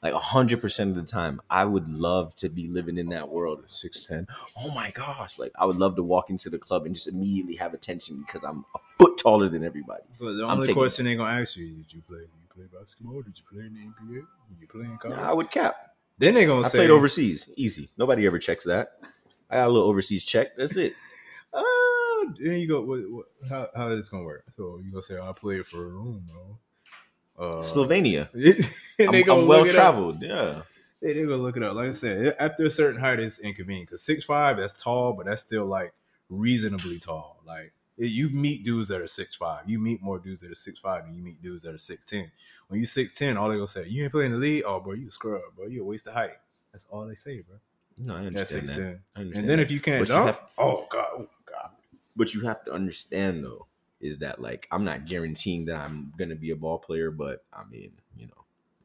Like 0.02 0.14
hundred 0.14 0.60
percent 0.60 0.90
of 0.90 0.96
the 0.96 1.10
time, 1.10 1.40
I 1.48 1.64
would 1.64 1.88
love 1.88 2.34
to 2.36 2.48
be 2.48 2.66
living 2.66 2.98
in 2.98 3.08
that 3.10 3.28
world 3.28 3.60
of 3.60 3.70
six 3.70 4.04
ten. 4.04 4.26
Oh 4.60 4.74
my 4.74 4.90
gosh! 4.90 5.38
Like 5.38 5.52
I 5.56 5.64
would 5.64 5.76
love 5.76 5.94
to 5.96 6.02
walk 6.02 6.28
into 6.28 6.50
the 6.50 6.58
club 6.58 6.86
and 6.86 6.94
just 6.94 7.06
immediately 7.06 7.54
have 7.54 7.72
attention 7.72 8.24
because 8.26 8.42
I'm 8.42 8.64
a 8.74 8.78
foot 8.98 9.16
taller 9.16 9.48
than 9.48 9.64
everybody. 9.64 10.02
But 10.18 10.32
the 10.32 10.44
I'm 10.44 10.58
only 10.58 10.72
question 10.74 11.04
they 11.04 11.14
gonna 11.14 11.40
ask 11.40 11.56
you: 11.56 11.68
Did 11.68 11.94
you 11.94 12.02
play? 12.08 12.24
Did 12.54 12.62
you 12.62 12.68
play 12.68 12.78
basketball? 12.80 13.22
Did 13.22 13.38
you 13.38 13.44
play 13.50 13.66
in 13.66 13.74
the 13.74 13.80
NBA? 13.80 14.26
Did 14.48 14.60
you 14.60 14.68
play 14.68 14.84
in 14.84 14.96
college? 14.98 15.16
Nah, 15.18 15.30
I 15.30 15.32
would 15.32 15.50
cap. 15.50 15.76
then 16.18 16.34
they're 16.34 16.46
gonna 16.46 16.62
say 16.62 16.66
I 16.66 16.70
say, 16.70 16.78
played 16.78 16.90
overseas, 16.90 17.50
easy. 17.56 17.90
Nobody 17.96 18.26
ever 18.26 18.38
checks 18.38 18.64
that. 18.64 18.92
I 19.50 19.56
got 19.56 19.68
a 19.68 19.70
little 19.70 19.88
overseas 19.88 20.24
check. 20.24 20.56
That's 20.56 20.76
it. 20.76 20.94
Uh, 21.52 21.62
then 22.40 22.54
you 22.58 22.68
go. 22.68 22.82
What, 22.84 23.00
what, 23.10 23.26
how 23.48 23.68
how 23.74 23.90
is 23.90 24.00
this 24.00 24.08
gonna 24.08 24.24
work? 24.24 24.44
So 24.56 24.80
you 24.84 24.90
gonna 24.90 25.02
say 25.02 25.18
I 25.18 25.32
played 25.32 25.66
for 25.66 25.88
Rome, 25.88 26.28
Uh, 27.38 27.42
Slovenia. 27.60 28.28
and 28.32 29.12
they 29.14 29.22
I'm, 29.24 29.30
I'm 29.30 29.46
well 29.46 29.66
traveled. 29.68 30.22
Yeah. 30.22 30.62
They, 31.02 31.12
they 31.12 31.22
gonna 31.22 31.36
look 31.36 31.56
it 31.56 31.62
up. 31.62 31.74
Like 31.74 31.88
I 31.90 31.92
said, 31.92 32.36
after 32.38 32.64
a 32.64 32.70
certain 32.70 33.00
height, 33.00 33.18
it's 33.20 33.38
inconvenient. 33.40 33.90
Cause 33.90 34.02
six 34.02 34.24
five, 34.24 34.56
that's 34.56 34.80
tall, 34.80 35.12
but 35.12 35.26
that's 35.26 35.42
still 35.42 35.66
like 35.66 35.92
reasonably 36.30 36.98
tall. 36.98 37.40
Like 37.46 37.66
it- 37.66 37.72
you 37.96 38.28
meet 38.30 38.64
dudes 38.64 38.88
that 38.88 39.00
are 39.00 39.06
six 39.06 39.36
five. 39.36 39.68
You 39.68 39.78
meet 39.78 40.02
more 40.02 40.18
dudes 40.18 40.40
that 40.40 40.50
are 40.50 40.54
six 40.56 40.78
five 40.80 41.04
than 41.04 41.14
you 41.14 41.22
meet 41.22 41.40
dudes 41.42 41.62
that 41.64 41.74
are 41.74 41.78
six 41.78 42.04
ten. 42.06 42.30
When 42.68 42.80
you 42.80 42.86
six 42.86 43.14
ten, 43.14 43.36
all 43.36 43.48
they 43.48 43.54
gonna 43.56 43.68
say, 43.68 43.86
you 43.86 44.02
ain't 44.02 44.12
playing 44.12 44.32
the 44.32 44.38
league. 44.38 44.64
Oh, 44.66 44.80
bro, 44.80 44.94
you 44.94 45.08
a 45.08 45.10
scrub, 45.10 45.42
bro. 45.56 45.66
You 45.66 45.82
a 45.82 45.84
waste 45.84 46.06
of 46.06 46.14
height. 46.14 46.32
That's 46.72 46.86
all 46.90 47.06
they 47.06 47.14
say, 47.14 47.40
bro. 47.42 47.56
No, 47.98 48.14
I 48.16 48.26
understand 48.26 48.68
that. 48.68 48.98
I 49.14 49.20
understand 49.20 49.34
And 49.44 49.48
then 49.50 49.58
that. 49.58 49.62
if 49.62 49.70
you 49.70 49.78
can't 49.80 50.00
But 50.06 50.08
you 50.08 50.20
have- 50.26 50.40
oh 50.58 50.86
god, 50.90 51.06
oh 51.18 51.28
god. 51.46 51.70
But 52.16 52.34
you 52.34 52.40
have 52.42 52.64
to 52.64 52.72
understand 52.72 53.44
though, 53.44 53.66
is 54.00 54.18
that 54.18 54.40
like 54.40 54.66
I'm 54.72 54.84
not 54.84 55.06
guaranteeing 55.06 55.66
that 55.66 55.76
I'm 55.76 56.12
gonna 56.18 56.34
be 56.34 56.50
a 56.50 56.56
ball 56.56 56.78
player, 56.78 57.10
but 57.12 57.44
I 57.52 57.62
mean, 57.70 57.92
you 58.16 58.26
know, 58.26 58.44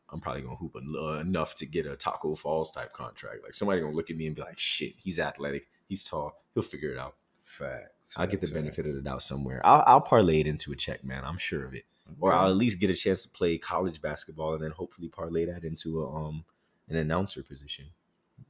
I'm 0.10 0.20
probably 0.20 0.44
gonna 0.44 0.56
hoop 0.58 0.76
en- 0.76 0.94
uh, 0.96 1.20
enough 1.20 1.56
to 1.56 1.66
get 1.66 1.88
a 1.88 1.96
Tacko 1.96 2.38
Fall's 2.38 2.70
type 2.72 2.94
contract. 2.94 3.38
Like 3.44 3.56
somebody 3.56 3.82
gonna 3.82 3.96
look 3.96 4.12
at 4.12 4.18
me 4.18 4.28
and 4.28 4.36
be 4.36 4.42
like, 4.44 4.60
"Shit, 4.60 4.94
he's 4.98 5.18
athletic, 5.20 5.68
he's 5.88 6.04
tall, 6.04 6.44
he'll 6.54 6.62
figure 6.62 6.92
it 6.92 6.98
out." 7.00 7.16
Facts. 7.50 8.14
I'll 8.16 8.28
get 8.28 8.42
the 8.42 8.48
benefit 8.48 8.86
of 8.86 8.94
the 8.94 9.02
doubt 9.02 9.24
somewhere. 9.24 9.60
I'll, 9.66 9.84
I'll 9.88 10.02
parlay 10.02 10.42
it 10.42 10.48
into 10.48 10.72
a 10.72 10.76
check, 10.76 11.04
man. 11.04 11.26
I'm 11.26 11.40
sure 11.40 11.66
of 11.66 11.74
it. 11.74 11.84
facts. 12.06 12.18
Or 12.22 12.32
I'll 12.32 12.52
at 12.52 12.56
least 12.56 12.80
get 12.80 12.92
a 12.92 12.94
chance 12.94 13.24
to 13.24 13.30
play 13.30 13.58
college 13.58 14.02
basketball 14.02 14.54
and 14.54 14.64
then 14.64 14.70
hopefully 14.70 15.08
parlay 15.08 15.46
that 15.46 15.64
into 15.64 16.04
a 16.04 16.14
um 16.14 16.46
an 16.90 16.96
announcer 16.96 17.42
position. 17.42 17.86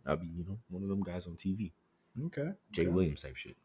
I'll 0.05 0.17
be, 0.17 0.27
you 0.27 0.43
know, 0.43 0.59
one 0.69 0.83
of 0.83 0.89
them 0.89 1.01
guys 1.01 1.27
on 1.27 1.35
TV. 1.35 1.71
okay. 2.25 2.51
Jay 2.73 2.83
okay. 2.83 2.91
Williams 2.91 3.21
type 3.21 3.37
shit. 3.37 3.55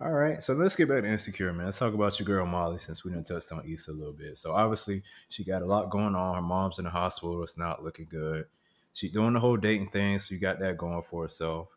All 0.00 0.12
right, 0.12 0.42
so 0.42 0.52
let's 0.52 0.76
get 0.76 0.88
back 0.88 1.02
to 1.02 1.08
insecure, 1.08 1.52
man. 1.52 1.66
Let's 1.66 1.78
talk 1.78 1.94
about 1.94 2.18
your 2.18 2.26
girl 2.26 2.44
Molly 2.44 2.78
since 2.78 3.04
we 3.04 3.12
didn't 3.12 3.26
touch 3.26 3.50
on 3.52 3.64
Issa 3.66 3.90
a 3.90 3.94
little 3.94 4.12
bit. 4.12 4.36
So 4.36 4.52
obviously 4.52 5.02
she 5.28 5.44
got 5.44 5.62
a 5.62 5.66
lot 5.66 5.90
going 5.90 6.14
on. 6.14 6.34
Her 6.34 6.42
mom's 6.42 6.78
in 6.78 6.84
the 6.84 6.90
hospital. 6.90 7.42
It's 7.42 7.56
not 7.56 7.82
looking 7.82 8.08
good. 8.10 8.46
She 8.92 9.08
doing 9.08 9.32
the 9.32 9.40
whole 9.40 9.56
dating 9.56 9.90
thing, 9.90 10.18
so 10.18 10.34
you 10.34 10.40
got 10.40 10.60
that 10.60 10.76
going 10.76 11.02
for 11.02 11.22
herself. 11.22 11.68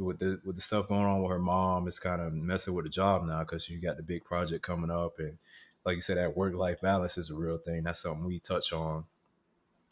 With 0.00 0.18
the 0.18 0.40
with 0.44 0.56
the 0.56 0.62
stuff 0.62 0.88
going 0.88 1.04
on 1.04 1.22
with 1.22 1.30
her 1.30 1.38
mom, 1.38 1.86
it's 1.86 1.98
kind 1.98 2.22
of 2.22 2.32
messing 2.32 2.74
with 2.74 2.86
the 2.86 2.90
job 2.90 3.24
now 3.24 3.40
because 3.40 3.68
you 3.68 3.78
got 3.80 3.96
the 3.98 4.02
big 4.02 4.24
project 4.24 4.62
coming 4.62 4.90
up, 4.90 5.18
and 5.18 5.38
like 5.84 5.96
you 5.96 6.02
said, 6.02 6.16
that 6.16 6.36
work 6.36 6.54
life 6.54 6.80
balance 6.80 7.18
is 7.18 7.30
a 7.30 7.34
real 7.34 7.58
thing. 7.58 7.82
That's 7.84 8.00
something 8.00 8.24
we 8.24 8.38
touch 8.38 8.72
on 8.72 9.04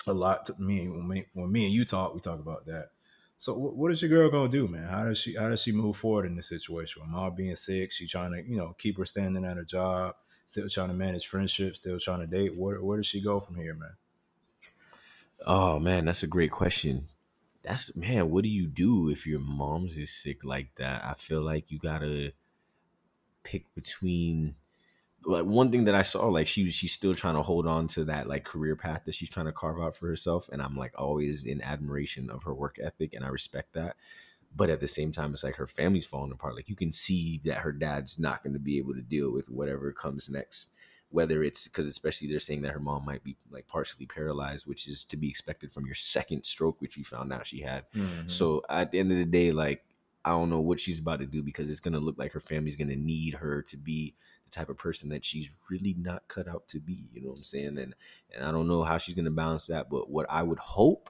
a 0.07 0.13
lot. 0.13 0.47
To 0.47 0.55
me, 0.61 0.89
when 0.89 1.09
me, 1.09 1.27
when 1.35 1.53
me 1.53 1.67
and 1.67 1.75
you 1.75 1.85
talk, 1.85 2.15
we 2.15 2.21
talk 2.21 2.41
about 2.41 2.67
that. 2.67 2.91
So 3.37 3.55
what, 3.57 3.93
is 3.93 4.03
your 4.03 4.09
girl 4.09 4.31
gonna 4.31 4.49
do, 4.49 4.67
man? 4.67 4.89
How 4.89 5.05
does 5.05 5.19
she 5.19 5.37
how 5.37 5.49
does 5.49 5.63
she 5.63 5.71
move 5.73 5.97
forward 5.97 6.27
in 6.27 6.35
this 6.37 6.49
situation? 6.49 7.03
With 7.03 7.11
mom 7.11 7.37
being 7.37 7.55
sick, 7.55 7.93
she 7.93 8.07
trying 8.09 8.33
to 8.33 8.43
you 8.43 8.57
know 8.57 8.75
keep 8.79 8.99
her 8.99 9.05
standing 9.05 9.45
at 9.45 9.57
her 9.57 9.65
job, 9.65 10.17
still 10.47 10.69
trying 10.69 10.89
to 10.89 10.95
manage 10.95 11.27
friendships, 11.29 11.81
still 11.81 12.01
trying 12.01 12.21
to 12.21 12.27
date. 12.27 12.57
Where 12.57 12.83
where 12.83 12.97
does 12.97 13.07
she 13.07 13.21
go 13.21 13.39
from 13.39 13.57
here, 13.57 13.75
man? 13.75 13.97
Oh 15.47 15.79
man, 15.79 16.05
that's 16.05 16.23
a 16.23 16.27
great 16.29 16.51
question. 16.51 17.09
That's 17.69 17.95
man, 17.95 18.31
what 18.31 18.45
do 18.45 18.49
you 18.49 18.67
do 18.67 19.11
if 19.11 19.27
your 19.27 19.41
mom's 19.41 19.99
is 19.99 20.11
sick 20.11 20.43
like 20.43 20.75
that? 20.77 21.05
I 21.05 21.13
feel 21.15 21.43
like 21.43 21.71
you 21.71 21.79
gotta 21.79 22.33
pick 23.45 23.65
between 23.75 24.55
like 25.27 25.45
one 25.45 25.71
thing 25.71 25.85
that 25.85 25.95
I 25.95 26.03
saw, 26.03 26.29
like 26.29 26.47
she 26.47 26.71
she's 26.71 26.93
still 26.93 27.13
trying 27.13 27.35
to 27.35 27.43
hold 27.43 27.67
on 27.67 27.87
to 27.89 28.05
that 28.07 28.27
like 28.27 28.45
career 28.45 28.75
path 28.75 29.03
that 29.05 29.15
she's 29.15 29.29
trying 29.29 29.47
to 29.47 29.53
carve 29.53 29.81
out 29.81 29.97
for 29.97 30.07
herself. 30.07 30.49
And 30.51 30.63
I'm 30.63 30.77
like 30.77 30.93
always 30.97 31.45
in 31.45 31.61
admiration 31.61 32.31
of 32.31 32.45
her 32.45 32.55
work 32.55 32.79
ethic 32.83 33.13
and 33.13 33.23
I 33.23 33.29
respect 33.29 33.75
that. 33.75 33.97
But 34.57 34.71
at 34.71 34.81
the 34.81 34.87
same 34.87 35.13
time, 35.13 35.35
it's 35.35 35.45
like 35.45 35.57
her 35.57 35.67
family's 35.67 36.07
falling 36.07 36.33
apart. 36.33 36.57
Like 36.57 36.71
you 36.71 36.77
can 36.77 36.91
see 36.91 37.43
that 37.45 37.59
her 37.59 37.73
dad's 37.73 38.19
not 38.19 38.43
going 38.43 38.55
to 38.55 38.59
be 38.59 38.79
able 38.79 38.95
to 38.95 39.03
deal 39.03 39.31
with 39.31 39.51
whatever 39.51 39.93
comes 39.93 40.31
next 40.31 40.71
whether 41.11 41.43
it's 41.43 41.67
because 41.69 41.87
especially 41.87 42.29
they're 42.29 42.39
saying 42.39 42.63
that 42.63 42.73
her 42.73 42.81
mom 42.81 43.05
might 43.05 43.25
be 43.25 43.37
like 43.51 43.67
partially 43.67 44.07
paralyzed 44.07 44.67
which 44.67 44.87
is 44.87 45.05
to 45.05 45.17
be 45.17 45.29
expected 45.29 45.73
from 45.73 45.87
your 45.87 45.95
second 46.15 46.45
stroke 46.45 46.81
which 46.81 46.97
we 46.97 47.03
found 47.03 47.33
out 47.33 47.47
she 47.47 47.61
had 47.61 47.85
Mm-hmm. 47.95 48.27
so 48.27 48.63
at 48.69 48.91
the 48.91 48.99
end 48.99 49.11
of 49.13 49.19
the 49.19 49.25
day 49.25 49.53
like 49.53 49.85
i 50.25 50.31
don't 50.31 50.51
know 50.51 50.61
what 50.61 50.81
she's 50.81 50.99
about 51.01 51.21
to 51.21 51.27
do 51.27 51.43
because 51.43 51.71
it's 51.71 51.81
going 51.81 51.95
to 51.95 52.01
look 52.01 52.19
like 52.19 52.33
her 52.33 52.41
family's 52.41 52.77
going 52.77 52.89
to 52.89 52.97
need 52.97 53.35
her 53.35 53.63
to 53.63 53.77
be 53.77 54.15
the 54.45 54.51
type 54.51 54.69
of 54.69 54.77
person 54.77 55.09
that 55.11 55.25
she's 55.25 55.57
really 55.71 55.95
not 55.99 56.27
cut 56.29 56.49
out 56.49 56.67
to 56.69 56.79
be 56.81 57.07
you 57.13 57.21
know 57.23 57.29
what 57.29 57.39
i'm 57.39 57.45
saying 57.45 57.79
and 57.79 57.95
and 58.35 58.45
i 58.45 58.51
don't 58.53 58.69
know 58.69 58.83
how 58.83 58.99
she's 58.99 59.15
going 59.15 59.25
to 59.25 59.31
balance 59.31 59.67
that 59.67 59.89
but 59.89 60.11
what 60.11 60.27
i 60.29 60.43
would 60.43 60.59
hope 60.59 61.09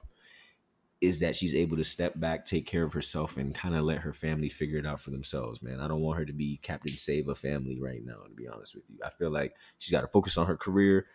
is 1.01 1.19
that 1.19 1.35
she's 1.35 1.55
able 1.55 1.77
to 1.77 1.83
step 1.83 2.19
back, 2.19 2.45
take 2.45 2.65
care 2.65 2.83
of 2.83 2.93
herself, 2.93 3.37
and 3.37 3.55
kind 3.55 3.75
of 3.75 3.83
let 3.83 3.99
her 3.99 4.11
family 4.11 4.49
figure 4.49 4.77
it 4.77 4.85
out 4.85 4.99
for 4.99 5.11
themselves, 5.11 5.61
man. 5.61 5.79
I 5.79 5.87
don't 5.87 6.01
want 6.01 6.19
her 6.19 6.25
to 6.25 6.33
be 6.33 6.59
Captain 6.61 6.97
Save 6.97 7.29
a 7.29 7.35
family 7.35 7.79
right 7.79 8.05
now, 8.05 8.17
to 8.27 8.33
be 8.35 8.47
honest 8.47 8.75
with 8.75 8.83
you. 8.89 8.99
I 9.05 9.09
feel 9.09 9.29
like 9.29 9.55
she's 9.77 9.91
got 9.91 10.01
to 10.01 10.07
focus 10.07 10.37
on 10.37 10.47
her 10.47 10.57
career, 10.57 11.05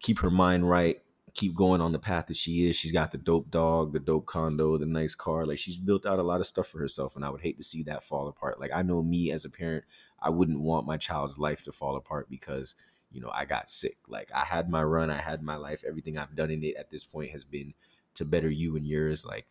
keep 0.00 0.20
her 0.20 0.30
mind 0.30 0.68
right, 0.68 1.02
keep 1.34 1.54
going 1.54 1.80
on 1.80 1.92
the 1.92 1.98
path 1.98 2.26
that 2.26 2.36
she 2.36 2.68
is. 2.68 2.76
She's 2.76 2.92
got 2.92 3.12
the 3.12 3.18
dope 3.18 3.50
dog, 3.50 3.92
the 3.92 4.00
dope 4.00 4.24
condo, 4.24 4.78
the 4.78 4.86
nice 4.86 5.14
car. 5.14 5.44
Like 5.44 5.58
she's 5.58 5.76
built 5.76 6.06
out 6.06 6.18
a 6.18 6.22
lot 6.22 6.40
of 6.40 6.46
stuff 6.46 6.68
for 6.68 6.78
herself, 6.78 7.16
and 7.16 7.24
I 7.24 7.30
would 7.30 7.42
hate 7.42 7.58
to 7.58 7.64
see 7.64 7.82
that 7.82 8.04
fall 8.04 8.28
apart. 8.28 8.60
Like 8.60 8.70
I 8.72 8.82
know 8.82 9.02
me 9.02 9.30
as 9.30 9.44
a 9.44 9.50
parent, 9.50 9.84
I 10.20 10.30
wouldn't 10.30 10.60
want 10.60 10.86
my 10.86 10.96
child's 10.96 11.36
life 11.36 11.62
to 11.64 11.72
fall 11.72 11.96
apart 11.96 12.30
because 12.30 12.76
you 13.10 13.20
know 13.20 13.30
I 13.32 13.44
got 13.44 13.68
sick. 13.68 13.98
Like 14.08 14.30
I 14.34 14.44
had 14.44 14.70
my 14.70 14.82
run, 14.82 15.10
I 15.10 15.20
had 15.20 15.42
my 15.42 15.56
life. 15.56 15.84
Everything 15.86 16.16
I've 16.16 16.36
done 16.36 16.50
in 16.50 16.62
it 16.62 16.76
at 16.76 16.90
this 16.90 17.04
point 17.04 17.32
has 17.32 17.44
been 17.44 17.74
to 18.14 18.24
better 18.24 18.50
you 18.50 18.76
and 18.76 18.86
yours. 18.86 19.24
Like 19.24 19.46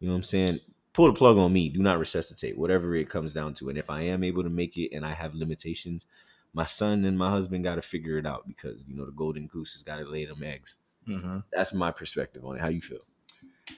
you 0.00 0.06
know 0.08 0.12
what 0.14 0.18
I'm 0.18 0.22
saying? 0.24 0.60
Pull 0.92 1.06
the 1.06 1.12
plug 1.18 1.38
on 1.38 1.52
me. 1.52 1.68
Do 1.70 1.80
not 1.82 1.98
resuscitate, 1.98 2.58
whatever 2.58 2.94
it 2.94 3.08
comes 3.08 3.32
down 3.32 3.54
to. 3.54 3.68
And 3.70 3.78
if 3.78 3.88
I 3.88 4.02
am 4.02 4.22
able 4.22 4.42
to 4.42 4.50
make 4.50 4.76
it 4.76 4.94
and 4.94 5.06
I 5.06 5.12
have 5.14 5.34
limitations, 5.34 6.04
my 6.52 6.66
son 6.66 7.04
and 7.04 7.16
my 7.16 7.30
husband 7.30 7.64
got 7.64 7.76
to 7.76 7.82
figure 7.82 8.18
it 8.18 8.26
out 8.26 8.46
because 8.46 8.84
you 8.86 8.94
know 8.94 9.06
the 9.06 9.12
golden 9.12 9.46
goose 9.46 9.72
has 9.74 9.82
got 9.82 9.96
to 9.96 10.04
lay 10.04 10.26
them 10.26 10.42
eggs. 10.42 10.76
Mm-hmm. 11.08 11.38
That's 11.52 11.72
my 11.72 11.90
perspective 11.90 12.44
on 12.44 12.56
it. 12.56 12.60
How 12.60 12.68
you 12.68 12.80
feel? 12.80 13.00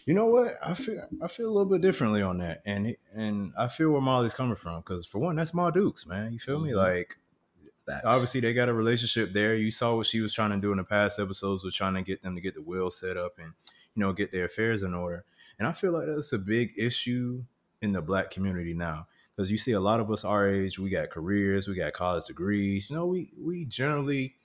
You 0.06 0.14
know 0.14 0.26
what? 0.26 0.54
I 0.64 0.74
feel 0.74 1.06
I 1.22 1.28
feel 1.28 1.46
a 1.46 1.52
little 1.52 1.70
bit 1.70 1.82
differently 1.82 2.22
on 2.22 2.38
that, 2.38 2.62
and 2.66 2.96
and 3.14 3.52
I 3.56 3.68
feel 3.68 3.90
where 3.90 4.00
Molly's 4.00 4.34
coming 4.34 4.56
from 4.56 4.80
because 4.80 5.06
for 5.06 5.18
one, 5.18 5.36
that's 5.36 5.54
Ma 5.54 5.70
Dukes, 5.70 6.06
man. 6.06 6.32
You 6.32 6.38
feel 6.38 6.58
me? 6.58 6.70
Mhm. 6.70 6.76
Like 6.76 7.16
Facts. 7.86 8.02
obviously 8.04 8.40
they 8.40 8.54
got 8.54 8.68
a 8.68 8.72
relationship 8.74 9.32
there. 9.32 9.54
You 9.54 9.70
saw 9.70 9.94
what 9.94 10.06
she 10.06 10.20
was 10.20 10.32
trying 10.32 10.50
to 10.50 10.56
do 10.58 10.72
in 10.72 10.78
the 10.78 10.84
past 10.84 11.18
episodes, 11.20 11.62
was 11.64 11.74
trying 11.76 11.94
to 11.94 12.02
get 12.02 12.22
them 12.22 12.34
to 12.34 12.40
get 12.40 12.54
the 12.54 12.62
will 12.62 12.90
set 12.90 13.16
up 13.16 13.38
and 13.38 13.52
you 13.94 14.02
know 14.02 14.12
get 14.12 14.32
their 14.32 14.44
affairs 14.46 14.82
in 14.82 14.94
order. 14.94 15.24
And 15.58 15.68
I 15.68 15.72
feel 15.72 15.92
like 15.92 16.06
that's 16.06 16.32
a 16.32 16.38
big 16.38 16.72
issue 16.76 17.44
in 17.80 17.92
the 17.92 18.02
black 18.02 18.30
community 18.30 18.74
now 18.74 19.06
because 19.34 19.50
you 19.50 19.58
see 19.58 19.72
a 19.72 19.80
lot 19.80 20.00
of 20.00 20.10
us 20.10 20.24
our 20.24 20.48
age, 20.48 20.78
we 20.78 20.90
got 20.90 21.10
careers, 21.10 21.68
we 21.68 21.74
got 21.74 21.92
college 21.92 22.26
degrees. 22.26 22.88
You 22.88 22.96
know, 22.96 23.06
we 23.06 23.32
we 23.38 23.64
generally 23.64 24.36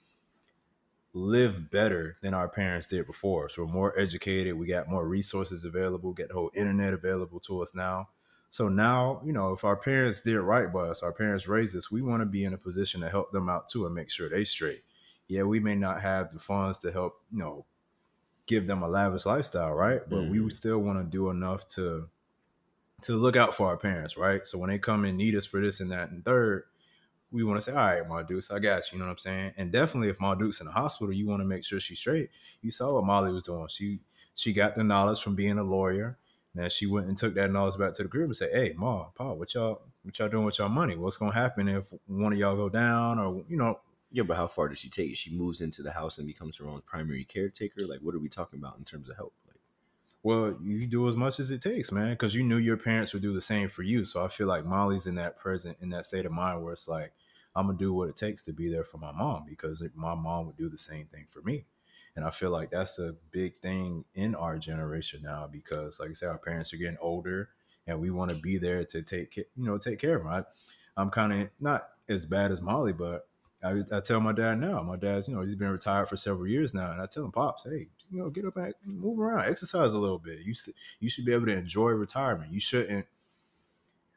live 1.13 1.71
better 1.71 2.17
than 2.21 2.33
our 2.33 2.47
parents 2.47 2.87
did 2.87 3.07
before. 3.07 3.49
So 3.49 3.63
we're 3.63 3.73
more 3.73 3.99
educated, 3.99 4.53
we 4.53 4.67
got 4.67 4.87
more 4.87 5.07
resources 5.07 5.65
available, 5.65 6.13
get 6.13 6.27
the 6.27 6.35
whole 6.35 6.51
internet 6.55 6.93
available 6.93 7.39
to 7.41 7.61
us 7.61 7.73
now. 7.73 8.09
So 8.51 8.67
now, 8.67 9.21
you 9.25 9.33
know, 9.33 9.53
if 9.53 9.63
our 9.63 9.75
parents 9.75 10.21
did 10.21 10.39
right 10.39 10.71
by 10.71 10.81
us, 10.81 11.03
our 11.03 11.11
parents 11.11 11.47
raised 11.47 11.75
us, 11.75 11.91
we 11.91 12.01
want 12.01 12.21
to 12.21 12.25
be 12.25 12.43
in 12.43 12.53
a 12.53 12.57
position 12.57 13.01
to 13.01 13.09
help 13.09 13.31
them 13.31 13.49
out 13.49 13.69
too 13.69 13.85
and 13.85 13.93
make 13.93 14.09
sure 14.09 14.29
they 14.29 14.45
straight. 14.45 14.83
Yeah, 15.27 15.43
we 15.43 15.59
may 15.59 15.75
not 15.75 16.01
have 16.01 16.33
the 16.33 16.39
funds 16.39 16.79
to 16.79 16.91
help, 16.91 17.13
you 17.31 17.39
know, 17.39 17.65
give 18.49 18.65
them 18.67 18.81
a 18.81 18.87
lavish 18.89 19.25
lifestyle, 19.27 19.73
right? 19.73 20.01
But 20.09 20.23
we 20.23 20.39
Mhm. 20.39 20.51
still 20.53 20.79
want 20.79 20.99
to 20.99 21.05
do 21.05 21.29
enough 21.29 21.67
to 21.75 22.09
to 23.03 23.15
look 23.15 23.37
out 23.37 23.53
for 23.53 23.67
our 23.67 23.77
parents, 23.77 24.17
right? 24.17 24.45
So 24.45 24.57
when 24.57 24.69
they 24.69 24.77
come 24.77 25.05
and 25.05 25.17
need 25.17 25.33
us 25.35 25.45
for 25.45 25.61
this 25.61 25.79
and 25.79 25.89
that 25.93 26.09
and 26.09 26.25
third, 26.25 26.65
we 27.31 27.45
want 27.45 27.57
to 27.57 27.61
say, 27.61 27.71
all 27.71 27.77
right, 27.77 28.05
Ma 28.05 28.23
Dukes, 28.23 28.51
I 28.51 28.59
got 28.59 28.91
you. 28.91 28.97
You 28.97 28.99
know 28.99 29.05
what 29.05 29.11
I'm 29.11 29.17
saying? 29.19 29.53
And 29.55 29.71
definitely 29.71 30.09
if 30.09 30.19
Ma 30.19 30.35
Dukes 30.35 30.59
in 30.59 30.65
the 30.65 30.73
hospital, 30.73 31.13
you 31.13 31.25
want 31.27 31.39
to 31.41 31.45
make 31.45 31.63
sure 31.63 31.79
she's 31.79 31.99
straight. 31.99 32.29
You 32.61 32.71
saw 32.71 32.93
what 32.95 33.05
Molly 33.05 33.31
was 33.31 33.43
doing. 33.43 33.67
She 33.69 34.01
she 34.35 34.51
got 34.51 34.75
the 34.75 34.83
knowledge 34.83 35.21
from 35.21 35.35
being 35.35 35.57
a 35.59 35.63
lawyer. 35.63 36.17
Now 36.55 36.67
she 36.67 36.87
went 36.87 37.07
and 37.07 37.17
took 37.17 37.35
that 37.35 37.51
knowledge 37.51 37.77
back 37.77 37.93
to 37.93 38.03
the 38.03 38.09
group 38.09 38.25
and 38.25 38.35
said, 38.35 38.51
Hey, 38.51 38.73
Ma, 38.75 39.05
Pa, 39.15 39.31
what 39.31 39.53
y'all 39.53 39.81
what 40.03 40.17
y'all 40.19 40.27
doing 40.27 40.45
with 40.45 40.57
y'all 40.57 40.67
money? 40.69 40.97
What's 40.97 41.17
gonna 41.17 41.33
happen 41.33 41.69
if 41.69 41.93
one 42.07 42.33
of 42.33 42.39
y'all 42.39 42.55
go 42.57 42.67
down 42.67 43.19
or 43.19 43.45
you 43.47 43.55
know, 43.57 43.79
yeah, 44.11 44.23
but 44.23 44.37
how 44.37 44.47
far 44.47 44.69
does 44.69 44.79
she 44.79 44.89
take 44.89 45.11
it? 45.11 45.17
She 45.17 45.35
moves 45.35 45.61
into 45.61 45.83
the 45.83 45.91
house 45.91 46.17
and 46.17 46.27
becomes 46.27 46.57
her 46.57 46.67
own 46.67 46.81
primary 46.85 47.23
caretaker. 47.23 47.85
Like, 47.85 47.99
what 48.01 48.15
are 48.15 48.19
we 48.19 48.29
talking 48.29 48.59
about 48.59 48.77
in 48.77 48.83
terms 48.83 49.09
of 49.09 49.15
help? 49.15 49.33
Like, 49.47 49.59
well, 50.23 50.57
you 50.63 50.87
do 50.87 51.07
as 51.07 51.15
much 51.15 51.39
as 51.39 51.51
it 51.51 51.61
takes, 51.61 51.91
man, 51.91 52.11
because 52.11 52.33
you 52.33 52.43
knew 52.43 52.57
your 52.57 52.77
parents 52.77 53.13
would 53.13 53.21
do 53.21 53.33
the 53.33 53.41
same 53.41 53.69
for 53.69 53.83
you. 53.83 54.05
So 54.05 54.23
I 54.23 54.27
feel 54.27 54.47
like 54.47 54.65
Molly's 54.65 55.07
in 55.07 55.15
that 55.15 55.37
present, 55.37 55.77
in 55.79 55.89
that 55.89 56.05
state 56.05 56.25
of 56.25 56.31
mind 56.31 56.63
where 56.63 56.73
it's 56.73 56.87
like, 56.87 57.13
I'm 57.55 57.67
gonna 57.67 57.77
do 57.77 57.93
what 57.93 58.09
it 58.09 58.15
takes 58.15 58.43
to 58.43 58.53
be 58.53 58.69
there 58.69 58.83
for 58.83 58.97
my 58.97 59.11
mom 59.11 59.45
because 59.47 59.83
my 59.95 60.15
mom 60.15 60.47
would 60.47 60.57
do 60.57 60.69
the 60.69 60.77
same 60.77 61.05
thing 61.05 61.25
for 61.27 61.41
me. 61.41 61.65
And 62.15 62.25
I 62.25 62.31
feel 62.31 62.49
like 62.49 62.71
that's 62.71 62.99
a 62.99 63.15
big 63.31 63.59
thing 63.59 64.05
in 64.13 64.35
our 64.35 64.57
generation 64.57 65.21
now 65.23 65.47
because, 65.51 65.99
like 65.99 66.09
I 66.09 66.13
said, 66.13 66.29
our 66.29 66.37
parents 66.37 66.73
are 66.73 66.77
getting 66.77 66.97
older, 66.99 67.49
and 67.87 67.99
we 67.99 68.11
want 68.11 68.31
to 68.31 68.37
be 68.37 68.57
there 68.57 68.83
to 68.83 69.01
take, 69.01 69.37
you 69.37 69.45
know, 69.55 69.77
take 69.77 69.99
care 69.99 70.17
of 70.17 70.23
them. 70.23 70.31
I, 70.31 70.43
I'm 71.01 71.09
kind 71.09 71.33
of 71.33 71.49
not 71.59 71.87
as 72.09 72.25
bad 72.25 72.51
as 72.51 72.61
Molly, 72.61 72.93
but 72.93 73.27
I, 73.61 73.81
I 73.91 73.99
tell 73.99 74.21
my 74.21 74.31
dad 74.31 74.59
now. 74.59 74.81
My 74.81 74.95
dad's, 74.95 75.27
you 75.27 75.35
know, 75.35 75.41
he's 75.41 75.55
been 75.55 75.69
retired 75.69 76.07
for 76.07 76.15
several 76.15 76.47
years 76.47 76.73
now, 76.73 76.91
and 76.91 77.01
I 77.01 77.05
tell 77.07 77.25
him, 77.25 77.31
pops, 77.31 77.65
hey, 77.65 77.87
you 78.09 78.19
know, 78.19 78.29
get 78.29 78.45
up 78.45 78.55
and 78.55 78.73
move 78.85 79.19
around, 79.19 79.49
exercise 79.49 79.93
a 79.93 79.99
little 79.99 80.17
bit. 80.17 80.39
You 80.39 80.53
st- 80.53 80.75
you 80.99 81.09
should 81.09 81.25
be 81.25 81.33
able 81.33 81.47
to 81.47 81.53
enjoy 81.53 81.89
retirement. 81.89 82.51
You 82.51 82.59
shouldn't. 82.59 83.05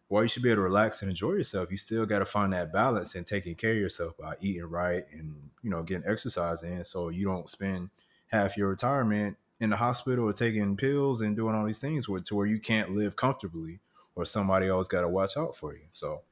While 0.09 0.23
you 0.23 0.29
should 0.29 0.43
be 0.43 0.51
able 0.51 0.59
to 0.59 0.63
relax 0.63 1.03
and 1.03 1.11
enjoy 1.11 1.33
yourself, 1.33 1.71
you 1.71 1.79
still 1.79 2.05
got 2.07 2.19
to 2.21 2.27
find 2.27 2.53
that 2.53 2.73
balance 2.73 3.15
in 3.15 3.25
taking 3.25 3.55
care 3.55 3.73
of 3.73 3.79
yourself 3.79 4.17
by 4.19 4.35
eating 4.41 4.65
right 4.65 5.05
and 5.11 5.51
you 5.63 5.71
know 5.71 5.83
getting 5.83 6.09
exercise 6.09 6.63
in, 6.63 6.85
so 6.85 7.09
you 7.09 7.25
don't 7.25 7.51
spend 7.51 7.91
half 8.29 8.57
your 8.57 8.69
retirement 8.69 9.37
in 9.59 9.71
the 9.71 9.77
hospital 9.77 10.29
or 10.29 10.33
taking 10.33 10.77
pills 10.77 11.21
and 11.21 11.37
doing 11.37 11.55
all 11.55 11.65
these 11.65 11.79
things 11.79 12.09
where 12.09 12.21
to 12.21 12.35
where 12.35 12.47
you 12.47 12.59
can't 12.59 12.91
live 12.91 13.17
comfortably 13.17 13.81
or 14.15 14.25
somebody 14.25 14.69
else 14.69 14.89
got 14.89 15.03
to 15.03 15.09
watch 15.09 15.37
out 15.37 15.57
for 15.57 15.73
you. 15.73 15.83
So 15.93 16.23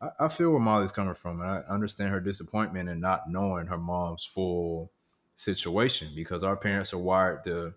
I, 0.00 0.08
I 0.20 0.28
feel 0.28 0.50
where 0.50 0.60
Molly's 0.60 0.92
coming 0.92 1.14
from, 1.14 1.40
and 1.40 1.50
I 1.50 1.62
understand 1.68 2.10
her 2.10 2.20
disappointment 2.20 2.88
in 2.88 3.00
not 3.00 3.30
knowing 3.30 3.66
her 3.66 3.78
mom's 3.78 4.24
full 4.24 4.90
situation 5.34 6.12
because 6.14 6.42
our 6.42 6.56
parents 6.56 6.92
are 6.92 6.98
wired 6.98 7.44
to 7.44 7.74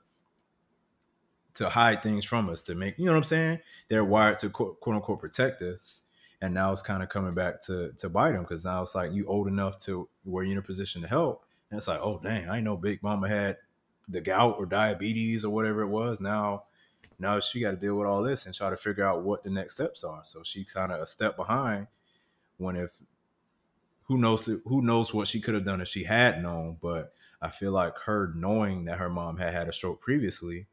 to 1.55 1.67
hide 1.67 2.01
things 2.01 2.23
from 2.23 2.49
us 2.49 2.63
to 2.63 2.75
make 2.75 2.97
you 2.97 3.05
know 3.05 3.11
what 3.11 3.17
I'm 3.17 3.23
saying. 3.23 3.59
They're 3.89 4.05
wired 4.05 4.39
to 4.39 4.49
quote, 4.49 4.79
quote 4.79 4.95
unquote 4.95 5.19
protect 5.19 5.61
us, 5.61 6.03
and 6.41 6.53
now 6.53 6.71
it's 6.71 6.81
kind 6.81 7.03
of 7.03 7.09
coming 7.09 7.33
back 7.33 7.61
to 7.63 7.91
to 7.97 8.09
bite 8.09 8.33
them 8.33 8.43
because 8.43 8.65
now 8.65 8.81
it's 8.81 8.95
like 8.95 9.11
you 9.13 9.25
old 9.27 9.47
enough 9.47 9.77
to 9.79 10.07
where 10.23 10.43
you're 10.43 10.53
in 10.53 10.59
a 10.59 10.63
position 10.63 11.01
to 11.01 11.07
help, 11.07 11.45
and 11.69 11.77
it's 11.77 11.87
like 11.87 12.01
oh 12.01 12.19
dang, 12.21 12.49
I 12.49 12.61
know 12.61 12.77
Big 12.77 13.03
Mama 13.03 13.27
had 13.27 13.57
the 14.07 14.21
gout 14.21 14.55
or 14.57 14.65
diabetes 14.65 15.45
or 15.45 15.53
whatever 15.53 15.81
it 15.81 15.87
was. 15.87 16.19
Now 16.19 16.63
now 17.19 17.39
she 17.41 17.59
got 17.59 17.71
to 17.71 17.77
deal 17.77 17.95
with 17.95 18.07
all 18.07 18.23
this 18.23 18.45
and 18.45 18.55
try 18.55 18.69
to 18.69 18.77
figure 18.77 19.05
out 19.05 19.23
what 19.23 19.43
the 19.43 19.49
next 19.49 19.73
steps 19.73 20.05
are. 20.05 20.21
So 20.23 20.41
she's 20.43 20.71
kind 20.71 20.91
of 20.91 21.01
a 21.01 21.05
step 21.05 21.35
behind 21.35 21.87
when 22.59 22.75
if 22.75 23.01
who 24.03 24.17
knows 24.17 24.45
who 24.45 24.81
knows 24.81 25.13
what 25.13 25.27
she 25.27 25.39
could 25.39 25.53
have 25.53 25.65
done 25.65 25.81
if 25.81 25.87
she 25.87 26.03
had 26.03 26.41
known, 26.41 26.77
but 26.81 27.13
I 27.41 27.49
feel 27.49 27.71
like 27.71 27.97
her 28.05 28.33
knowing 28.35 28.85
that 28.85 28.97
her 28.97 29.09
mom 29.09 29.37
had 29.37 29.53
had 29.53 29.67
a 29.67 29.73
stroke 29.73 30.01
previously, 30.01 30.67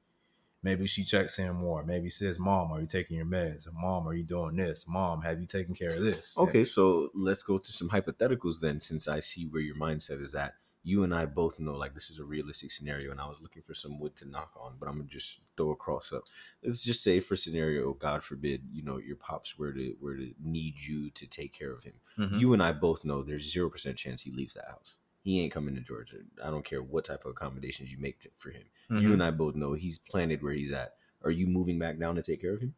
maybe 0.62 0.86
she 0.86 1.04
checks 1.04 1.38
in 1.38 1.54
more. 1.54 1.84
Maybe 1.84 2.10
says, 2.10 2.38
"Mom, 2.38 2.72
are 2.72 2.80
you 2.80 2.86
taking 2.86 3.16
your 3.16 3.26
meds? 3.26 3.66
Mom, 3.72 4.08
are 4.08 4.14
you 4.14 4.24
doing 4.24 4.56
this? 4.56 4.86
Mom, 4.88 5.22
have 5.22 5.40
you 5.40 5.46
taken 5.46 5.74
care 5.74 5.90
of 5.90 6.02
this?" 6.02 6.36
Okay, 6.36 6.64
so 6.64 7.10
let's 7.14 7.42
go 7.42 7.58
to 7.58 7.72
some 7.72 7.90
hypotheticals 7.90 8.60
then, 8.60 8.80
since 8.80 9.06
I 9.06 9.20
see 9.20 9.46
where 9.46 9.62
your 9.62 9.76
mindset 9.76 10.20
is 10.20 10.34
at. 10.34 10.54
You 10.86 11.02
and 11.02 11.12
I 11.12 11.26
both 11.26 11.58
know 11.58 11.74
like 11.74 11.94
this 11.94 12.10
is 12.10 12.20
a 12.20 12.24
realistic 12.24 12.70
scenario, 12.70 13.10
and 13.10 13.20
I 13.20 13.26
was 13.26 13.40
looking 13.40 13.62
for 13.62 13.74
some 13.74 13.98
wood 13.98 14.14
to 14.16 14.24
knock 14.24 14.52
on, 14.56 14.74
but 14.78 14.88
I'm 14.88 14.98
gonna 14.98 15.08
just 15.08 15.40
throw 15.56 15.72
a 15.72 15.76
cross 15.76 16.12
up. 16.12 16.22
Let's 16.62 16.84
just 16.84 17.02
say, 17.02 17.18
for 17.18 17.34
scenario, 17.34 17.92
God 17.94 18.22
forbid, 18.22 18.62
you 18.72 18.82
know, 18.84 18.98
your 18.98 19.16
pops 19.16 19.58
were 19.58 19.72
to 19.72 19.96
were 20.00 20.16
to 20.16 20.32
need 20.40 20.76
you 20.78 21.10
to 21.10 21.26
take 21.26 21.52
care 21.52 21.72
of 21.72 21.82
him. 21.82 21.94
Mhm. 22.16 22.38
You 22.38 22.52
and 22.52 22.62
I 22.62 22.70
both 22.70 23.04
know 23.04 23.22
there's 23.24 23.50
zero 23.50 23.68
percent 23.68 23.96
chance 23.98 24.22
he 24.22 24.30
leaves 24.30 24.54
the 24.54 24.62
house. 24.62 24.96
He 25.24 25.40
ain't 25.40 25.52
coming 25.52 25.74
to 25.74 25.80
Georgia. 25.80 26.18
I 26.40 26.50
don't 26.50 26.64
care 26.64 26.82
what 26.84 27.04
type 27.06 27.24
of 27.24 27.32
accommodations 27.32 27.90
you 27.90 27.98
make 27.98 28.20
to, 28.20 28.30
for 28.36 28.50
him. 28.50 28.62
You 28.88 29.08
Mhm. 29.08 29.12
and 29.14 29.22
I 29.24 29.32
both 29.32 29.56
know 29.56 29.72
he's 29.72 29.98
planted 29.98 30.40
where 30.40 30.52
he's 30.52 30.70
at. 30.70 30.96
Are 31.24 31.32
you 31.32 31.48
moving 31.48 31.80
back 31.80 31.98
down 31.98 32.14
to 32.14 32.22
take 32.22 32.40
care 32.40 32.54
of 32.54 32.60
him? 32.60 32.76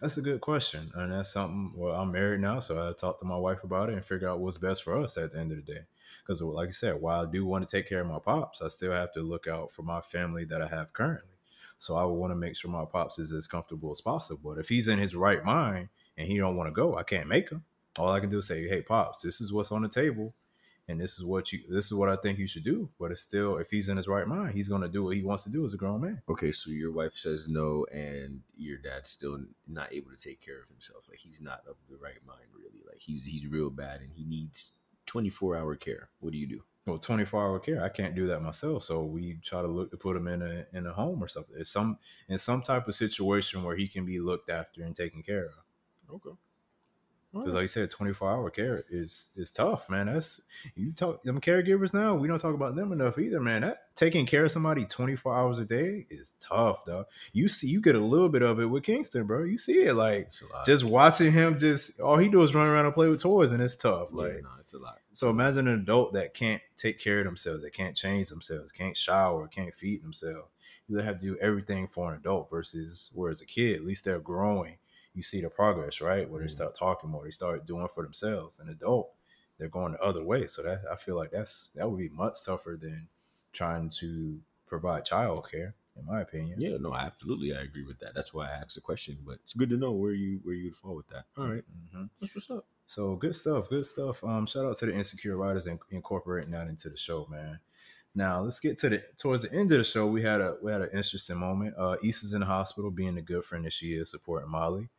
That's 0.00 0.16
a 0.16 0.22
good 0.22 0.40
question, 0.40 0.90
and 0.94 1.12
that's 1.12 1.32
something. 1.32 1.72
Well, 1.76 1.94
I'm 1.94 2.10
married 2.10 2.40
now, 2.40 2.58
so 2.58 2.88
I 2.88 2.92
talk 2.92 3.20
to 3.20 3.24
my 3.24 3.36
wife 3.36 3.62
about 3.62 3.88
it 3.88 3.94
and 3.94 4.04
figure 4.04 4.28
out 4.28 4.40
what's 4.40 4.58
best 4.58 4.82
for 4.82 5.00
us 5.00 5.16
at 5.16 5.30
the 5.30 5.38
end 5.38 5.52
of 5.52 5.64
the 5.64 5.72
day. 5.74 5.82
Because, 6.22 6.42
like 6.42 6.68
you 6.68 6.72
said, 6.72 7.00
while 7.00 7.22
I 7.22 7.30
do 7.30 7.46
want 7.46 7.66
to 7.68 7.76
take 7.76 7.88
care 7.88 8.00
of 8.00 8.08
my 8.08 8.18
pops, 8.18 8.60
I 8.62 8.68
still 8.68 8.92
have 8.92 9.12
to 9.12 9.22
look 9.22 9.46
out 9.46 9.70
for 9.70 9.82
my 9.82 10.00
family 10.00 10.44
that 10.46 10.60
I 10.60 10.66
have 10.66 10.92
currently. 10.92 11.36
So 11.78 11.96
I 11.96 12.04
want 12.04 12.32
to 12.32 12.36
make 12.36 12.56
sure 12.56 12.70
my 12.70 12.84
pops 12.84 13.18
is 13.18 13.32
as 13.32 13.46
comfortable 13.46 13.90
as 13.92 14.00
possible. 14.00 14.52
But 14.54 14.60
if 14.60 14.68
he's 14.68 14.88
in 14.88 14.98
his 14.98 15.14
right 15.14 15.44
mind 15.44 15.88
and 16.16 16.26
he 16.26 16.38
don't 16.38 16.56
want 16.56 16.68
to 16.68 16.72
go, 16.72 16.96
I 16.96 17.02
can't 17.02 17.28
make 17.28 17.50
him. 17.50 17.64
All 17.96 18.08
I 18.08 18.20
can 18.20 18.30
do 18.30 18.38
is 18.38 18.46
say, 18.46 18.66
"Hey, 18.68 18.82
pops, 18.82 19.22
this 19.22 19.40
is 19.40 19.52
what's 19.52 19.70
on 19.72 19.82
the 19.82 19.88
table, 19.88 20.34
and 20.88 21.00
this 21.00 21.18
is 21.18 21.24
what 21.24 21.52
you, 21.52 21.60
this 21.68 21.86
is 21.86 21.94
what 21.94 22.08
I 22.08 22.16
think 22.16 22.38
you 22.38 22.46
should 22.46 22.64
do." 22.64 22.90
But 22.98 23.10
it's 23.10 23.20
still, 23.20 23.58
if 23.58 23.70
he's 23.70 23.88
in 23.88 23.96
his 23.96 24.08
right 24.08 24.26
mind, 24.26 24.54
he's 24.54 24.68
going 24.68 24.82
to 24.82 24.88
do 24.88 25.04
what 25.04 25.16
he 25.16 25.22
wants 25.22 25.44
to 25.44 25.50
do 25.50 25.64
as 25.64 25.74
a 25.74 25.76
grown 25.76 26.00
man. 26.00 26.22
Okay, 26.28 26.52
so 26.52 26.70
your 26.70 26.92
wife 26.92 27.14
says 27.14 27.48
no, 27.48 27.86
and 27.92 28.40
your 28.56 28.78
dad's 28.78 29.10
still 29.10 29.38
not 29.66 29.92
able 29.92 30.10
to 30.10 30.16
take 30.16 30.40
care 30.40 30.62
of 30.62 30.68
himself. 30.68 31.06
Like 31.08 31.18
he's 31.18 31.40
not 31.40 31.62
of 31.68 31.76
the 31.88 31.96
right 31.96 32.24
mind, 32.26 32.48
really. 32.54 32.82
Like 32.86 33.00
he's 33.00 33.24
he's 33.24 33.46
real 33.46 33.70
bad, 33.70 34.00
and 34.00 34.10
he 34.14 34.24
needs 34.24 34.72
twenty 35.06 35.30
four 35.30 35.56
hour 35.56 35.76
care. 35.76 36.10
What 36.20 36.32
do 36.32 36.38
you 36.38 36.46
do? 36.46 36.62
well 36.84 36.98
24 36.98 37.40
hour 37.40 37.60
care 37.60 37.80
i 37.84 37.88
can't 37.88 38.16
do 38.16 38.26
that 38.26 38.40
myself 38.40 38.82
so 38.82 39.04
we 39.04 39.34
try 39.34 39.62
to 39.62 39.68
look 39.68 39.92
to 39.92 39.96
put 39.96 40.16
him 40.16 40.26
in 40.26 40.42
a 40.42 40.66
in 40.76 40.84
a 40.84 40.92
home 40.92 41.22
or 41.22 41.28
something 41.28 41.54
it's 41.56 41.70
some 41.70 41.96
in 42.28 42.36
some 42.36 42.60
type 42.60 42.88
of 42.88 42.94
situation 42.96 43.62
where 43.62 43.76
he 43.76 43.86
can 43.86 44.04
be 44.04 44.18
looked 44.18 44.50
after 44.50 44.82
and 44.82 44.96
taken 44.96 45.22
care 45.22 45.44
of 45.44 45.52
Okay. 46.14 46.36
Because 47.32 47.54
like 47.54 47.62
you 47.62 47.68
said 47.68 47.88
24 47.90 48.30
hour 48.30 48.50
care 48.50 48.84
is 48.90 49.30
is 49.36 49.50
tough 49.50 49.88
man 49.88 50.06
that's 50.06 50.40
you 50.74 50.92
talk 50.92 51.22
them 51.22 51.40
caregivers 51.40 51.94
now 51.94 52.14
we 52.14 52.28
don't 52.28 52.38
talk 52.38 52.54
about 52.54 52.74
them 52.76 52.92
enough 52.92 53.18
either 53.18 53.40
man 53.40 53.62
that 53.62 53.82
taking 53.94 54.24
care 54.26 54.44
of 54.44 54.52
somebody 54.52 54.84
24 54.84 55.34
hours 55.36 55.58
a 55.58 55.64
day 55.64 56.06
is 56.10 56.32
tough 56.40 56.84
though 56.84 57.04
you 57.32 57.48
see 57.48 57.68
you 57.68 57.80
get 57.80 57.94
a 57.94 58.00
little 58.00 58.28
bit 58.28 58.42
of 58.42 58.60
it 58.60 58.66
with 58.66 58.82
kingston 58.82 59.26
bro 59.26 59.44
you 59.44 59.56
see 59.58 59.82
it 59.84 59.94
like 59.94 60.26
It's 60.26 60.42
a 60.42 60.46
lot. 60.52 60.64
just 60.66 60.84
watching 60.84 61.32
him 61.32 61.58
just 61.58 62.00
all 62.00 62.16
he 62.18 62.28
do 62.28 62.42
is 62.42 62.54
run 62.54 62.68
around 62.68 62.86
and 62.86 62.94
play 62.94 63.08
with 63.08 63.22
toys 63.22 63.50
and 63.52 63.62
it's 63.62 63.76
tough 63.76 64.08
Yeah, 64.12 64.18
like 64.22 64.42
no, 64.42 64.48
it's 64.60 64.74
a 64.74 64.78
lot. 64.78 64.98
It's 65.10 65.20
so 65.20 65.28
imagine 65.30 65.68
an 65.68 65.80
adult 65.80 66.14
that 66.14 66.32
can't 66.34 66.62
take 66.76 66.98
care 66.98 67.18
of 67.18 67.24
themselves, 67.26 67.62
that 67.62 67.72
can't 67.74 67.94
change 67.96 68.28
themselves, 68.30 68.72
can't 68.72 68.96
shower, 68.96 69.46
can't 69.46 69.74
feed 69.74 70.02
themselves. 70.02 70.48
You 70.88 70.96
have 70.98 71.20
to 71.20 71.26
do 71.26 71.38
everything 71.38 71.86
for 71.88 72.12
an 72.12 72.18
adult 72.18 72.48
versus 72.50 73.10
where 73.14 73.30
as 73.30 73.40
a 73.42 73.46
kid, 73.46 73.76
at 73.76 73.84
least 73.84 74.04
they're 74.04 74.18
growing. 74.18 74.76
You 75.14 75.22
see 75.22 75.40
the 75.40 75.50
progress, 75.50 76.00
right? 76.00 76.28
Where 76.28 76.40
they 76.40 76.46
Mhm. 76.46 76.50
start 76.50 76.74
talking 76.74 77.10
more, 77.10 77.24
they 77.24 77.30
start 77.30 77.66
doing 77.66 77.88
for 77.88 78.02
themselves. 78.02 78.58
An 78.58 78.68
adult, 78.68 79.12
they're 79.58 79.68
going 79.68 79.92
the 79.92 80.00
other 80.00 80.24
way. 80.24 80.46
So 80.46 80.62
that 80.62 80.84
I 80.90 80.96
feel 80.96 81.16
like 81.16 81.30
that's 81.30 81.68
that 81.74 81.90
would 81.90 81.98
be 81.98 82.08
much 82.08 82.42
tougher 82.44 82.78
than 82.80 83.08
trying 83.52 83.90
to 84.00 84.40
provide 84.66 85.04
child 85.04 85.50
care, 85.50 85.74
in 85.96 86.06
my 86.06 86.22
opinion. 86.22 86.60
Yeah, 86.60 86.78
no, 86.78 86.94
absolutely, 86.94 87.54
I 87.54 87.60
agree 87.60 87.84
with 87.84 87.98
that. 87.98 88.14
That's 88.14 88.32
why 88.32 88.48
I 88.48 88.52
asked 88.52 88.74
the 88.76 88.80
question. 88.80 89.18
But 89.24 89.40
it's 89.44 89.52
good 89.52 89.68
to 89.70 89.76
know 89.76 89.92
where 89.92 90.12
you 90.12 90.40
where 90.44 90.54
you 90.54 90.64
would 90.70 90.76
fall 90.76 90.94
with 90.96 91.08
that. 91.08 91.26
All 91.36 91.46
right, 91.48 91.64
Mhm. 91.94 92.08
that's 92.20 92.34
what's 92.34 92.50
up. 92.50 92.66
So 92.86 93.16
good 93.16 93.36
stuff, 93.36 93.68
good 93.68 93.86
stuff. 93.86 94.24
Um, 94.24 94.46
shout 94.46 94.64
out 94.64 94.76
to 94.78 94.86
the 94.86 94.94
Insecure 94.94 95.36
Writers 95.36 95.66
in, 95.66 95.78
incorporating 95.90 96.50
that 96.52 96.68
into 96.68 96.88
the 96.90 96.96
show, 96.96 97.26
man. 97.26 97.60
Now 98.14 98.40
let's 98.42 98.60
get 98.60 98.78
to 98.80 98.88
the 98.90 98.98
towards 99.18 99.42
the 99.42 99.52
end 99.52 99.72
of 99.72 99.78
the 99.78 99.84
show. 99.84 100.06
We 100.06 100.22
had 100.22 100.40
a 100.40 100.56
we 100.62 100.72
had 100.72 100.82
an 100.82 100.90
interesting 100.92 101.36
moment. 101.38 101.74
Uh, 101.78 101.96
Issa's 102.02 102.32
in 102.34 102.40
the 102.40 102.46
hospital, 102.46 102.90
being 102.90 103.14
the 103.14 103.22
good 103.22 103.44
friend 103.44 103.64
that 103.64 103.72
she 103.72 103.94
is, 103.94 104.10
supporting 104.10 104.50
Molly, 104.50 104.90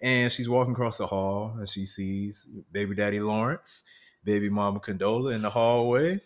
and 0.00 0.30
she's 0.30 0.48
walking 0.48 0.72
across 0.72 0.98
the 0.98 1.06
hall 1.06 1.54
and 1.58 1.68
she 1.68 1.86
sees 1.86 2.48
baby 2.72 2.94
daddy 2.94 3.20
Lawrence, 3.20 3.84
baby 4.24 4.48
mama 4.48 4.80
Condola 4.80 5.34
in 5.34 5.42
the 5.42 5.50
hallway, 5.50 6.20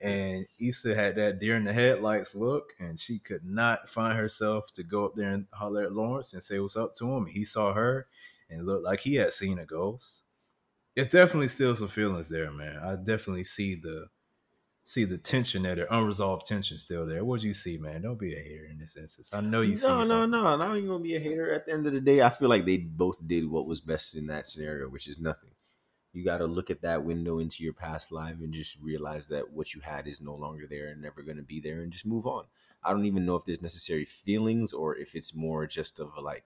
and 0.00 0.46
Issa 0.60 0.94
had 0.94 1.16
that 1.16 1.38
deer 1.38 1.56
in 1.56 1.64
the 1.64 1.72
headlights 1.72 2.34
look, 2.34 2.72
and 2.78 2.98
she 2.98 3.18
could 3.18 3.44
not 3.44 3.88
find 3.88 4.16
herself 4.16 4.72
to 4.72 4.82
go 4.82 5.04
up 5.04 5.14
there 5.14 5.30
and 5.30 5.46
holler 5.52 5.84
at 5.84 5.92
Lawrence 5.92 6.32
and 6.32 6.42
say 6.42 6.58
what's 6.58 6.76
up 6.76 6.94
to 6.96 7.06
him. 7.06 7.26
He 7.26 7.44
saw 7.44 7.72
her 7.72 8.06
and 8.50 8.66
looked 8.66 8.84
like 8.84 9.00
he 9.00 9.16
had 9.16 9.32
seen 9.32 9.58
a 9.58 9.64
ghost 9.64 10.22
it's 10.94 11.08
definitely 11.08 11.48
still 11.48 11.74
some 11.74 11.88
feelings 11.88 12.28
there, 12.28 12.50
man. 12.50 12.78
I 12.78 12.96
definitely 12.96 13.44
see 13.44 13.74
the 13.74 14.08
see 14.84 15.04
the 15.04 15.18
tension 15.18 15.62
there, 15.62 15.74
the 15.76 15.94
unresolved 15.96 16.46
tension 16.46 16.76
still 16.78 17.06
there. 17.06 17.24
What'd 17.24 17.44
you 17.44 17.54
see, 17.54 17.78
man? 17.78 18.02
Don't 18.02 18.18
be 18.18 18.34
a 18.34 18.38
hater 18.40 18.66
in 18.70 18.78
this 18.78 18.96
instance. 18.96 19.30
I 19.32 19.40
know 19.40 19.60
you 19.60 19.76
see. 19.76 19.86
no, 19.86 19.98
no, 19.98 20.04
something. 20.04 20.30
no. 20.30 20.56
Not 20.56 20.76
even 20.76 20.88
gonna 20.88 21.02
be 21.04 21.16
a 21.16 21.20
hater. 21.20 21.52
At 21.52 21.66
the 21.66 21.72
end 21.72 21.86
of 21.86 21.92
the 21.92 22.00
day, 22.00 22.20
I 22.22 22.30
feel 22.30 22.48
like 22.48 22.64
they 22.64 22.78
both 22.78 23.26
did 23.26 23.48
what 23.48 23.66
was 23.66 23.80
best 23.80 24.16
in 24.16 24.26
that 24.26 24.46
scenario, 24.46 24.88
which 24.88 25.06
is 25.06 25.18
nothing. 25.18 25.50
You 26.12 26.24
got 26.24 26.38
to 26.38 26.46
look 26.46 26.68
at 26.70 26.82
that 26.82 27.04
window 27.04 27.38
into 27.38 27.64
your 27.64 27.72
past 27.72 28.12
life 28.12 28.36
and 28.42 28.52
just 28.52 28.76
realize 28.82 29.28
that 29.28 29.50
what 29.52 29.72
you 29.72 29.80
had 29.80 30.06
is 30.06 30.20
no 30.20 30.34
longer 30.34 30.66
there 30.68 30.88
and 30.88 31.00
never 31.00 31.22
going 31.22 31.38
to 31.38 31.42
be 31.42 31.58
there, 31.58 31.80
and 31.80 31.90
just 31.90 32.04
move 32.04 32.26
on. 32.26 32.44
I 32.84 32.90
don't 32.92 33.06
even 33.06 33.24
know 33.24 33.36
if 33.36 33.46
there's 33.46 33.62
necessary 33.62 34.04
feelings 34.04 34.74
or 34.74 34.94
if 34.94 35.14
it's 35.14 35.34
more 35.34 35.66
just 35.66 35.98
of 36.00 36.12
a 36.16 36.20
like, 36.20 36.44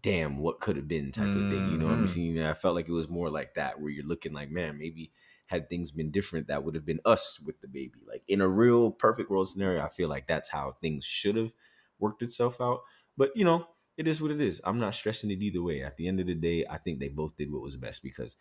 damn, 0.00 0.36
what 0.38 0.60
could 0.60 0.76
have 0.76 0.86
been 0.86 1.10
type 1.10 1.34
of 1.34 1.48
thing. 1.48 1.66
You 1.66 1.78
know 1.78 1.86
what 1.86 1.94
I'm 1.94 2.04
Mhm. 2.04 2.08
saying? 2.08 2.40
I 2.42 2.52
felt 2.54 2.74
like 2.76 2.88
it 2.88 2.92
was 2.92 3.08
more 3.08 3.30
like 3.30 3.54
that, 3.54 3.80
where 3.80 3.90
you're 3.90 4.04
looking 4.06 4.32
like, 4.32 4.50
man, 4.50 4.78
maybe 4.78 5.10
had 5.46 5.68
things 5.68 5.90
been 5.90 6.10
different, 6.10 6.48
that 6.48 6.64
would 6.64 6.74
have 6.74 6.86
been 6.86 7.00
us 7.04 7.38
with 7.44 7.60
the 7.60 7.68
baby. 7.68 8.00
Like 8.08 8.22
in 8.28 8.40
a 8.40 8.48
real 8.48 8.90
perfect 8.90 9.30
world 9.30 9.48
scenario, 9.48 9.82
I 9.82 9.88
feel 9.88 10.08
like 10.08 10.26
that's 10.26 10.48
how 10.48 10.76
things 10.80 11.04
should 11.04 11.36
have 11.36 11.52
worked 11.98 12.22
itself 12.22 12.60
out. 12.60 12.80
But 13.16 13.30
you 13.34 13.44
know, 13.44 13.66
it 13.96 14.08
is 14.08 14.20
what 14.20 14.30
it 14.30 14.40
is. 14.40 14.60
I'm 14.64 14.78
not 14.78 14.94
stressing 14.94 15.30
it 15.30 15.42
either 15.42 15.62
way. 15.62 15.82
At 15.82 15.96
the 15.96 16.08
end 16.08 16.20
of 16.20 16.26
the 16.26 16.34
day, 16.34 16.64
I 16.68 16.78
think 16.78 16.98
they 16.98 17.08
both 17.08 17.36
did 17.36 17.52
what 17.52 17.62
was 17.62 17.76
best 17.76 18.02
because 18.02 18.36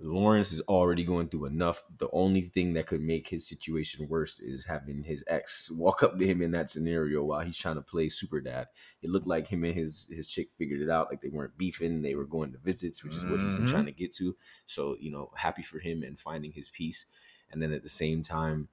Lawrence 0.00 0.50
is 0.50 0.60
already 0.62 1.04
going 1.04 1.28
through 1.28 1.44
enough. 1.44 1.82
The 1.98 2.08
only 2.12 2.42
thing 2.42 2.72
that 2.72 2.86
could 2.86 3.00
make 3.00 3.28
his 3.28 3.46
situation 3.46 4.08
worse 4.08 4.40
is 4.40 4.64
having 4.64 5.04
his 5.04 5.22
ex 5.28 5.70
walk 5.70 6.02
up 6.02 6.18
to 6.18 6.26
him 6.26 6.42
in 6.42 6.50
that 6.50 6.68
scenario 6.68 7.22
while 7.22 7.44
he's 7.44 7.56
trying 7.56 7.76
to 7.76 7.82
play 7.82 8.08
super 8.08 8.40
dad. 8.40 8.66
It 9.02 9.10
looked 9.10 9.28
like 9.28 9.46
him 9.46 9.62
and 9.62 9.74
his 9.74 10.08
his 10.10 10.26
chick 10.26 10.48
figured 10.58 10.80
it 10.80 10.90
out. 10.90 11.08
Like 11.10 11.20
they 11.20 11.28
weren't 11.28 11.56
beefing. 11.56 12.02
They 12.02 12.16
were 12.16 12.26
going 12.26 12.52
to 12.52 12.58
visits, 12.58 13.04
which 13.04 13.14
is 13.14 13.24
what 13.24 13.40
he's 13.40 13.54
been 13.54 13.66
trying 13.66 13.82
mm-hmm. 13.82 13.86
to 13.86 13.92
get 13.92 14.14
to. 14.16 14.36
So 14.66 14.96
you 14.98 15.12
know, 15.12 15.30
happy 15.36 15.62
for 15.62 15.78
him 15.78 16.02
and 16.02 16.18
finding 16.18 16.50
his 16.50 16.68
peace. 16.68 17.06
And 17.52 17.62
then 17.62 17.72
at 17.72 17.84
the 17.84 17.88
same 17.88 18.22
time, 18.22 18.68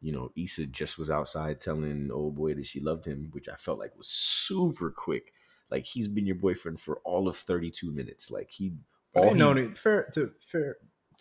you 0.00 0.12
know, 0.12 0.32
Issa 0.36 0.66
just 0.66 0.98
was 0.98 1.08
outside 1.08 1.60
telling 1.60 2.10
old 2.12 2.34
boy 2.34 2.54
that 2.54 2.66
she 2.66 2.80
loved 2.80 3.06
him, 3.06 3.28
which 3.30 3.48
I 3.48 3.54
felt 3.54 3.78
like 3.78 3.96
was 3.96 4.08
super 4.08 4.90
quick. 4.90 5.32
Like 5.70 5.86
he's 5.86 6.08
been 6.08 6.26
your 6.26 6.34
boyfriend 6.34 6.80
for 6.80 7.00
all 7.04 7.28
of 7.28 7.36
32 7.36 7.92
minutes. 7.92 8.30
Like 8.30 8.50
he 8.50 8.72
all 9.14 9.22
they 9.24 9.28
he- 9.30 9.34
known 9.36 9.58
it 9.58 9.78
fair 9.78 10.08
to 10.14 10.32
fair 10.40 10.76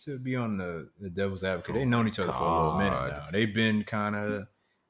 to 0.06 0.18
be 0.20 0.36
on 0.36 0.58
the, 0.58 0.90
the 1.00 1.10
devil's 1.10 1.44
advocate. 1.44 1.76
They 1.76 1.86
known 1.86 2.08
each 2.08 2.20
other 2.20 2.32
for 2.32 2.44
a 2.44 2.56
little 2.64 2.78
minute 2.78 3.10
now. 3.12 3.28
They've 3.32 3.54
been 3.54 3.84
kind 3.84 4.16
of 4.16 4.48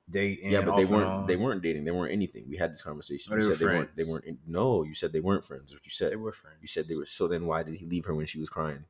dating. 0.09 0.51
yeah, 0.51 0.61
but 0.61 0.75
they 0.77 0.85
weren't 0.85 1.27
they 1.27 1.35
weren't 1.35 1.61
dating. 1.61 1.83
They 1.85 1.91
weren't 1.91 2.13
anything. 2.13 2.45
We 2.49 2.57
had 2.57 2.71
this 2.71 2.81
conversation. 2.81 3.33
Oh, 3.33 3.35
you 3.37 3.41
they 3.43 3.49
were 3.49 3.55
they, 3.55 3.65
weren't, 3.65 3.95
they 3.97 4.03
weren't 4.05 4.25
in- 4.25 4.37
no, 4.47 4.83
you 4.83 4.93
said 4.93 5.11
they 5.13 5.19
weren't 5.19 5.45
friends. 5.45 5.73
What 5.73 5.83
you 5.85 5.91
said. 5.91 6.11
They 6.11 6.15
were 6.15 6.31
friends. 6.31 6.57
You 6.61 6.67
said 6.67 6.87
they 6.87 6.95
were 6.95 7.05
so 7.05 7.27
then 7.27 7.45
why 7.45 7.63
did 7.63 7.75
he 7.75 7.85
leave 7.85 8.05
her 8.05 8.15
when 8.15 8.25
she 8.25 8.39
was 8.39 8.49
crying? 8.49 8.85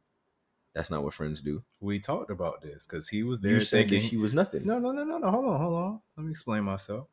That's 0.76 0.90
not 0.90 1.04
what 1.04 1.14
friends 1.14 1.42
do. 1.42 1.64
We 1.82 2.00
talked 2.00 2.32
about 2.32 2.62
this 2.64 2.88
because 2.88 3.08
he 3.10 3.22
was 3.24 3.42
there 3.42 3.54
You 3.54 3.60
said 3.60 3.90
that 3.90 4.00
she 4.02 4.18
was 4.18 4.34
nothing. 4.34 4.66
No, 4.66 4.80
no, 4.80 4.92
no, 4.92 5.04
no, 5.04 5.20
no. 5.20 5.30
Hold 5.30 5.46
on, 5.46 5.60
hold 5.62 5.74
on. 5.76 6.00
Let 6.18 6.24
me 6.26 6.32
explain 6.32 6.64
myself. 6.64 7.08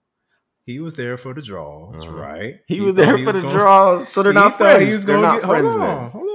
He 0.64 0.78
was 0.80 0.94
there 0.94 1.16
for 1.18 1.34
the 1.34 1.42
draws, 1.42 2.04
Uh-huh. 2.04 2.14
right? 2.14 2.60
He, 2.68 2.80
was 2.80 2.94
there 2.94 3.16
he 3.16 3.24
for 3.24 3.32
the 3.32 3.40
draws, 3.40 4.08
so 4.08 4.22
they're 4.22 4.32
he 4.32 4.38
not 4.38 4.56
friends. 4.56 4.84
He 4.84 4.92
was 4.92 5.04
they're 5.06 5.20
not 5.20 5.40
get, 5.40 5.48
friends 5.48 5.70
hold 5.72 5.82
on, 5.82 6.10
hold. 6.10 6.29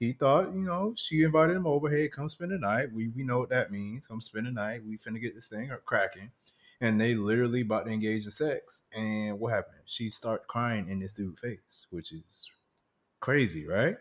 He 0.00 0.12
thought, 0.14 0.54
you 0.54 0.62
know, 0.62 0.94
she 0.96 1.22
invited 1.22 1.56
him 1.56 1.66
over. 1.66 1.90
Hey, 1.90 2.08
come 2.08 2.28
spend 2.28 2.52
the 2.52 2.58
night. 2.58 2.92
We 2.92 3.08
we 3.08 3.22
know 3.22 3.38
what 3.40 3.50
that 3.50 3.70
means. 3.70 4.08
Come 4.08 4.20
spend 4.22 4.46
the 4.46 4.52
night. 4.52 4.84
We 4.84 4.98
finna 4.98 5.20
get 5.20 5.34
this 5.34 5.46
thing 5.48 5.70
cracking. 5.84 6.32
And 6.80 7.00
they 7.00 7.14
literally 7.14 7.60
about 7.60 7.84
to 7.86 7.92
engage 7.92 8.24
in 8.24 8.30
sex. 8.32 8.84
And 8.92 9.38
what 9.38 9.52
happened? 9.52 9.82
She 9.84 10.10
start 10.10 10.48
crying 10.48 10.88
in 10.88 11.00
this 11.00 11.12
dude's 11.12 11.40
face, 11.40 11.86
which 11.90 12.12
is 12.12 12.50
crazy, 13.20 13.66
right? 13.66 13.96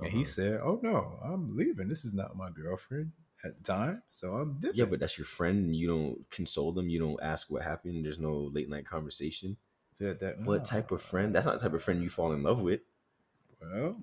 And 0.00 0.08
he 0.08 0.22
Uh-huh. 0.22 0.24
said, 0.24 0.60
"Oh 0.60 0.80
no, 0.82 1.20
I'm 1.22 1.56
leaving. 1.56 1.88
This 1.88 2.04
is 2.04 2.12
not 2.14 2.36
my 2.36 2.50
girlfriend 2.50 3.12
at 3.44 3.56
the 3.56 3.62
time, 3.64 4.02
so 4.08 4.36
I'm 4.36 4.54
different." 4.54 4.76
Yeah, 4.76 4.86
but 4.86 4.98
that's 5.00 5.16
your 5.18 5.24
friend. 5.26 5.66
and 5.66 5.76
You 5.76 5.86
don't 5.86 6.30
console 6.30 6.72
them. 6.72 6.88
You 6.88 6.98
don't 6.98 7.22
ask 7.22 7.50
what 7.50 7.62
happened. 7.62 8.04
There's 8.04 8.18
no 8.18 8.34
late 8.52 8.68
night 8.68 8.86
conversation. 8.86 9.56
Said 9.92 10.18
that, 10.18 10.40
What 10.40 10.64
type 10.64 10.90
of 10.90 11.00
friend? 11.00 11.32
That's 11.34 11.46
not 11.46 11.54
the 11.58 11.60
type 11.60 11.74
of 11.74 11.82
friend 11.82 12.02
you 12.02 12.08
fall 12.08 12.32
in 12.32 12.42
love 12.42 12.60
with. 12.60 12.80
Well, 13.60 14.00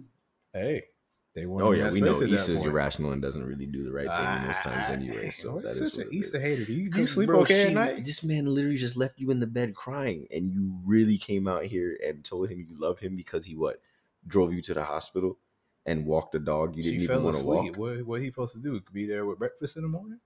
hey, 0.54 0.86
They 1.34 1.46
weren't 1.46 1.66
Oh 1.66 1.72
yeah, 1.72 1.90
we 1.90 2.02
know 2.02 2.14
space 2.14 2.24
at 2.24 2.30
that 2.30 2.36
Issa's 2.36 2.66
irrational 2.66 3.14
and 3.14 3.22
doesn't 3.22 3.44
really 3.44 3.66
do 3.66 3.86
the 3.86 3.92
right 3.92 4.08
thing 4.08 4.42
in 4.42 4.48
those 4.48 4.58
times 4.58 4.88
Ah, 4.90 4.92
anyway. 4.92 5.30
So 5.30 5.56
why 5.56 5.62
that 5.62 5.76
you 5.76 5.86
is 5.86 5.94
such 5.94 6.06
an. 6.06 6.12
Issa 6.12 6.40
hater. 6.42 6.66
Do 6.66 6.74
you, 6.74 6.90
do 6.90 7.00
you 7.00 7.06
sleep 7.06 7.28
bro, 7.28 7.42
okay 7.42 7.62
she- 7.62 7.68
at 7.68 7.74
night? 7.74 8.06
This 8.06 8.24
man 8.24 8.46
literally 8.46 8.78
just 8.78 8.98
left 8.98 9.18
you 9.18 9.32
in 9.32 9.40
the 9.40 9.48
bed 9.48 9.74
crying, 9.74 10.28
and 10.32 10.52
you 10.52 10.74
really 10.86 11.18
came 11.18 11.48
out 11.48 11.64
here 11.64 11.98
and 12.06 12.26
told 12.26 12.50
him 12.50 12.60
you 12.60 12.78
love 12.78 13.00
him 13.00 13.16
because 13.16 13.46
he 13.46 13.56
what 13.56 13.80
drove 14.28 14.54
you 14.54 14.62
to 14.62 14.74
the 14.74 14.84
hospital 14.84 15.38
and 15.86 16.06
walked 16.06 16.34
the 16.34 16.40
dog. 16.40 16.76
You 16.76 16.84
didn't 16.84 17.02
even 17.02 17.24
want 17.24 17.38
to 17.38 17.46
walk. 17.46 17.78
What 17.78 18.06
what 18.06 18.22
he 18.22 18.28
supposed 18.28 18.54
to 18.56 18.60
do? 18.62 18.82
Be 18.92 19.06
there 19.06 19.26
with 19.26 19.40
breakfast 19.40 19.78
in 19.78 19.84
the 19.84 19.90
morning? 19.90 20.20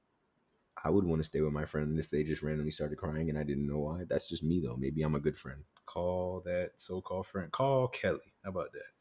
I 0.83 0.89
would 0.89 1.05
want 1.05 1.19
to 1.19 1.23
stay 1.23 1.41
with 1.41 1.53
my 1.53 1.65
friend 1.65 1.99
if 1.99 2.09
they 2.09 2.23
just 2.23 2.43
randomly 2.43 2.71
started 2.71 2.97
crying 2.97 3.29
and 3.29 3.39
I 3.39 3.43
didn't 3.43 3.65
know 3.65 3.79
why. 3.79 4.03
That's 4.07 4.29
just 4.29 4.43
me 4.43 4.59
though. 4.59 4.75
Maybe 4.75 5.01
I'm 5.01 5.15
a 5.15 5.19
good 5.19 5.37
friend. 5.37 5.63
Call 5.85 6.41
that 6.45 6.71
so-called 6.75 7.25
friend. 7.25 7.51
Call 7.51 7.87
Kelly. 7.87 8.33
How 8.43 8.49
about 8.51 8.71
that? 8.73 8.91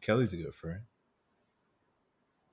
Kelly's 0.00 0.32
a 0.32 0.36
good 0.36 0.54
friend. 0.54 0.80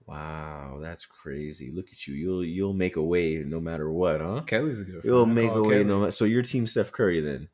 Wow, 0.08 0.78
that's 0.82 1.06
crazy. 1.06 1.72
Look 1.72 1.88
at 1.91 2.06
you. 2.06 2.14
You'll 2.14 2.45
you'll 2.45 2.74
make 2.74 2.95
a 2.95 3.01
way 3.03 3.43
no 3.45 3.60
matter 3.60 3.91
what, 3.91 4.22
huh? 4.22 4.41
Kelly's 4.45 4.80
a 4.82 4.84
good 4.84 4.91
friend. 5.01 5.06
You'll 5.06 5.26
make 5.26 5.49
a 5.51 5.62
way 5.64 5.76
Kelly. 5.78 5.84
no 5.86 5.99
matter. 6.01 6.12
So 6.12 6.26
your 6.26 6.43
team 6.43 6.68
Steph 6.68 6.91
Curry 6.91 7.22
then? 7.22 7.49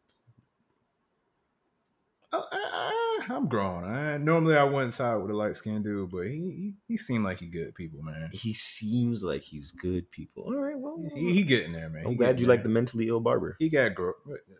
Oh, 2.33 2.45
I, 2.51 3.19
I'm 3.29 3.47
grown. 3.47 3.83
I, 3.83 4.17
normally 4.17 4.55
I 4.55 4.63
wouldn't 4.63 4.93
side 4.93 5.15
with 5.17 5.31
a 5.31 5.33
light 5.35 5.55
skinned 5.55 5.83
dude, 5.83 6.09
but 6.11 6.27
he, 6.27 6.31
he 6.31 6.73
he 6.87 6.97
seemed 6.97 7.23
like 7.25 7.39
he 7.39 7.47
good 7.47 7.75
people, 7.75 8.01
man. 8.01 8.29
He 8.31 8.53
seems 8.53 9.21
like 9.23 9.41
he's 9.43 9.71
good 9.71 10.09
people. 10.11 10.43
All 10.43 10.55
right, 10.55 10.77
well, 10.77 10.97
He, 11.13 11.33
he 11.33 11.43
getting 11.43 11.73
there, 11.73 11.89
man. 11.89 12.03
I'm 12.05 12.11
He 12.11 12.17
glad 12.17 12.39
you 12.39 12.45
there. 12.47 12.55
like 12.55 12.63
the 12.63 12.69
mentally 12.69 13.07
ill 13.09 13.19
barber. 13.19 13.57
He 13.59 13.69
got 13.69 13.95
grow. 13.95 14.13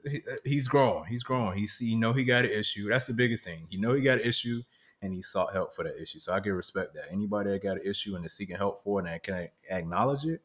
he- 0.10 0.22
He's 0.44 0.68
grown. 0.68 1.06
He's 1.08 1.24
grown. 1.24 1.58
He's 1.58 1.80
you 1.82 1.98
know 1.98 2.12
he 2.14 2.24
got 2.26 2.44
an 2.46 2.52
issue. 2.52 2.90
That's 2.90 3.06
the 3.06 3.14
biggest 3.14 3.44
thing. 3.46 3.68
You 3.70 3.80
know 3.80 3.94
he 3.94 4.02
got 4.02 4.20
an 4.20 4.26
issue, 4.28 4.64
and 5.02 5.14
he 5.14 5.22
sought 5.22 5.54
help 5.54 5.76
for 5.76 5.84
that 5.84 6.00
issue. 6.02 6.20
So 6.20 6.34
I 6.34 6.40
can 6.40 6.54
respect 6.54 6.94
that. 6.96 7.06
Anybody 7.12 7.52
that 7.52 7.64
got 7.64 7.78
an 7.78 7.84
issue 7.86 8.16
and 8.16 8.26
is 8.26 8.34
seeking 8.34 8.56
help 8.56 8.84
for 8.84 9.00
it 9.00 9.12
and 9.12 9.24
can 9.24 9.50
acknowledge 9.70 10.26
it, 10.26 10.42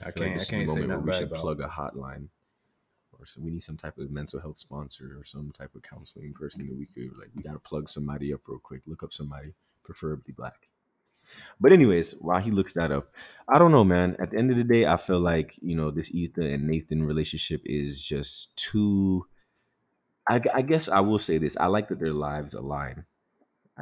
I, 0.00 0.06
like 0.06 0.14
can't. 0.16 0.34
this 0.34 0.48
I 0.48 0.56
can't 0.56 0.70
say 0.70 0.86
nothing 0.86 1.06
we 1.06 1.12
should 1.12 1.32
plug 1.32 1.60
a 1.60 1.68
hotline, 1.68 2.28
or 3.18 3.26
so 3.26 3.40
we 3.40 3.50
need 3.50 3.62
some 3.62 3.76
type 3.76 3.98
of 3.98 4.10
mental 4.10 4.40
health 4.40 4.58
sponsor 4.58 5.16
or 5.18 5.24
some 5.24 5.52
type 5.56 5.74
of 5.74 5.82
counseling 5.82 6.32
person 6.34 6.66
that 6.66 6.76
we 6.76 6.86
could 6.86 7.16
like. 7.18 7.30
We 7.34 7.42
gotta 7.42 7.58
plug 7.58 7.88
somebody 7.88 8.32
up 8.32 8.40
real 8.46 8.58
quick. 8.58 8.82
Look 8.86 9.02
up 9.02 9.12
somebody, 9.12 9.54
preferably 9.84 10.32
black. 10.32 10.68
But 11.60 11.72
anyways, 11.72 12.12
while 12.20 12.40
he 12.40 12.50
looks 12.50 12.74
that 12.74 12.90
up, 12.90 13.12
I 13.48 13.58
don't 13.58 13.72
know, 13.72 13.84
man. 13.84 14.16
At 14.18 14.30
the 14.30 14.38
end 14.38 14.50
of 14.50 14.56
the 14.56 14.64
day, 14.64 14.86
I 14.86 14.96
feel 14.96 15.20
like 15.20 15.58
you 15.62 15.76
know 15.76 15.90
this 15.90 16.10
Ethan 16.12 16.44
and 16.44 16.66
Nathan 16.66 17.04
relationship 17.04 17.62
is 17.64 18.02
just 18.02 18.54
too. 18.56 19.26
I, 20.28 20.40
I 20.54 20.62
guess 20.62 20.88
I 20.88 21.00
will 21.00 21.20
say 21.20 21.38
this: 21.38 21.56
I 21.56 21.66
like 21.66 21.88
that 21.88 22.00
their 22.00 22.12
lives 22.12 22.54
align. 22.54 23.04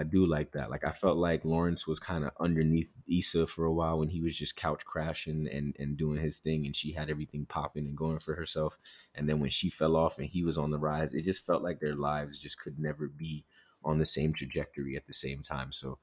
I 0.01 0.03
do 0.03 0.25
like 0.25 0.53
that. 0.53 0.71
Like 0.71 0.83
I 0.83 0.93
felt 0.93 1.19
like 1.19 1.45
Lawrence 1.45 1.87
was 1.87 1.99
kind 1.99 2.25
of 2.25 2.31
underneath 2.41 2.95
Issa 3.07 3.47
for 3.47 3.67
a 3.67 3.73
while 3.73 3.99
when 3.99 4.09
he 4.09 4.23
was 4.23 4.35
just 4.35 4.57
couch 4.57 4.83
crashing 4.87 5.47
and 5.47 5.77
and 5.79 5.95
doing 5.95 6.19
his 6.19 6.39
thing, 6.39 6.65
and 6.65 6.75
she 6.75 6.93
had 6.93 7.11
everything 7.11 7.45
popping 7.45 7.85
and 7.85 7.95
going 7.95 8.19
for 8.19 8.35
herself. 8.35 8.79
And 9.15 9.29
then 9.29 9.41
when 9.41 9.51
she 9.51 9.69
fell 9.69 9.97
off 9.97 10.19
and 10.19 10.27
he 10.27 10.43
was 10.43 10.57
on 10.57 10.71
the 10.71 10.79
rise, 10.79 11.13
it 11.13 11.27
just 11.27 11.45
felt 11.45 11.63
like 11.63 11.81
their 11.81 11.95
lives 11.95 12.39
just 12.39 12.59
could 12.59 12.79
never 12.79 13.09
be 13.09 13.45
on 13.85 13.99
the 13.99 14.07
same 14.07 14.33
trajectory 14.33 14.97
at 14.97 15.07
the 15.07 15.13
same 15.13 15.43
time. 15.43 15.71
So 15.71 15.99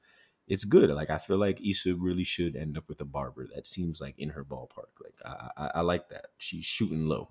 it's 0.46 0.64
good. 0.64 0.90
Like 0.90 1.10
I 1.10 1.18
feel 1.18 1.38
like 1.38 1.60
Issa 1.60 1.96
really 1.96 2.24
should 2.24 2.54
end 2.54 2.78
up 2.78 2.88
with 2.88 3.00
a 3.00 3.04
barber. 3.04 3.48
That 3.52 3.66
seems 3.66 4.00
like 4.00 4.14
in 4.16 4.28
her 4.28 4.44
ballpark. 4.44 4.94
Like 5.02 5.16
I 5.24 5.50
I, 5.56 5.70
I 5.74 5.80
like 5.80 6.08
that. 6.10 6.26
She's 6.38 6.64
shooting 6.64 7.06
low. 7.06 7.30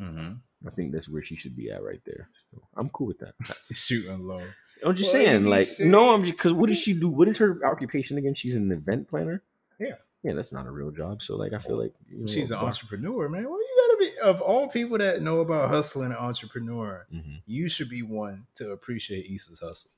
Mm-hmm. 0.00 0.32
I 0.66 0.70
think 0.70 0.92
that's 0.92 1.08
where 1.08 1.22
she 1.22 1.36
should 1.36 1.54
be 1.54 1.70
at 1.70 1.82
right 1.82 2.00
there. 2.06 2.30
So 2.50 2.62
I'm 2.76 2.88
cool 2.88 3.08
with 3.08 3.18
that. 3.18 3.34
Shooting 3.72 4.26
low. 4.26 4.42
I'm 4.84 4.94
just 4.96 5.12
What 5.14 5.22
saying, 5.24 5.44
like, 5.44 5.66
saying? 5.66 5.90
no, 5.90 6.12
I'm 6.14 6.22
just 6.24 6.36
because 6.36 6.52
what 6.52 6.68
does 6.68 6.78
she 6.78 6.92
do? 6.94 7.08
What 7.08 7.28
is 7.28 7.38
her 7.38 7.60
occupation 7.64 8.18
again? 8.18 8.34
She's 8.34 8.54
an 8.54 8.70
event 8.72 9.08
planner. 9.08 9.42
Yeah. 9.78 9.94
yeah, 10.22 10.32
that's 10.34 10.52
not 10.52 10.66
a 10.66 10.70
real 10.70 10.90
job. 10.90 11.22
So, 11.22 11.36
like, 11.36 11.52
I 11.52 11.58
feel 11.58 11.76
like 11.80 11.92
you 12.08 12.18
know, 12.20 12.26
She's 12.26 12.50
an 12.50 12.58
entrepreneur, 12.58 13.28
man. 13.28 13.44
Well, 13.44 13.58
you 13.58 13.86
gotta 13.88 13.98
be 13.98 14.18
of 14.28 14.40
all 14.40 14.68
people 14.68 14.98
that 14.98 15.22
know 15.22 15.40
about 15.40 15.70
hustling 15.70 16.06
and 16.06 16.16
entrepreneur. 16.16 17.06
Mhm. 17.12 17.42
You 17.46 17.68
should 17.68 17.88
be 17.88 18.02
one 18.02 18.46
to 18.56 18.70
appreciate 18.72 19.26
Issa's 19.26 19.60
hustle. 19.60 19.90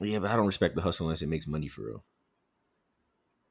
Yeah, 0.00 0.20
but 0.20 0.30
I 0.30 0.36
don't 0.36 0.46
respect 0.46 0.74
the 0.74 0.82
hustle 0.82 1.06
unless 1.06 1.22
it 1.22 1.28
makes 1.28 1.46
money 1.46 1.68
for 1.68 1.82
real. 1.82 2.04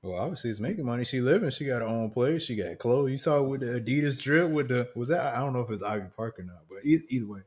Well, 0.03 0.19
obviously, 0.19 0.49
it's 0.49 0.59
making 0.59 0.85
money. 0.85 1.05
She 1.05 1.21
living. 1.21 1.51
She 1.51 1.65
got 1.65 1.81
her 1.81 1.87
own 1.87 2.09
place. 2.09 2.41
She 2.43 2.55
got 2.55 2.79
clothes. 2.79 3.11
You 3.11 3.17
saw 3.19 3.41
with 3.43 3.61
the 3.61 3.79
Adidas 3.79 4.19
drip. 4.19 4.49
With 4.49 4.69
the 4.69 4.89
was 4.95 5.09
that? 5.09 5.35
I 5.35 5.39
don't 5.39 5.53
know 5.53 5.61
if 5.61 5.69
it's 5.69 5.83
Ivy 5.83 6.07
Park 6.17 6.39
or 6.39 6.43
not, 6.43 6.63
but 6.67 6.79
either, 6.83 7.03
either 7.09 7.27
way, 7.27 7.41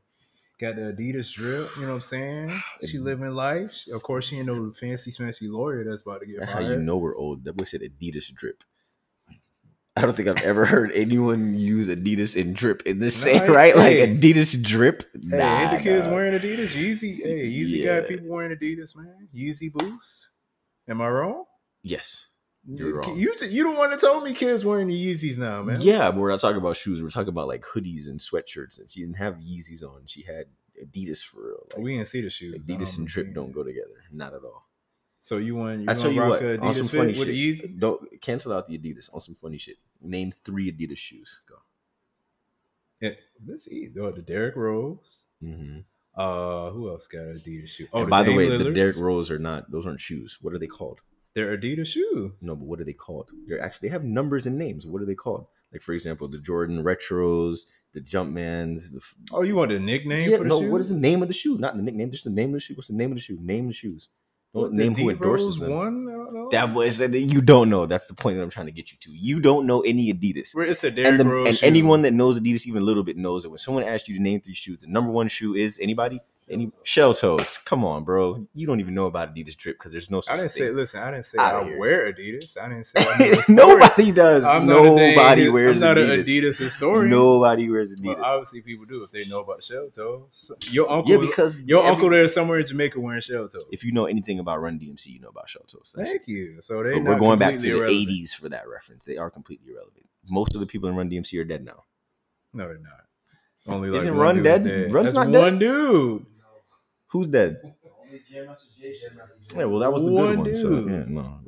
got 0.59 0.75
the 0.75 0.93
Adidas 0.93 1.31
drip. 1.33 1.67
You 1.75 1.83
know 1.83 1.89
what 1.89 1.95
I'm 1.95 2.01
saying? 2.01 2.61
She 2.87 2.97
living 2.99 3.33
life. 3.33 3.73
She- 3.73 3.91
Of 3.91 4.03
course, 4.03 4.27
she 4.27 4.37
ain't 4.37 4.45
no 4.47 4.71
fancy, 4.71 5.11
fancy 5.11 5.47
lawyer 5.47 5.83
that's 5.83 6.01
about 6.01 6.21
to 6.21 6.25
get 6.25 6.39
That's 6.39 6.51
fired. 6.51 6.63
how 6.65 6.69
you 6.71 6.77
know 6.77 6.97
we're 6.97 7.15
old. 7.17 7.43
That 7.45 7.55
boy 7.57 7.65
said 7.65 7.81
Adidas 7.81 8.33
drip. 8.33 8.63
I 9.97 10.01
don't 10.01 10.13
think 10.15 10.27
I've 10.27 10.41
ever 10.43 10.65
heard 10.65 10.91
anyone 10.91 11.57
use 11.57 11.87
Adidas 11.87 12.39
and 12.39 12.53
drip 12.53 12.81
in 12.85 12.99
the 12.99 13.09
same 13.09 13.43
I- 13.43 13.47
right. 13.47 13.75
Like. 13.77 13.95
Adidas 13.97 14.61
drip. 14.61 15.03
Hey, 15.13 15.19
Nah, 15.37 15.59
ain't 15.61 15.71
the 15.77 15.83
kids 15.83 16.05
dog. 16.05 16.13
wearing 16.13 16.37
Adidas? 16.39 16.73
Yeezy. 16.75 17.15
Hey, 17.23 17.49
Yeezy 17.49 17.83
Yeah. 17.83 18.01
got 18.01 18.09
people 18.09 18.27
wearing 18.27 18.55
Adidas, 18.57 18.95
man. 18.97 19.29
Yeezy 19.33 19.71
boots. 19.71 20.31
Am 20.89 20.99
I 21.01 21.07
wrong? 21.07 21.45
Yes. 21.81 22.27
You're 22.67 22.95
wrong. 22.95 23.17
You 23.17 23.33
you 23.47 23.71
the 23.71 23.77
one 23.77 23.91
that 23.91 23.99
told 23.99 24.23
me 24.23 24.33
kids 24.33 24.65
wearing 24.65 24.87
the 24.87 24.93
Yeezys 24.93 25.37
now, 25.37 25.61
man. 25.61 25.77
Yeah, 25.81 26.09
but 26.11 26.19
we're 26.19 26.31
not 26.31 26.39
talking 26.39 26.57
about 26.57 26.77
shoes. 26.77 27.01
We're 27.01 27.09
talking 27.09 27.29
about 27.29 27.47
like 27.47 27.63
hoodies 27.63 28.07
and 28.07 28.19
sweatshirts. 28.19 28.79
And 28.79 28.91
she 28.91 29.01
didn't 29.01 29.17
have 29.17 29.35
Yeezys 29.35 29.83
on. 29.83 30.03
She 30.07 30.23
had 30.23 30.45
Adidas 30.83 31.23
for 31.23 31.47
real. 31.47 31.67
Like, 31.75 31.83
we 31.83 31.95
didn't 31.95 32.07
see 32.07 32.21
the 32.21 32.29
shoes. 32.29 32.55
Adidas 32.55 32.97
and 32.97 33.07
drip 33.07 33.33
don't 33.33 33.51
go 33.51 33.63
together. 33.63 34.03
Not 34.11 34.33
at 34.33 34.43
all. 34.43 34.67
So 35.21 35.37
you 35.37 35.55
want 35.55 35.81
you 35.81 35.85
I 35.87 35.93
tell 35.93 36.11
you 36.11 36.21
rock 36.21 36.41
what, 36.41 36.43
a 36.43 36.59
on 36.59 36.73
some 36.73 36.87
funny 36.87 37.17
with 37.17 37.27
shit. 37.27 37.35
Yeezy? 37.35 37.79
Don't 37.79 38.21
cancel 38.21 38.53
out 38.53 38.67
the 38.67 38.77
Adidas 38.77 39.09
on 39.13 39.21
some 39.21 39.35
funny 39.35 39.57
shit. 39.57 39.77
Name 40.01 40.31
three 40.31 40.71
Adidas 40.71 40.97
shoes. 40.97 41.41
Go. 41.47 41.55
Yeah, 43.01 43.11
let's 43.45 43.65
see. 43.65 43.89
Oh, 43.99 44.11
the 44.11 44.21
Derrick 44.21 44.55
Rose. 44.55 45.25
Mm-hmm. 45.43 45.79
Uh, 46.15 46.69
who 46.71 46.89
else 46.89 47.07
got 47.07 47.21
an 47.21 47.41
Adidas 47.43 47.69
shoe? 47.69 47.87
Oh, 47.91 48.01
and 48.01 48.09
by 48.09 48.23
the 48.23 48.29
Dame 48.29 48.37
way, 48.37 48.57
the 48.57 48.71
Derrick 48.71 48.97
Rose 48.97 49.29
are 49.29 49.39
not; 49.39 49.69
those 49.69 49.85
aren't 49.85 49.99
shoes. 49.99 50.37
What 50.41 50.53
are 50.53 50.59
they 50.59 50.67
called? 50.67 51.01
They're 51.35 51.57
Adidas 51.57 51.87
shoes. 51.87 52.31
No, 52.41 52.55
but 52.55 52.65
what 52.65 52.79
are 52.79 52.85
they 52.85 52.93
called? 52.93 53.29
They're 53.47 53.61
actually 53.61 53.89
they 53.89 53.93
have 53.93 54.03
numbers 54.03 54.47
and 54.47 54.57
names. 54.57 54.87
What 54.87 55.01
are 55.01 55.05
they 55.05 55.15
called? 55.15 55.47
Like 55.71 55.81
for 55.81 55.91
example, 55.93 56.27
the 56.29 56.37
Jordan 56.39 56.83
Retros, 56.83 57.65
the 57.93 58.01
Jumpmans. 58.01 58.91
The, 58.93 59.01
Oh, 59.31 59.41
you 59.41 59.55
want 59.55 59.71
a 59.73 59.79
nickname 59.79 60.29
yeah, 60.31 60.37
for 60.37 60.43
the 60.43 60.49
no. 60.49 60.61
shoes? 60.61 60.71
What 60.71 60.81
is 60.81 60.89
the 60.89 60.95
name 60.95 61.21
of 61.21 61.27
the 61.27 61.33
shoe? 61.33 61.57
Not 61.57 61.75
the 61.75 61.83
nickname. 61.83 62.09
Just 62.11 62.23
the 62.23 62.29
name 62.29 62.49
of 62.49 62.53
the 62.55 62.59
shoe. 62.61 62.75
What's 62.75 62.87
the 62.87 62.93
name 62.95 63.11
of 63.11 63.17
the 63.17 63.21
shoe? 63.21 63.37
Name 63.41 63.67
the 63.67 63.73
shoes. 63.73 64.09
Don't 64.53 64.73
the 64.73 64.83
name 64.83 64.95
who 64.95 65.09
endorses 65.09 65.57
them. 65.57 65.69
one? 65.69 66.07
I 66.07 66.11
don't 66.13 66.33
know. 66.33 66.47
That 66.49 66.73
was 66.73 66.97
you 66.99 67.41
don't 67.41 67.69
know. 67.69 67.85
That's 67.85 68.07
the 68.07 68.13
point 68.13 68.37
that 68.37 68.43
I'm 68.43 68.49
trying 68.49 68.67
to 68.67 68.71
get 68.71 68.89
you 68.89 68.97
to. 69.01 69.11
You 69.11 69.41
don't 69.41 69.67
know 69.67 69.81
any 69.81 70.13
Adidas. 70.13 70.51
It's 70.55 70.83
a 70.85 70.91
Derrick 70.91 71.19
and 71.19 71.29
the, 71.29 71.43
and 71.43 71.57
shoe. 71.57 71.65
anyone 71.65 72.03
that 72.03 72.13
knows 72.13 72.39
Adidas 72.39 72.65
even 72.65 72.81
a 72.81 72.85
little 72.85 73.03
bit 73.03 73.17
knows 73.17 73.43
that 73.43 73.49
when 73.49 73.57
someone 73.57 73.83
asks 73.83 74.07
you 74.07 74.15
to 74.15 74.21
name 74.21 74.39
three 74.39 74.55
shoes, 74.55 74.79
the 74.79 74.87
number 74.87 75.11
one 75.11 75.27
shoe 75.27 75.55
is 75.55 75.77
anybody. 75.81 76.21
Any 76.47 76.71
shell 76.83 77.15
toes. 77.15 77.57
Come 77.65 77.83
on, 77.83 78.03
bro. 78.03 78.45
You 78.53 78.67
don't 78.67 78.79
even 78.79 78.93
know 78.93 79.07
about 79.07 79.33
Adidas 79.33 79.57
drip 79.57 79.79
because 79.79 79.91
there's 79.91 80.11
no 80.11 80.21
such 80.21 80.33
I 80.35 80.37
didn't 80.37 80.51
say. 80.51 80.69
Listen, 80.69 81.01
I 81.01 81.09
didn't 81.09 81.25
say 81.25 81.39
I 81.39 81.63
here. 81.63 81.79
wear 81.79 82.13
Adidas. 82.13 82.55
I 82.55 82.67
didn't 82.69 82.85
say. 82.85 82.99
I 83.03 83.17
know 83.17 83.29
the 83.35 83.41
story. 83.41 83.55
Nobody 83.55 84.11
does. 84.11 84.43
I'm 84.45 84.67
not 84.67 84.83
Nobody 84.83 85.45
dang- 85.45 85.53
wears 85.53 85.81
I'm 85.81 85.95
not 85.95 85.97
Adidas. 85.97 86.13
an 86.19 86.23
Adidas 86.25 86.57
historian. 86.57 87.09
Nobody 87.09 87.67
wears 87.67 87.91
Adidas. 87.91 88.05
Well, 88.05 88.23
obviously, 88.23 88.61
people 88.61 88.85
do 88.85 89.03
if 89.03 89.09
they 89.09 89.23
know 89.27 89.39
about 89.39 89.63
shell 89.63 89.89
toes. 89.89 90.51
Your 90.69 90.87
uncle, 90.91 91.11
yeah, 91.11 91.17
because 91.17 91.57
your 91.61 91.79
every- 91.79 91.91
uncle 91.93 92.09
there 92.11 92.27
somewhere 92.27 92.59
in 92.59 92.65
Jamaica 92.67 92.99
wearing 92.99 93.21
shell 93.21 93.47
toes. 93.47 93.65
If 93.71 93.83
you 93.83 93.91
know 93.91 94.05
anything 94.05 94.37
about 94.37 94.61
Run 94.61 94.77
DMC, 94.77 95.07
you 95.07 95.19
know 95.21 95.29
about 95.29 95.49
shell 95.49 95.63
toes. 95.63 95.93
That's- 95.95 96.13
thank 96.13 96.27
you. 96.27 96.61
So 96.61 96.83
they 96.83 96.93
but 96.99 97.05
we're 97.05 97.17
going 97.17 97.39
back 97.39 97.57
to 97.57 97.69
completely 97.71 98.05
the 98.05 98.21
'80s 98.23 98.35
for 98.35 98.49
that 98.49 98.69
reference. 98.69 99.03
They 99.03 99.17
are 99.17 99.31
completely 99.31 99.71
irrelevant. 99.71 100.05
Most 100.29 100.53
of 100.53 100.59
the 100.59 100.67
people 100.67 100.89
in 100.89 100.95
Run 100.95 101.09
DMC 101.09 101.39
are 101.39 101.43
dead 101.43 101.65
now. 101.65 101.85
No, 102.53 102.67
they're 102.67 102.77
not. 102.77 102.91
Only 103.67 103.89
like 103.89 104.01
Isn't 104.01 104.13
Run 104.13 104.43
dude's 104.43 104.59
dead? 104.61 104.93
Run's 104.93 105.15
That's 105.15 105.15
not 105.15 105.31
dead? 105.31 105.41
one 105.41 105.57
dude. 105.57 106.25
Who's 107.15 107.27
dead? 107.27 107.61
Only 108.05 108.21
Jam 108.29 108.47
Master 108.47 108.69
Jay, 108.77 108.93
Jam 108.93 109.17
Master 109.17 109.39
Jay. 109.49 109.59
Yeah, 109.59 109.65
well, 109.65 109.79
that 109.79 109.93
was 109.93 110.03
the 110.03 110.11
One 110.11 110.35
good 110.35 110.37
one. 110.37 110.55
So, 110.55 110.69
dude. 110.69 110.91
yeah, 110.91 111.03
no, 111.07 111.39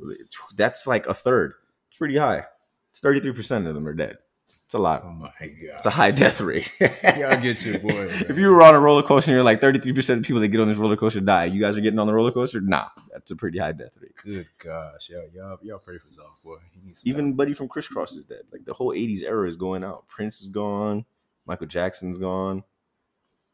that's 0.56 0.86
like 0.86 1.06
a 1.06 1.12
third. 1.12 1.52
It's 1.90 1.98
pretty 1.98 2.16
high. 2.16 2.44
It's 2.90 3.00
thirty-three 3.00 3.32
percent 3.32 3.66
of 3.66 3.74
them 3.74 3.86
are 3.86 3.92
dead. 3.92 4.16
It's 4.64 4.74
a 4.74 4.78
lot. 4.78 5.02
Oh 5.04 5.12
my 5.12 5.28
god. 5.40 5.76
It's 5.76 5.86
a 5.86 5.90
high 5.90 6.10
death 6.10 6.40
rate. 6.40 6.72
Y'all 6.80 7.36
get 7.38 7.64
your 7.66 7.78
boy. 7.80 8.06
if 8.28 8.38
you 8.38 8.48
were 8.48 8.62
on 8.62 8.74
a 8.74 8.80
roller 8.80 9.02
coaster 9.02 9.30
and 9.30 9.36
you're 9.36 9.44
like 9.44 9.60
33% 9.60 10.18
of 10.18 10.22
people 10.22 10.40
that 10.40 10.48
get 10.48 10.60
on 10.60 10.68
this 10.68 10.76
roller 10.78 10.96
coaster 10.96 11.20
die, 11.20 11.46
you 11.46 11.60
guys 11.60 11.76
are 11.76 11.82
getting 11.82 11.98
on 11.98 12.06
the 12.06 12.12
roller 12.12 12.32
coaster? 12.32 12.60
Nah, 12.60 12.88
that's 13.12 13.30
a 13.30 13.36
pretty 13.36 13.58
high 13.58 13.72
death 13.72 13.96
rate. 14.00 14.14
Good 14.22 14.46
gosh, 14.62 15.08
y'all, 15.08 15.26
y'all, 15.34 15.58
y'all 15.62 15.78
pray 15.78 15.96
for 15.98 16.08
Zoff, 16.08 16.42
boy. 16.44 16.56
He 16.72 16.80
needs 16.86 17.02
some 17.02 17.08
Even 17.08 17.32
Buddy 17.34 17.52
from 17.52 17.68
Kris 17.68 17.88
Kross 17.88 18.16
is 18.16 18.24
dead. 18.24 18.42
Like 18.50 18.64
the 18.64 18.74
whole 18.74 18.92
80s 18.92 19.22
era 19.22 19.48
is 19.48 19.56
going 19.56 19.84
out. 19.84 20.06
Prince 20.08 20.42
is 20.42 20.48
gone. 20.48 21.06
Michael 21.46 21.66
Jackson's 21.66 22.18
gone. 22.18 22.62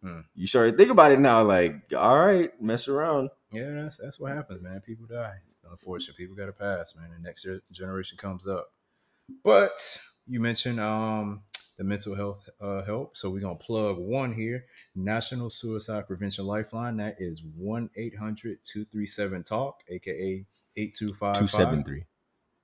Hmm. 0.04 0.20
You 0.34 0.46
start 0.46 0.70
to 0.70 0.76
think 0.76 0.90
about 0.90 1.12
it 1.12 1.18
now, 1.18 1.42
like, 1.42 1.94
all 1.96 2.18
right, 2.18 2.50
mess 2.60 2.88
around. 2.88 3.30
Yeah, 3.50 3.70
that's 3.70 3.96
that's 3.96 4.20
what 4.20 4.32
happens, 4.32 4.60
man. 4.60 4.80
People 4.80 5.06
die. 5.06 5.36
Unfortunately, 5.70 6.22
people 6.22 6.36
got 6.36 6.46
to 6.46 6.52
pass, 6.52 6.94
man. 6.94 7.08
The 7.10 7.26
next 7.26 7.46
generation 7.72 8.18
comes 8.18 8.46
up. 8.46 8.70
But 9.42 9.98
you 10.26 10.40
mentioned 10.40 10.78
um 10.78 11.42
the 11.78 11.84
mental 11.84 12.14
health 12.14 12.46
uh, 12.60 12.84
help, 12.84 13.16
so 13.16 13.30
we're 13.30 13.40
gonna 13.40 13.54
plug 13.54 13.96
one 13.96 14.34
here: 14.34 14.66
National 14.94 15.48
Suicide 15.48 16.06
Prevention 16.06 16.46
Lifeline. 16.46 16.98
That 16.98 17.16
is 17.18 17.42
one 17.42 17.88
237 17.96 19.42
talk, 19.42 19.80
aka 19.88 20.44
eight 20.76 20.94
two 20.94 21.14
five 21.14 21.38
Two 21.38 21.46
seven 21.46 21.82
three 21.82 22.04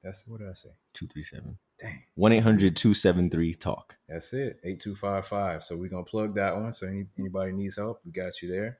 That's 0.03 0.27
what 0.27 0.41
did 0.41 0.51
I 0.51 0.55
say? 0.55 0.71
two 0.93 1.07
three 1.07 1.25
seven. 1.25 1.57
Dang. 1.81 2.03
1 2.15 2.33
800 2.33 2.77
273 2.77 3.55
talk. 3.55 3.97
That's 4.09 4.33
it. 4.33 4.61
8255. 4.65 5.65
So 5.65 5.77
we're 5.77 5.89
gonna 5.89 6.05
plug 6.05 6.35
that 6.35 6.57
one. 6.57 6.73
So 6.73 6.87
any, 6.87 7.07
anybody 7.19 7.53
needs 7.53 7.77
help, 7.77 8.01
we 8.05 8.13
got 8.13 8.43
you 8.43 8.51
there. 8.51 8.79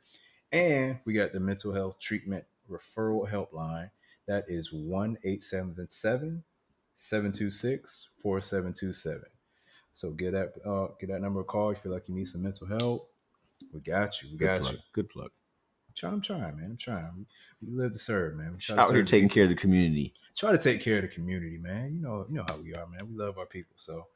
And 0.53 0.99
we 1.05 1.15
got 1.15 1.33
the 1.33 1.41
mental 1.41 1.73
health 1.73 1.99
treatment 2.01 2.45
referral 2.69 3.31
helpline. 3.31 3.91
That 4.27 4.45
is 4.49 4.73
1-877 4.73 6.43
726-4727. 6.97 9.23
So 9.93 10.11
get 10.13 10.33
that 10.33 10.53
uh 10.67 10.89
get 11.01 11.09
that 11.11 11.21
number 11.23 11.41
a 11.41 11.45
call. 11.45 11.71
If 11.71 11.79
you 11.79 11.83
feel 11.85 11.93
like 11.93 12.09
you 12.09 12.15
need 12.15 12.29
some 12.29 12.43
mental 12.43 12.67
help. 12.67 13.09
We 13.73 13.81
got 13.81 14.23
you. 14.23 14.29
We 14.33 14.39
Good 14.39 14.45
got 14.47 14.61
plug. 14.63 14.73
you. 14.75 14.79
Good 14.93 15.09
plug. 15.09 15.31
I'm 16.09 16.21
trying, 16.21 16.43
I'm 16.43 16.51
trying, 16.51 16.57
man. 16.57 16.71
I'm 16.71 16.77
trying. 16.77 17.27
We, 17.63 17.77
live 17.77 17.93
to 17.93 17.99
serve, 17.99 18.37
man. 18.37 18.53
We 18.53 18.59
try 18.59 18.77
Out 18.77 18.91
here 18.91 19.03
taking 19.03 19.29
people 19.29 19.35
care 19.35 19.45
of 19.45 19.51
the 19.51 19.57
community. 19.57 20.15
try 20.37 20.53
to 20.53 20.59
take 20.59 20.81
care 20.81 20.97
of 20.97 21.03
the 21.03 21.09
community, 21.09 21.59
man. 21.59 21.95
You 21.95 22.03
know, 22.03 22.27
you 22.29 22.37
know 22.37 22.45
how 22.49 22.57
we 22.57 22.75
are, 22.75 22.87
man. 22.87 23.01
We 23.09 23.17
love 23.17 23.39
our 23.39 23.47
people. 23.47 23.75
So 23.77 24.07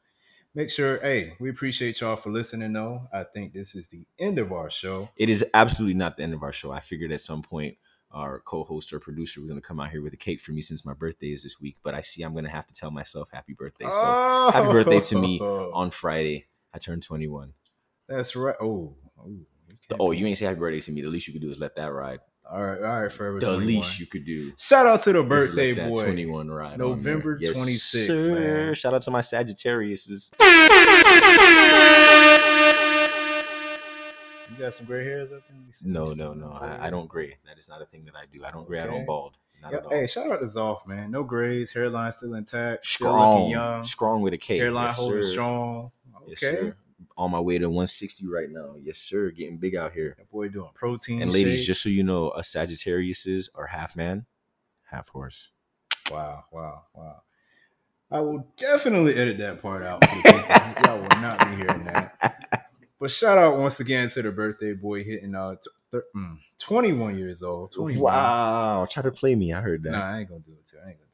make 0.55 0.71
sure, 0.71 0.99
hey, 1.01 1.35
we 1.39 1.51
appreciate 1.51 2.01
y'all 2.01 2.17
for 2.17 2.31
listening 2.31 2.73
though. 2.73 3.09
I 3.13 3.25
think 3.25 3.53
this 3.53 3.75
is 3.75 3.89
the 3.89 4.07
end 4.19 4.39
of 4.39 4.53
our 4.53 4.71
show. 4.71 5.11
It 5.17 5.29
is 5.29 5.45
absolutely 5.53 5.95
not 5.95 6.17
the 6.17 6.23
end 6.23 6.35
of 6.35 6.43
our 6.43 6.53
show. 6.53 6.71
I 6.71 6.81
figured 6.81 7.13
at 7.13 7.21
some 7.21 7.43
point 7.43 7.77
our 8.11 8.41
co-host 8.41 8.93
or 8.93 9.01
producer 9.01 9.41
was 9.41 9.49
going 9.49 9.61
to 9.61 9.67
come 9.67 9.81
out 9.81 9.91
here 9.91 10.01
with 10.01 10.15
a 10.15 10.17
cake 10.17 10.41
for 10.41 10.53
me 10.53 10.63
since 10.63 10.85
my 10.85 10.95
birthday 10.95 11.33
is 11.33 11.43
this 11.43 11.61
week, 11.61 11.77
but 11.83 11.95
I 11.95 12.01
see 12.01 12.23
I'm 12.23 12.33
going 12.33 12.45
to 12.45 12.51
have 12.51 12.67
to 12.69 12.75
tell 12.75 12.93
myself 12.93 13.29
happy 13.33 13.55
birthday. 13.55 13.91
So 13.91 14.51
happy 14.53 14.73
birthday 14.73 15.01
to 15.01 15.21
me 15.21 15.39
oh. 15.43 15.73
on 15.75 15.91
Friday. 15.91 16.47
I 16.73 16.79
turned 16.79 17.03
21. 17.03 17.53
That's 18.09 18.37
right. 18.37 18.55
Oh, 18.61 18.95
oh, 19.19 19.37
can't 19.89 20.01
Oh, 20.01 20.11
you 20.13 20.27
ain't 20.27 20.39
say 20.39 20.45
happy 20.47 20.59
birthday 20.59 20.81
to 20.81 20.93
me. 20.93 21.03
The 21.03 21.09
least 21.09 21.27
you 21.29 21.33
could 21.33 21.43
do 21.43 21.51
is 21.51 21.59
let 21.59 21.75
that 21.77 21.93
ride. 21.93 22.21
all 22.51 22.63
right, 22.63 22.79
all 22.83 23.03
right, 23.03 23.13
forever. 23.13 23.41
The 23.41 23.47
21. 23.47 23.67
least 23.67 23.99
you 24.01 24.07
could 24.07 24.25
do. 24.25 24.53
Shout 24.59 24.87
out 24.87 25.03
to 25.05 25.13
the 25.13 25.23
birthday 25.23 25.73
boy. 25.75 26.05
21 26.05 26.51
ride. 26.51 26.79
November 26.79 27.39
there. 27.41 27.53
Yes, 27.53 27.59
26th, 28.09 28.35
man. 28.35 28.75
Shout 28.75 28.95
out 28.95 29.03
to 29.03 29.11
my 29.11 29.21
Sagittarius. 29.21 30.07
You 34.51 34.61
got 34.61 34.75
some 34.75 34.87
gray 34.87 35.05
hairs 35.05 35.33
up 35.33 35.43
in 35.51 35.57
you? 35.67 35.73
No, 35.93 36.13
no, 36.13 36.33
no. 36.33 36.53
I, 36.53 36.87
I 36.87 36.91
don't 36.91 37.09
gray. 37.09 37.37
That 37.47 37.59
is 37.59 37.69
not 37.69 37.83
a 37.83 37.87
thing 37.87 38.05
that 38.05 38.15
I 38.15 38.25
do. 38.33 38.45
I 38.45 38.51
don't 38.53 38.67
gray. 38.67 38.81
I 38.81 38.87
don't 38.87 39.05
bald. 39.05 39.37
Yeah, 39.73 39.81
hey, 39.89 40.07
shout 40.07 40.31
out 40.31 40.41
to 40.41 40.47
Zoff, 40.47 40.87
man. 40.87 41.11
No 41.11 41.23
grays, 41.25 41.73
hairline 41.73 42.13
still 42.13 42.35
intact, 42.35 42.85
still 42.85 43.09
strong, 43.09 43.35
looking 43.39 43.51
young, 43.53 43.83
strong 43.83 44.21
with 44.21 44.35
a 44.35 44.39
K. 44.39 44.59
hairline 44.59 44.89
yes, 44.89 44.97
holding 44.97 45.23
strong. 45.23 45.91
Okay, 46.23 46.33
Yes. 46.67 46.73
On 47.17 47.31
my 47.31 47.41
way 47.41 47.59
to 47.59 47.67
160 47.67 48.27
right 48.27 48.49
now. 48.51 48.75
Yes, 48.83 48.99
sir. 48.99 49.31
Getting 49.31 49.59
big 49.59 49.77
out 49.77 49.93
here. 49.93 50.15
that 50.19 50.31
boy 50.31 50.49
doing 50.49 50.71
protein. 50.75 51.23
And 51.23 51.33
ladies, 51.33 51.59
shakes. 51.59 51.67
just 51.67 51.83
so 51.83 51.89
you 51.89 52.03
know, 52.03 52.31
a 52.31 52.41
Sagittariuses 52.41 53.49
are 53.55 53.67
half 53.67 53.97
man, 53.97 54.27
half 54.91 55.09
horse. 55.09 55.51
Wow, 56.11 56.45
wow, 56.53 56.83
wow. 56.95 57.23
I 58.11 58.21
will 58.21 58.47
definitely 58.57 59.15
edit 59.15 59.39
that 59.39 59.61
part 59.63 59.83
out. 59.83 60.05
for 60.05 60.15
the 60.17 60.23
people. 60.23 60.85
Y'all 60.87 61.01
will 61.01 61.21
not 61.21 61.39
be 61.49 61.57
hearing 61.57 61.85
that. 61.85 62.71
But 63.01 63.11
shout 63.11 63.39
out 63.39 63.59
once 63.59 63.81
again 63.81 64.09
to 64.11 64.23
the 64.23 64.31
birthday 64.31 64.73
boy 64.73 65.03
hitting 65.05 65.35
uh 65.35 65.57
t- 65.93 66.01
mm, 66.15 66.39
21 66.59 67.19
years 67.19 67.43
old. 67.43 67.73
21. 67.73 68.01
Wow. 68.03 68.87
Try 68.91 69.03
to 69.03 69.11
play 69.11 69.35
me. 69.35 69.53
I 69.53 69.61
heard 69.61 69.83
that. 69.83 69.91
Nah, 69.91 70.15
I 70.15 70.21
ain't 70.21 70.29
gonna 70.29 70.41
do 70.41 70.53
it 70.53 70.67
to 70.69 70.77
you. 70.77 70.83
I 70.85 70.91
ain't 70.91 70.99
gonna 70.99 71.11
do 71.13 71.14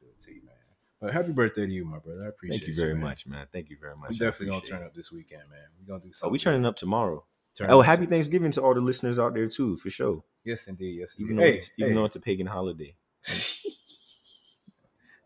But 1.01 1.13
happy 1.13 1.31
birthday 1.31 1.65
to 1.65 1.71
you, 1.71 1.83
my 1.83 1.97
brother. 1.97 2.25
I 2.25 2.27
appreciate 2.29 2.59
Thank 2.59 2.67
you 2.69 2.75
very 2.75 2.93
man. 2.93 3.03
much, 3.03 3.25
man. 3.25 3.47
Thank 3.51 3.69
you 3.71 3.77
very 3.81 3.95
much. 3.97 4.11
We 4.11 4.17
I 4.17 4.19
definitely 4.29 4.51
gonna 4.51 4.61
turn 4.61 4.83
it. 4.83 4.85
up 4.85 4.93
this 4.93 5.11
weekend, 5.11 5.41
man. 5.49 5.59
We're 5.79 5.87
gonna 5.87 5.99
do 6.03 6.09
Oh, 6.09 6.13
something. 6.13 6.31
we 6.31 6.37
turning 6.37 6.65
up 6.65 6.75
tomorrow. 6.75 7.25
Turn 7.57 7.71
Oh, 7.71 7.79
up 7.79 7.85
happy 7.87 8.05
to- 8.05 8.11
Thanksgiving 8.11 8.51
to 8.51 8.61
all 8.61 8.73
the 8.75 8.81
listeners 8.81 9.17
out 9.17 9.33
there 9.33 9.47
too, 9.47 9.75
for 9.77 9.89
sure. 9.89 10.23
Yes, 10.43 10.67
indeed. 10.67 10.99
Yes, 10.99 11.15
Even 11.19 11.31
indeed. 11.31 11.43
though 11.43 11.51
Hey, 11.51 11.57
it's, 11.57 11.69
even 11.77 11.95
though 11.95 12.05
it's 12.05 12.15
a 12.15 12.19
pagan 12.19 12.45
holiday. 12.47 12.95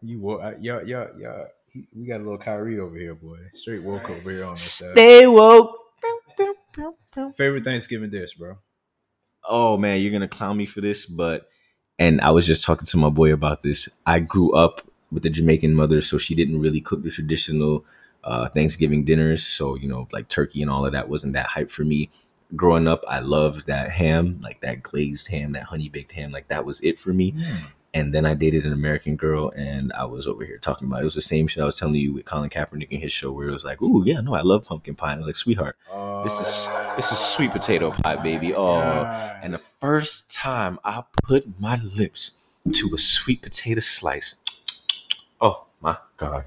you 0.01 0.19
wo- 0.19 0.37
uh, 0.37 0.53
yeah, 0.59 0.79
yeah, 0.85 1.07
yeah. 1.17 1.43
He, 1.67 1.87
we 1.93 2.05
got 2.05 2.17
a 2.21 2.23
little 2.23 2.37
Kyrie 2.37 2.79
over 2.79 2.95
here, 2.97 3.15
boy. 3.15 3.37
Straight 3.53 3.83
woke 3.83 4.09
over 4.09 4.31
here 4.31 4.45
on 4.45 4.53
this. 4.53 4.61
side. 4.73 4.91
Stay 4.91 5.27
woke. 5.27 5.77
Favorite 7.37 7.63
Thanksgiving 7.63 8.09
dish, 8.09 8.35
bro. 8.35 8.57
oh 9.47 9.77
man, 9.77 10.01
you're 10.01 10.11
gonna 10.11 10.27
clown 10.27 10.57
me 10.57 10.65
for 10.65 10.81
this, 10.81 11.05
but 11.05 11.47
and 11.97 12.19
I 12.21 12.31
was 12.31 12.45
just 12.45 12.63
talking 12.65 12.85
to 12.87 12.97
my 12.97 13.09
boy 13.09 13.31
about 13.33 13.61
this. 13.61 13.87
I 14.05 14.19
grew 14.19 14.53
up 14.53 14.81
with 15.15 15.25
a 15.25 15.31
Jamaican 15.31 15.73
mother, 15.73 16.01
so 16.01 16.19
she 16.19 16.35
didn't 16.35 16.61
really 16.61 16.81
cook 16.81 17.01
the 17.01 17.09
traditional 17.09 17.83
uh, 18.23 18.47
Thanksgiving 18.47 19.03
dinners. 19.03 19.43
So 19.43 19.73
you 19.75 19.87
know, 19.87 20.07
like 20.11 20.27
turkey 20.27 20.61
and 20.61 20.69
all 20.69 20.85
of 20.85 20.91
that 20.91 21.09
wasn't 21.09 21.33
that 21.33 21.47
hype 21.47 21.71
for 21.71 21.83
me. 21.83 22.11
Growing 22.55 22.87
up, 22.87 23.03
I 23.07 23.19
loved 23.21 23.65
that 23.65 23.89
ham, 23.89 24.39
like 24.43 24.61
that 24.61 24.83
glazed 24.83 25.29
ham, 25.29 25.53
that 25.53 25.63
honey 25.63 25.89
baked 25.89 26.11
ham, 26.11 26.31
like 26.31 26.47
that 26.49 26.63
was 26.63 26.79
it 26.81 26.99
for 26.99 27.11
me. 27.11 27.33
And 27.95 28.13
then 28.13 28.25
I 28.25 28.33
dated 28.33 28.65
an 28.65 28.73
American 28.73 29.15
girl, 29.15 29.51
and 29.55 29.93
I 29.93 30.03
was 30.03 30.27
over 30.27 30.43
here 30.43 30.57
talking 30.57 30.85
about 30.87 31.01
it 31.01 31.05
was 31.05 31.15
the 31.15 31.21
same 31.21 31.47
shit 31.47 31.63
I 31.63 31.65
was 31.65 31.79
telling 31.79 31.95
you 31.95 32.13
with 32.13 32.25
Colin 32.25 32.49
Kaepernick 32.49 32.91
in 32.91 32.99
his 32.99 33.13
show, 33.13 33.31
where 33.31 33.47
it 33.47 33.51
was 33.53 33.63
like, 33.63 33.81
"Ooh, 33.81 34.03
yeah, 34.05 34.19
no, 34.19 34.35
I 34.35 34.41
love 34.41 34.65
pumpkin 34.65 34.95
pie." 34.95 35.13
And 35.13 35.19
I 35.19 35.21
was 35.21 35.27
like, 35.27 35.37
"Sweetheart, 35.37 35.77
this 36.23 36.33
is 36.39 36.69
this 36.97 37.11
is 37.11 37.17
sweet 37.17 37.51
potato 37.51 37.91
pie, 37.91 38.17
baby." 38.17 38.53
Oh, 38.53 38.81
and 39.41 39.53
the 39.53 39.59
first 39.59 40.29
time 40.31 40.77
I 40.83 41.03
put 41.23 41.59
my 41.59 41.77
lips 41.77 42.33
to 42.73 42.91
a 42.93 42.97
sweet 42.97 43.41
potato 43.41 43.79
slice, 43.79 44.35
oh 45.41 45.65
my 45.81 45.97
god, 46.17 46.45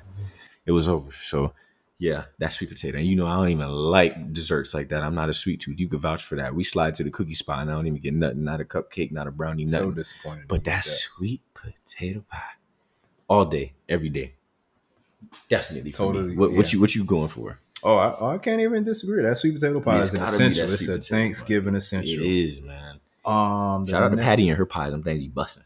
it 0.67 0.73
was 0.73 0.89
over. 0.89 1.11
So, 1.21 1.53
yeah, 1.99 2.25
that 2.39 2.53
sweet 2.53 2.71
potato. 2.71 2.99
And 2.99 3.07
you 3.07 3.17
know, 3.17 3.27
I 3.27 3.37
don't 3.37 3.49
even 3.51 3.69
like 3.69 4.33
desserts 4.33 4.75
like 4.75 4.89
that. 4.91 5.03
I'm 5.03 5.15
not 5.15 5.29
a 5.29 5.35
sweet 5.35 5.61
tooth. 5.61 5.79
You 5.79 5.89
can 5.89 5.99
vouch 5.99 6.23
for 6.25 6.37
that. 6.37 6.55
We 6.55 6.65
slide 6.65 6.95
to 6.97 7.05
the 7.05 7.11
cookie 7.11 7.35
spot, 7.35 7.61
and 7.61 7.71
I 7.71 7.75
don't 7.75 7.87
even 7.87 8.01
get 8.01 8.15
nothing. 8.15 8.45
Not 8.45 8.61
a 8.61 8.65
cupcake, 8.65 9.13
not 9.13 9.27
a 9.27 9.31
brownie, 9.31 9.67
so 9.69 9.91
disappointed. 9.91 10.49
but 10.49 10.65
that 10.65 10.85
sweet 10.85 11.43
potato 11.55 12.25
pie, 12.31 12.43
all 13.29 13.45
day, 13.45 13.75
every 13.89 14.09
day. 14.09 14.35
Definitely, 15.49 15.93
for 15.93 16.13
me. 16.13 16.19
Totally, 16.19 16.37
What, 16.37 16.53
what 16.53 16.73
you 16.73 16.81
what 16.81 16.95
you 16.95 17.05
going 17.05 17.29
for? 17.29 17.59
Oh, 17.83 17.97
I, 17.97 18.17
oh, 18.19 18.27
I 18.31 18.39
can't 18.39 18.61
even 18.61 18.83
disagree. 18.85 19.23
That 19.23 19.37
sweet 19.39 19.55
potato 19.55 19.81
pie 19.81 19.99
It's 19.99 20.09
is 20.09 20.15
an 20.15 20.21
that 20.21 20.29
essential. 20.35 20.65
It's 20.73 20.83
a 20.83 20.87
potato 20.87 20.99
pie. 20.99 21.05
Thanksgiving 21.09 21.75
essential. 21.77 22.23
It 22.25 22.27
is, 22.27 22.61
man. 22.61 23.01
Um, 23.25 23.87
Shout 23.87 24.03
out 24.03 24.11
to 24.11 24.17
Patty 24.17 24.49
and 24.49 24.59
her 24.59 24.67
pies. 24.67 24.93
I'm 24.93 25.03
thinking 25.03 25.23
you 25.25 25.31
busting. 25.31 25.63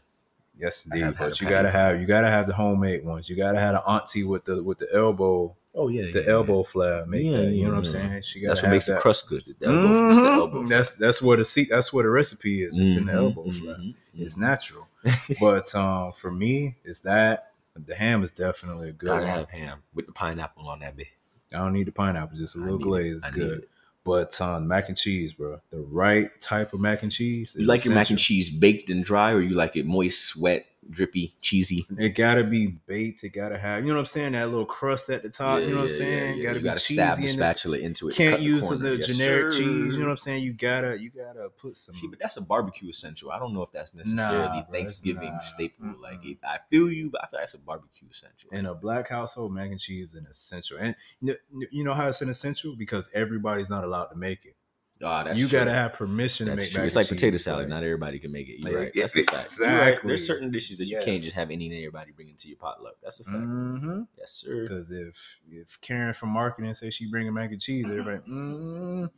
Yes, 0.63 0.85
indeed. 0.85 1.15
But 1.19 1.41
you 1.41 1.47
gotta 1.49 1.69
have 1.69 1.99
you 1.99 2.07
gotta 2.07 2.29
have 2.29 2.47
the 2.47 2.53
homemade 2.53 3.03
ones. 3.03 3.27
You 3.29 3.35
gotta 3.35 3.59
have 3.59 3.73
the 3.73 3.81
auntie 3.85 4.23
with 4.23 4.45
the 4.45 4.63
with 4.63 4.77
the 4.77 4.87
elbow 4.93 5.55
Oh 5.75 5.87
yeah, 5.87 6.11
the 6.11 6.27
elbow 6.27 6.63
flab. 6.63 7.07
Make 7.07 7.25
Yeah, 7.25 7.41
that. 7.41 7.51
You 7.51 7.65
know 7.65 7.71
what 7.71 7.77
I'm 7.79 7.85
saying? 7.85 8.21
She 8.21 8.39
gotta 8.39 8.49
That's 8.51 8.63
what 8.63 8.69
makes 8.69 8.85
that. 8.85 8.95
the 8.95 9.01
crust 9.01 9.27
good. 9.27 9.43
The 9.59 9.67
elbow, 9.67 9.91
it's 9.91 10.19
the 10.19 10.31
elbow 10.33 10.63
That's 10.65 10.91
that's 10.91 11.21
what 11.21 11.39
a 11.39 11.45
seat. 11.45 11.67
That's 11.69 11.91
what 11.91 12.05
a 12.05 12.09
recipe 12.09 12.63
is. 12.63 12.77
It's 12.77 12.95
in 12.95 13.05
the 13.07 13.11
Mhm, 13.13 13.15
elbow 13.17 13.45
mhm, 13.45 13.61
flab. 13.61 13.79
mhm. 13.79 13.95
It's 14.19 14.37
natural. 14.37 14.87
but 15.41 15.73
um, 15.75 16.13
for 16.13 16.31
me, 16.31 16.75
it's 16.85 16.99
that 17.01 17.51
the 17.75 17.95
ham 17.95 18.23
is 18.23 18.31
definitely 18.31 18.89
a 18.89 18.93
good. 18.93 19.07
Gotta 19.09 19.25
one. 19.25 19.37
have 19.39 19.49
ham 19.49 19.83
with 19.93 20.05
the 20.05 20.11
pineapple 20.13 20.69
on 20.69 20.79
that 20.79 20.95
bit. 20.95 21.07
I 21.53 21.57
don't 21.57 21.73
need 21.73 21.87
the 21.87 21.91
pineapple, 21.91 22.37
just 22.37 22.55
a 22.55 22.59
little 22.59 22.77
glaze. 22.77 23.13
it. 23.13 23.17
It's 23.17 23.25
I 23.27 23.31
good. 23.31 23.67
But 24.05 24.39
um, 24.41 24.67
mac 24.67 24.89
and 24.89 24.97
cheese, 24.97 25.33
bro, 25.33 25.61
the 25.69 25.79
right 25.79 26.29
type 26.41 26.73
of 26.73 26.79
mac 26.81 27.03
and 27.03 27.11
cheese. 27.11 27.55
You 27.57 27.65
like 27.65 27.85
your 27.85 27.93
mac 27.93 28.09
and 28.09 28.19
cheese 28.19 28.49
baked 28.49 28.89
and 28.89 29.03
dry, 29.03 29.31
or 29.31 29.41
you 29.41 29.55
like 29.55 29.75
it 29.75 29.85
moist, 29.85 30.35
wet, 30.35 30.65
drippy, 30.89 31.35
cheesy? 31.41 31.85
It 31.97 32.09
gotta 32.09 32.43
be 32.43 32.67
baked. 32.85 33.23
It 33.23 33.29
gotta 33.29 33.57
have, 33.57 33.83
you 33.83 33.89
know 33.89 33.95
what 33.95 34.01
I'm 34.01 34.05
saying, 34.05 34.33
that 34.33 34.49
little 34.49 34.65
crust 34.65 35.09
at 35.09 35.23
the 35.23 35.29
top. 35.29 35.61
you 35.61 35.69
know 35.69 35.81
what 35.81 35.83
I'm 35.83 35.87
Yeah, 35.87 35.91
yeah, 35.91 35.97
saying? 35.97 36.37
yeah. 36.37 36.43
Gotta 36.43 36.55
you 36.55 36.61
be 36.61 36.63
gotta 36.65 36.79
cheesy. 36.79 36.93
stab 36.95 37.17
the 37.17 37.21
in 37.21 37.23
this- 37.25 37.33
spatula 37.33 37.77
into 37.79 38.09
it. 38.09 38.15
Can't 38.15 38.41
use 38.41 38.67
the, 38.69 38.75
the 38.77 38.97
Yes, 38.97 39.07
generic 39.07 39.51
sir. 39.53 39.59
cheese. 39.59 39.93
You 39.93 39.99
know 39.99 40.05
what 40.05 40.11
I'm 40.11 40.17
saying? 40.17 40.43
You 40.43 40.53
gotta, 40.53 40.99
you 40.99 41.09
gotta 41.09 41.49
put 41.49 41.77
some. 41.77 41.95
See, 41.95 42.07
but 42.07 42.19
that's 42.19 42.37
a 42.37 42.41
barbecue 42.41 42.89
essential. 42.89 43.31
I 43.31 43.39
don't 43.39 43.53
know 43.53 43.61
if 43.63 43.71
that's 43.71 43.93
necessarily 43.93 44.59
Nah, 44.59 44.63
Thanksgiving 44.71 45.31
not. 45.33 45.43
staple. 45.43 45.85
Mm-mm. 45.87 46.01
Like, 46.01 46.25
it, 46.25 46.37
I 46.43 46.59
feel 46.69 46.91
you, 46.91 47.09
but 47.11 47.23
I 47.23 47.27
feel 47.27 47.39
like 47.39 47.43
that's 47.43 47.53
a 47.55 47.59
barbecue 47.59 48.07
essential. 48.11 48.49
in 48.51 48.65
a 48.65 48.73
black 48.75 49.09
household, 49.09 49.53
mac 49.53 49.71
and 49.71 49.79
cheese 49.79 50.09
is 50.09 50.13
an 50.15 50.27
essential. 50.29 50.77
And 50.79 50.95
you 51.21 51.35
know, 51.51 51.65
you 51.71 51.83
know 51.83 51.93
how 51.93 52.07
it's 52.07 52.21
an 52.21 52.29
essential 52.29 52.75
because 52.75 53.09
everybody's 53.13 53.69
not 53.69 53.83
allowed 53.83 54.05
to 54.07 54.15
make 54.15 54.45
it. 54.45 54.55
That's 55.03 55.39
you 55.39 55.47
true. 55.47 55.59
gotta 55.59 55.73
have 55.73 55.93
permission 55.93 56.47
That's 56.47 56.69
to 56.69 56.71
make. 56.71 56.73
true. 56.73 56.85
It's 56.85 56.95
like 56.95 57.07
potato 57.07 57.35
cheese, 57.35 57.43
salad. 57.43 57.69
Not 57.69 57.83
everybody 57.83 58.19
can 58.19 58.31
make 58.31 58.47
it. 58.49 58.59
You're 58.67 58.79
right. 58.79 58.91
That's 58.95 59.15
a 59.15 59.23
fact. 59.23 59.57
You're 59.59 59.67
right. 59.69 59.87
exactly. 59.89 60.07
There's 60.07 60.25
certain 60.27 60.51
dishes 60.51 60.77
that 60.77 60.85
you 60.85 60.99
can't 61.03 61.21
just 61.21 61.35
have 61.35 61.51
any 61.51 61.65
and 61.67 61.75
everybody 61.75 62.11
bring 62.11 62.29
into 62.29 62.47
your 62.47 62.57
potluck. 62.57 62.95
That's 63.03 63.19
a 63.19 63.23
fact. 63.23 63.37
Mhm. 63.37 64.07
Yes, 64.17 64.31
sir. 64.31 64.63
Because 64.63 64.91
if 64.91 65.39
if 65.51 65.79
Karen 65.81 66.13
from 66.13 66.29
marketing 66.29 66.73
says 66.73 66.93
she 66.93 67.09
bringing 67.09 67.33
mac 67.33 67.51
and 67.51 67.61
cheese, 67.61 67.85
everybody, 67.85 68.19
mm, 68.29 69.09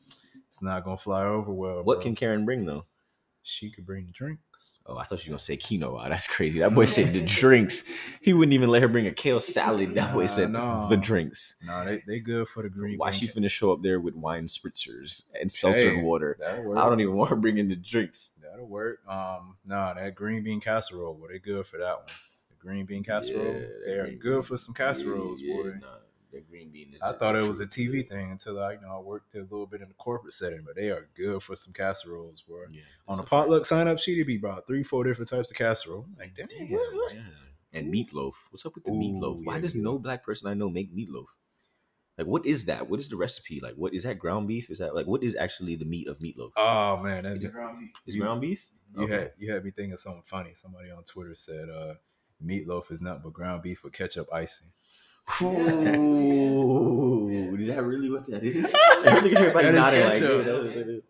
it's 0.49 0.61
not 0.61 0.83
gonna 0.83 0.97
fly 0.97 1.23
over 1.25 1.51
well. 1.51 1.83
What 1.83 1.97
bro. 1.97 2.03
can 2.03 2.15
Karen 2.15 2.45
bring 2.45 2.65
though? 2.65 2.85
She 3.47 3.69
could 3.71 3.85
bring 3.85 4.05
the 4.07 4.11
drinks? 4.11 4.71
Oh, 4.87 4.97
I 4.97 5.03
thought 5.03 5.25
you 5.25 5.29
were 5.31 5.35
gonna 5.35 5.39
say 5.39 5.57
quinoa. 5.57 6.09
That's 6.09 6.27
crazy. 6.27 6.59
That 6.59 6.73
boy 6.75 6.85
said 6.85 7.13
the 7.13 7.21
drinks. 7.25 7.83
He 8.21 8.33
wouldn't 8.33 8.53
even 8.53 8.69
let 8.69 8.81
her 8.81 8.87
bring 8.87 9.07
a 9.07 9.11
kale 9.11 9.39
salad. 9.39 9.89
That 9.91 10.13
boy 10.13 10.21
Nah, 10.21 10.27
said 10.27 10.51
no. 10.51 10.87
the 10.89 10.97
drinks. 10.97 11.55
No, 11.63 11.85
they 11.85 12.03
they 12.07 12.19
good 12.19 12.47
for 12.47 12.63
the 12.63 12.69
green. 12.69 12.97
Why 12.97 13.11
she 13.11 13.27
finna 13.27 13.49
show 13.49 13.71
up 13.71 13.81
there 13.81 13.99
with 13.99 14.15
wine 14.15 14.45
spritzers 14.47 15.23
and 15.39 15.51
seltzer 15.51 15.95
Hey, 15.95 16.01
water? 16.01 16.37
I 16.45 16.87
don't 16.89 16.99
even 16.99 17.15
want 17.15 17.29
her 17.29 17.35
bringing 17.35 17.67
the 17.67 17.75
drinks. 17.75 18.31
That'll 18.41 18.67
work. 18.67 18.99
Um, 19.07 19.57
no, 19.65 19.93
that 19.95 20.15
green 20.15 20.43
bean 20.43 20.59
casserole, 20.61 21.13
boy, 21.13 21.27
they 21.29 21.39
good 21.39 21.65
for 21.67 21.77
that 21.77 21.97
one. 21.97 22.05
The 22.49 22.55
green 22.57 22.85
bean 22.85 23.03
casserole, 23.03 23.53
Yeah, 23.53 23.67
they're 23.85 24.11
good 24.11 24.33
bean- 24.33 24.41
for 24.43 24.57
some 24.57 24.73
casseroles, 24.75 25.41
Yeah, 25.41 25.55
boy. 25.55 25.63
nah, 25.81 25.87
Green 26.49 26.69
bean 26.71 26.91
is. 26.93 27.01
I 27.01 27.13
thought 27.13 27.35
it 27.35 27.43
was 27.43 27.59
a 27.59 27.65
TV 27.65 28.07
thing 28.07 28.31
until 28.31 28.61
I, 28.61 28.73
you 28.73 28.81
know, 28.81 28.97
I 28.97 28.99
worked 28.99 29.35
a 29.35 29.39
little 29.41 29.65
bit 29.65 29.81
in 29.81 29.87
the 29.87 29.93
corporate 29.95 30.33
setting, 30.33 30.63
but 30.65 30.75
they 30.75 30.89
are 30.89 31.07
good 31.15 31.41
for 31.43 31.55
some 31.55 31.73
casseroles, 31.73 32.41
bro. 32.41 32.63
Yeah, 32.71 32.81
On 33.07 33.15
that's 33.17 33.25
a 33.27 33.29
potluck 33.29 33.65
sign 33.65 33.87
up 33.87 33.99
sheet, 33.99 34.13
it'd 34.17 34.27
be 34.27 34.37
about 34.37 34.67
three, 34.67 34.83
four 34.83 35.03
different 35.03 35.29
types 35.29 35.51
of 35.51 35.57
casserole. 35.57 36.05
Like, 36.17 36.35
damn, 36.35 36.47
Damn, 36.47 36.69
what- 36.71 37.13
yeah. 37.13 37.21
And 37.73 37.93
meatloaf. 37.93 38.33
What's 38.51 38.65
up 38.65 38.73
with 38.75 38.85
the 38.85 38.91
meatloaf? 38.91 39.43
Why 39.43 39.55
yeah, 39.55 39.59
does 39.61 39.73
meatloaf. 39.75 39.83
no 39.83 39.99
black 39.99 40.23
person 40.23 40.47
I 40.47 40.53
know 40.53 40.69
make 40.69 40.95
meatloaf? 40.95 41.25
Like, 42.17 42.27
what 42.27 42.45
is 42.45 42.63
that? 42.65 42.89
What 42.89 43.01
is 43.01 43.09
the 43.09 43.17
recipe? 43.17 43.59
Like, 43.59 43.73
what 43.75 43.93
is 43.93 44.03
that 44.03 44.17
ground 44.17 44.47
beef? 44.47 44.69
Is 44.69 44.77
that 44.77 44.95
like 44.95 45.05
what 45.07 45.21
is 45.23 45.35
actually 45.35 45.75
the 45.75 45.83
meat 45.83 46.07
of 46.07 46.19
meatloaf? 46.19 46.51
Oh 46.55 46.95
man, 47.03 47.23
that 47.23 47.33
Is 47.33 47.41
just, 47.41 47.53
Is 48.05 48.15
you- 48.15 48.21
ground 48.21 48.39
beef? 48.41 48.65
you 48.95 49.03
Okay. 49.03 49.13
had 49.13 49.31
you 49.37 49.51
had 49.51 49.65
me 49.65 49.71
thinking 49.71 49.97
something 49.97 50.23
funny. 50.25 50.53
Somebody 50.53 50.89
on 50.91 51.03
Twitter 51.03 51.35
said, 51.35 51.67
uh, 51.69 51.95
"Meatloaf 52.41 52.89
is 52.93 53.01
nothing 53.01 53.23
but 53.25 53.33
ground 53.33 53.61
beef 53.61 53.83
with 53.83 53.91
ketchup 53.91 54.27
icing." 54.31 54.71
Ooh, 56.25 57.55
is 57.57 57.67
that 57.67 57.83
really 57.83 58.09
what 58.09 58.25
that 58.27 58.43
is? 58.43 58.65
I 59.05 59.19
think 59.21 59.35
everybody 59.35 59.65
That 59.71 59.73
is 59.73 59.79
nodding 59.79 60.01
like, 60.01 60.11
ketchup. 60.13 60.29
yeah, 60.45 60.51
that's 60.53 60.63
what 60.65 60.77
it 60.77 60.87
is. 60.89 61.03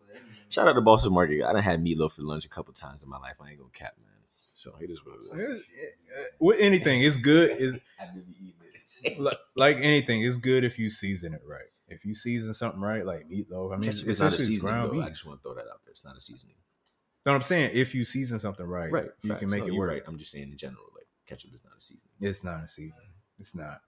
Shout 0.50 0.68
out 0.68 0.74
to 0.74 0.82
Boston 0.82 1.14
Market. 1.14 1.44
I 1.44 1.54
done 1.54 1.64
had 1.64 1.84
meatloaf 1.84 2.14
for 2.14 2.22
lunch 2.22 2.46
a 2.46 2.50
couple 2.50 2.74
times 2.74 3.04
in 3.04 3.10
my 3.10 3.18
life. 3.18 3.36
I 3.42 3.50
ain't 3.50 3.58
gonna 3.60 3.70
cap, 3.74 3.94
man. 3.98 4.12
So 4.56 4.74
it 4.80 4.90
is 4.90 5.02
what 5.06 5.16
it 5.16 5.34
is. 5.34 5.40
Eh, 5.42 5.54
eh, 5.54 6.24
with 6.40 6.58
anything, 6.60 7.02
it's 7.02 7.18
good. 7.18 7.58
Is 7.60 7.76
I 8.00 8.06
do 8.14 8.22
be 8.22 8.34
eating 8.40 8.54
it. 9.04 9.20
like, 9.20 9.38
like 9.56 9.78
anything, 9.78 10.24
it's 10.24 10.38
good 10.38 10.64
if 10.64 10.80
you 10.80 10.90
season 10.90 11.34
it 11.34 11.42
right. 11.46 11.66
If 11.88 12.06
you 12.06 12.16
season 12.16 12.54
something 12.54 12.80
right, 12.82 13.06
like 13.06 13.28
meatloaf, 13.30 13.74
I 13.74 13.78
mean, 13.78 13.90
Ketchup 13.92 14.08
it's 14.08 14.20
not 14.20 14.32
a 14.32 14.36
essentially 14.36 14.56
seasoning, 14.56 14.74
though. 15.00 15.02
I 15.04 15.10
just 15.10 15.26
want 15.26 15.40
to 15.40 15.44
throw 15.44 15.54
that 15.56 15.62
out 15.72 15.82
there. 15.86 15.92
It's 15.92 16.06
not 16.06 16.16
a 16.16 16.22
seasoning. 16.22 16.56
No, 17.26 17.34
I'm 17.34 17.44
saying 17.44 17.72
if 17.74 17.94
you 17.96 18.06
season 18.06 18.40
something 18.40 18.66
right, 18.66 18.92
Right. 18.92 19.10
you 19.24 19.30
facts. 19.30 19.40
can 19.42 19.50
make 19.50 19.62
No, 19.68 19.74
it 19.74 19.76
work. 19.76 19.90
Right. 19.90 20.04
I'm 20.08 20.18
just 20.18 20.32
saying 20.32 20.52
in 20.52 20.58
general, 20.58 20.84
like 20.96 21.08
ketchup 21.28 21.54
is 21.54 21.60
not 21.64 21.74
a 21.78 21.82
seasoning. 21.82 22.14
It's 22.22 22.44
not 22.44 22.64
a 22.64 22.68
season. 22.68 23.02
It's 23.40 23.54
not. 23.56 23.82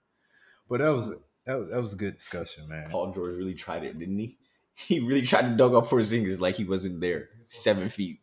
But 0.68 0.80
that 0.80 0.90
was 0.90 1.10
that 1.46 1.54
was, 1.58 1.70
that 1.70 1.80
was 1.80 1.92
a 1.94 1.96
good 1.96 2.16
discussion, 2.16 2.68
man. 2.68 2.90
Paul 2.90 3.12
George 3.12 3.36
really 3.36 3.54
tried 3.54 3.84
it, 3.84 3.98
didn't 3.98 4.18
he? 4.18 4.36
He 4.74 5.00
really 5.00 5.22
tried 5.22 5.42
to 5.42 5.56
dunk 5.56 5.74
up 5.74 5.88
Porzingis 5.88 6.38
like 6.38 6.54
he 6.54 6.62
wasn't 6.62 7.00
there, 7.00 7.30
seven 7.48 7.88
feet. 7.88 8.20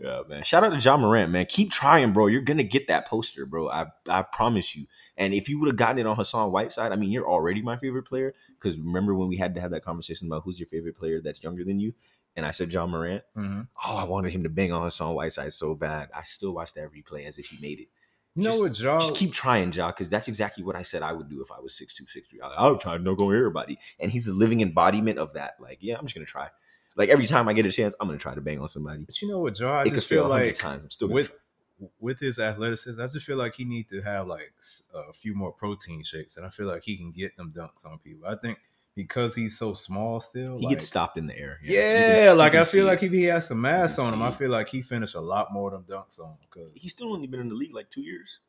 Yeah, 0.00 0.22
man. 0.28 0.44
Shout 0.44 0.62
out 0.64 0.70
to 0.70 0.78
Ja 0.78 0.96
Morant, 0.96 1.30
man. 1.32 1.44
Keep 1.46 1.72
trying, 1.72 2.12
bro. 2.12 2.28
You're 2.28 2.40
gonna 2.40 2.62
get 2.62 2.86
that 2.86 3.06
poster, 3.06 3.44
bro. 3.44 3.68
I 3.68 3.86
I 4.08 4.22
promise 4.22 4.76
you. 4.76 4.86
And 5.16 5.34
if 5.34 5.48
you 5.48 5.58
would 5.58 5.66
have 5.66 5.76
gotten 5.76 5.98
it 5.98 6.06
on 6.06 6.16
Hassan 6.16 6.52
Whiteside, 6.52 6.92
I 6.92 6.96
mean, 6.96 7.10
you're 7.10 7.28
already 7.28 7.60
my 7.62 7.76
favorite 7.76 8.04
player. 8.04 8.34
Because 8.54 8.78
remember 8.78 9.14
when 9.14 9.28
we 9.28 9.36
had 9.36 9.54
to 9.56 9.60
have 9.60 9.72
that 9.72 9.84
conversation 9.84 10.28
about 10.28 10.42
who's 10.44 10.58
your 10.60 10.68
favorite 10.68 10.96
player 10.96 11.20
that's 11.20 11.42
younger 11.42 11.64
than 11.64 11.80
you, 11.80 11.92
and 12.36 12.46
I 12.46 12.52
said 12.52 12.72
Ja 12.72 12.86
Morant. 12.86 13.24
Mhm. 13.36 13.66
Oh, 13.84 13.96
I 13.96 14.04
wanted 14.04 14.32
him 14.32 14.44
to 14.44 14.48
bang 14.48 14.72
on 14.72 14.84
Hassan 14.84 15.14
Whiteside 15.14 15.52
so 15.52 15.74
bad. 15.74 16.10
I 16.14 16.22
still 16.22 16.54
watch 16.54 16.72
that 16.74 16.90
replay 16.92 17.26
as 17.26 17.38
if 17.38 17.46
he 17.46 17.60
made 17.60 17.80
it. 17.80 17.88
You 18.34 18.44
know 18.44 18.50
Just- 18.50 18.60
what, 18.60 18.80
Ja? 18.80 19.00
Just 19.00 19.14
keep 19.16 19.32
trying, 19.32 19.72
Ja, 19.72 19.88
because 19.88 20.08
that's 20.08 20.28
exactly 20.28 20.62
what 20.62 20.76
I 20.76 20.82
said 20.82 21.02
I 21.02 21.12
would 21.12 21.28
do 21.28 21.42
if 21.42 21.50
I 21.50 21.58
was 21.60 21.72
6'2", 21.74 22.02
6'3". 22.06 22.40
I, 22.42 22.48
I 22.48 22.68
would 22.70 22.80
try 22.80 22.96
to 22.96 23.02
dunk 23.02 23.20
on 23.20 23.34
everybody. 23.34 23.78
And 23.98 24.12
he's 24.12 24.28
a 24.28 24.32
living 24.32 24.60
embodiment 24.60 25.18
of 25.18 25.32
that. 25.34 25.54
Like, 25.60 25.78
yeah, 25.80 25.96
I'm 25.96 26.04
just 26.04 26.14
going 26.14 26.24
to 26.26 26.30
try. 26.30 26.48
Like, 26.96 27.08
every 27.08 27.26
time 27.26 27.48
I 27.48 27.52
get 27.52 27.66
a 27.66 27.72
chance, 27.72 27.94
I'm 28.00 28.06
going 28.06 28.18
to 28.18 28.22
try 28.22 28.34
to 28.34 28.40
bang 28.40 28.60
on 28.60 28.68
somebody. 28.68 29.02
But 29.04 29.20
you 29.22 29.28
know 29.28 29.40
what, 29.40 29.58
Ja? 29.58 29.78
I 29.78 29.82
it 29.84 29.90
just 29.90 30.06
feel 30.06 30.28
like 30.28 30.54
times. 30.54 30.82
I'm 30.84 30.90
still 30.90 31.08
with 31.08 31.28
try. 31.28 31.88
with 32.00 32.20
his 32.20 32.38
athleticism, 32.38 33.00
I 33.00 33.06
just 33.06 33.24
feel 33.26 33.36
like 33.36 33.54
he 33.54 33.64
needs 33.64 33.88
to 33.88 34.02
have 34.02 34.26
like 34.26 34.52
a 34.94 35.12
few 35.12 35.34
more 35.34 35.52
protein 35.52 36.02
shakes, 36.04 36.36
and 36.36 36.44
I 36.46 36.50
feel 36.50 36.66
like 36.66 36.82
he 36.84 36.96
can 36.96 37.12
get 37.12 37.36
them 37.36 37.52
dunks 37.56 37.86
on 37.86 37.98
people. 37.98 38.26
I 38.28 38.34
think 38.36 38.58
because 38.98 39.34
he's 39.34 39.56
so 39.56 39.72
small 39.74 40.18
still, 40.20 40.58
He 40.58 40.66
like, 40.66 40.74
gets 40.76 40.86
stopped 40.88 41.16
in 41.16 41.26
the 41.28 41.38
air. 41.38 41.58
Yeah, 41.62 41.70
You 41.70 41.78
can 41.78 42.18
see- 42.18 42.24
you 42.26 42.32
like 42.34 42.54
I 42.56 42.64
feel 42.64 42.86
like 42.86 43.02
if 43.04 43.12
he 43.12 43.22
has 43.24 43.46
some 43.46 43.60
mass 43.60 43.98
on 43.98 44.12
him, 44.12 44.22
I 44.22 44.32
feel 44.32 44.50
like 44.50 44.68
he 44.68 44.82
finished 44.82 45.14
a 45.14 45.20
lot 45.20 45.52
more 45.52 45.72
of 45.72 45.86
them 45.86 45.96
dunks 45.98 46.18
on. 46.20 46.32
him. 46.32 46.36
Because 46.50 46.70
he's 46.74 46.92
still 46.92 47.12
only 47.12 47.28
been 47.28 47.40
in 47.40 47.48
the 47.48 47.54
league 47.54 47.74
like 47.74 47.90
two 47.90 48.02
years. 48.02 48.40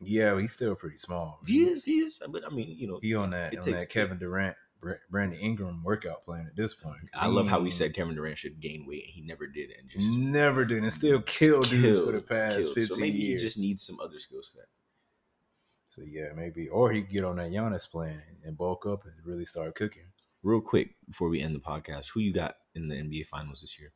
yeah, 0.00 0.38
he's 0.38 0.52
still 0.52 0.74
pretty 0.74 0.96
small. 0.98 1.40
He 1.46 1.62
is, 1.64 1.84
he 1.84 2.00
is. 2.00 2.20
But 2.28 2.44
I 2.44 2.52
mean, 2.54 2.76
you 2.76 2.86
know, 2.88 2.98
He 3.00 3.14
on 3.14 3.30
that 3.30 3.56
on 3.56 3.72
that 3.72 3.88
Kevin 3.88 4.18
Durant, 4.18 4.56
Brandon 5.10 5.38
Ingram 5.38 5.82
workout 5.82 6.24
plan 6.24 6.46
at 6.46 6.54
this 6.56 6.74
point. 6.74 6.98
I 7.14 7.28
love 7.28 7.48
how 7.48 7.60
we 7.60 7.66
He 7.66 7.70
said 7.70 7.94
Kevin 7.94 8.14
Durant 8.14 8.36
should 8.38 8.60
gain 8.60 8.84
weight, 8.86 9.04
and 9.04 9.12
he 9.14 9.20
never 9.22 9.46
did, 9.46 9.70
and 9.70 9.88
just 9.88 10.06
never 10.06 10.64
did, 10.64 10.82
and 10.82 10.92
still 10.92 11.22
killed 11.22 11.70
dudes 11.70 11.98
for 11.98 12.12
the 12.12 12.20
past 12.20 12.56
killed. 12.56 12.74
fifteen 12.74 12.94
So 12.96 13.00
maybe 13.00 13.18
years. 13.18 13.40
he 13.42 13.46
just 13.48 13.58
needs 13.58 13.82
some 13.86 13.98
other 14.00 14.18
skill 14.18 14.42
set. 14.42 14.66
So 15.96 16.02
yeah, 16.06 16.26
maybe, 16.36 16.68
or 16.68 16.90
he 16.90 17.00
get 17.00 17.24
on 17.24 17.36
that 17.36 17.50
Giannis 17.50 17.90
plan 17.90 18.20
and 18.44 18.54
bulk 18.54 18.84
up 18.84 19.06
and 19.06 19.14
really 19.24 19.46
start 19.46 19.74
cooking. 19.74 20.02
Real 20.42 20.60
quick 20.60 20.90
before 21.08 21.30
we 21.30 21.40
end 21.40 21.54
the 21.54 21.58
podcast, 21.58 22.10
who 22.10 22.20
you 22.20 22.34
got 22.34 22.56
in 22.74 22.88
the 22.88 22.96
NBA 22.96 23.26
Finals 23.28 23.62
this 23.62 23.78
year? 23.78 23.94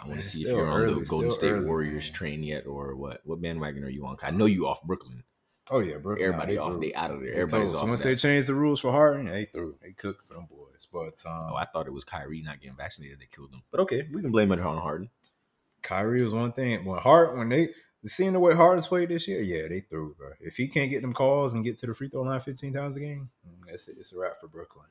I 0.00 0.06
want 0.06 0.22
to 0.22 0.26
see 0.26 0.42
if 0.42 0.46
you're 0.46 0.68
on 0.68 1.00
the 1.00 1.04
Golden 1.04 1.32
State 1.32 1.50
early, 1.50 1.64
Warriors 1.64 2.06
man. 2.06 2.12
train 2.12 2.42
yet, 2.44 2.64
or 2.64 2.94
what? 2.94 3.22
What 3.24 3.42
bandwagon 3.42 3.82
are 3.82 3.88
you 3.88 4.06
on? 4.06 4.18
I 4.22 4.30
know 4.30 4.46
you 4.46 4.68
off 4.68 4.80
Brooklyn. 4.84 5.24
Oh 5.68 5.80
yeah, 5.80 5.96
bro. 5.96 6.14
Everybody 6.14 6.54
nah, 6.54 6.62
off. 6.62 6.72
threw. 6.74 6.80
They 6.80 6.94
out 6.94 7.10
of 7.10 7.22
there. 7.22 7.32
They 7.34 7.40
Everybody's 7.40 7.72
told- 7.72 7.76
off. 7.76 7.82
So 7.82 7.88
once 7.88 8.00
that. 8.00 8.06
they 8.06 8.14
changed 8.14 8.46
the 8.46 8.54
rules 8.54 8.78
for 8.78 8.92
Harden, 8.92 9.26
they 9.26 9.46
threw. 9.46 9.74
They 9.82 9.90
cooked 9.90 10.28
for 10.28 10.34
them 10.34 10.46
boys. 10.48 10.86
But 10.92 11.28
um, 11.28 11.50
oh, 11.50 11.56
I 11.56 11.64
thought 11.64 11.88
it 11.88 11.92
was 11.92 12.04
Kyrie 12.04 12.42
not 12.42 12.60
getting 12.60 12.76
vaccinated 12.76 13.18
that 13.18 13.32
killed 13.32 13.50
them. 13.52 13.64
But 13.72 13.80
okay, 13.80 14.06
we 14.14 14.22
can 14.22 14.30
blame 14.30 14.52
it 14.52 14.60
on 14.60 14.78
Harden. 14.78 15.10
Kyrie 15.82 16.22
was 16.22 16.32
one 16.32 16.52
thing. 16.52 16.84
When 16.84 17.00
Hart, 17.00 17.36
when 17.36 17.48
they 17.48 17.70
seeing 18.10 18.32
the 18.32 18.40
way 18.40 18.54
Harden's 18.54 18.86
played 18.86 19.08
this 19.08 19.26
year, 19.28 19.40
yeah, 19.40 19.68
they 19.68 19.80
threw, 19.80 20.14
bro. 20.18 20.30
If 20.40 20.56
he 20.56 20.68
can't 20.68 20.90
get 20.90 21.02
them 21.02 21.12
calls 21.12 21.54
and 21.54 21.64
get 21.64 21.76
to 21.78 21.86
the 21.86 21.94
free 21.94 22.08
throw 22.08 22.22
line 22.22 22.40
15 22.40 22.72
times 22.72 22.96
a 22.96 23.00
game, 23.00 23.30
mm, 23.46 23.72
it's, 23.72 23.88
it's 23.88 24.12
a 24.12 24.18
wrap 24.18 24.40
for 24.40 24.48
Brooklyn. 24.48 24.86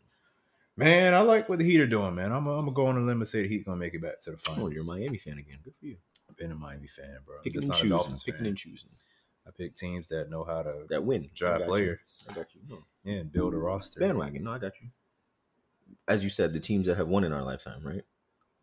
Man, 0.76 1.14
I 1.16 1.22
like 1.22 1.50
what 1.50 1.58
the 1.58 1.66
Heat 1.66 1.82
are 1.82 1.88
doing, 1.88 2.14
man. 2.14 2.32
I'm, 2.32 2.46
I'm 2.46 2.66
gonna 2.66 2.72
go 2.72 2.86
on 2.86 2.98
a 2.98 3.02
limb 3.02 3.20
and 3.22 3.28
say 3.28 3.42
the 3.42 3.48
Heat 3.48 3.66
gonna 3.66 3.78
make 3.78 3.96
it 3.96 4.02
back 4.02 4.22
to 4.22 4.32
the 4.32 4.38
finals. 4.38 4.70
Oh, 4.70 4.72
you're 4.72 4.84
a 4.84 4.86
Miami 4.86 5.18
fan 5.18 5.40
again. 5.40 5.58
Good 5.64 5.74
for 5.80 5.86
you. 5.88 5.98
I've 6.30 6.38
been 6.38 6.52
a 6.52 6.56
Miami 6.56 6.88
fan, 6.88 7.18
bro. 7.26 7.38
Picking 7.44 7.64
and 7.64 7.74
choosing. 7.74 8.16
Picking 8.18 8.34
fan. 8.36 8.46
and 8.46 8.58
choosing. 8.58 8.90
I 9.48 9.52
pick 9.58 9.76
teams 9.76 10.08
that 10.10 10.30
know 10.30 10.44
how 10.44 10.62
to 10.62 10.86
That 10.90 11.04
win. 11.04 11.30
Drive 11.34 11.60
got 11.60 11.66
you. 11.66 11.68
players. 11.68 12.28
I 12.30 12.34
got 12.36 12.46
you. 12.54 12.62
No. 12.70 12.84
yeah, 13.04 13.20
and 13.22 13.32
build 13.32 13.54
a 13.54 13.58
roster. 13.58 14.00
Bandwagon. 14.00 14.44
No, 14.44 14.52
I 14.52 14.60
got 14.60 14.74
you. 14.82 14.90
As 16.08 16.24
you 16.24 16.30
said, 16.30 16.54
the 16.54 16.60
teams 16.60 16.86
that 16.88 16.98
have 16.98 17.08
won 17.08 17.24
in 17.24 17.32
our 17.34 17.42
lifetime, 17.44 17.82
right? 17.84 18.04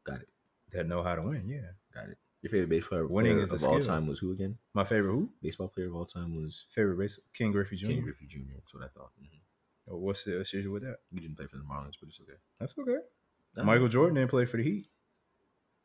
Got 0.05 0.21
it. 0.21 0.29
that 0.73 0.87
know 0.87 1.03
how 1.03 1.15
to 1.17 1.23
win. 1.23 1.49
Yeah, 1.49 1.71
Got 1.95 2.11
it. 2.11 2.19
Your 2.45 2.51
favorite 2.51 2.69
baseball 2.69 3.07
Winning 3.09 3.33
player 3.37 3.45
is 3.45 3.53
of 3.55 3.65
all 3.65 3.81
time 3.81 4.07
was 4.07 4.19
who 4.19 4.31
again? 4.33 4.59
my 4.75 4.85
favorite 4.85 5.13
who? 5.13 5.31
Baseball 5.41 5.69
player 5.69 5.87
of 5.87 5.95
all 5.97 6.05
time 6.05 6.37
was 6.37 6.67
Favorite 6.69 6.99
base 6.99 7.19
King 7.33 7.53
Griffey 7.53 7.75
Jr. 7.77 7.87
Ken 7.87 8.01
Griffey 8.03 8.27
Jr. 8.27 8.39
That's 8.55 8.75
what 8.75 8.83
I 8.85 8.89
thought. 8.89 9.13
Mhm. 9.19 9.41
Oh, 9.89 9.97
what's 9.97 10.25
the 10.25 10.39
issue 10.41 10.71
with 10.71 10.83
that? 10.83 10.99
You 11.11 11.21
didn't 11.23 11.37
play 11.39 11.47
for 11.47 11.57
the 11.57 11.63
Marlins, 11.63 11.95
but 11.99 12.09
it's 12.09 12.21
okay. 12.21 12.37
That's 12.61 12.77
okay. 12.79 12.99
Nah. 13.57 13.65
Michael 13.65 13.89
Jordan 13.89 14.17
didn't 14.17 14.29
play 14.31 14.45
for 14.45 14.59
the 14.59 14.63
Heat. 14.63 14.87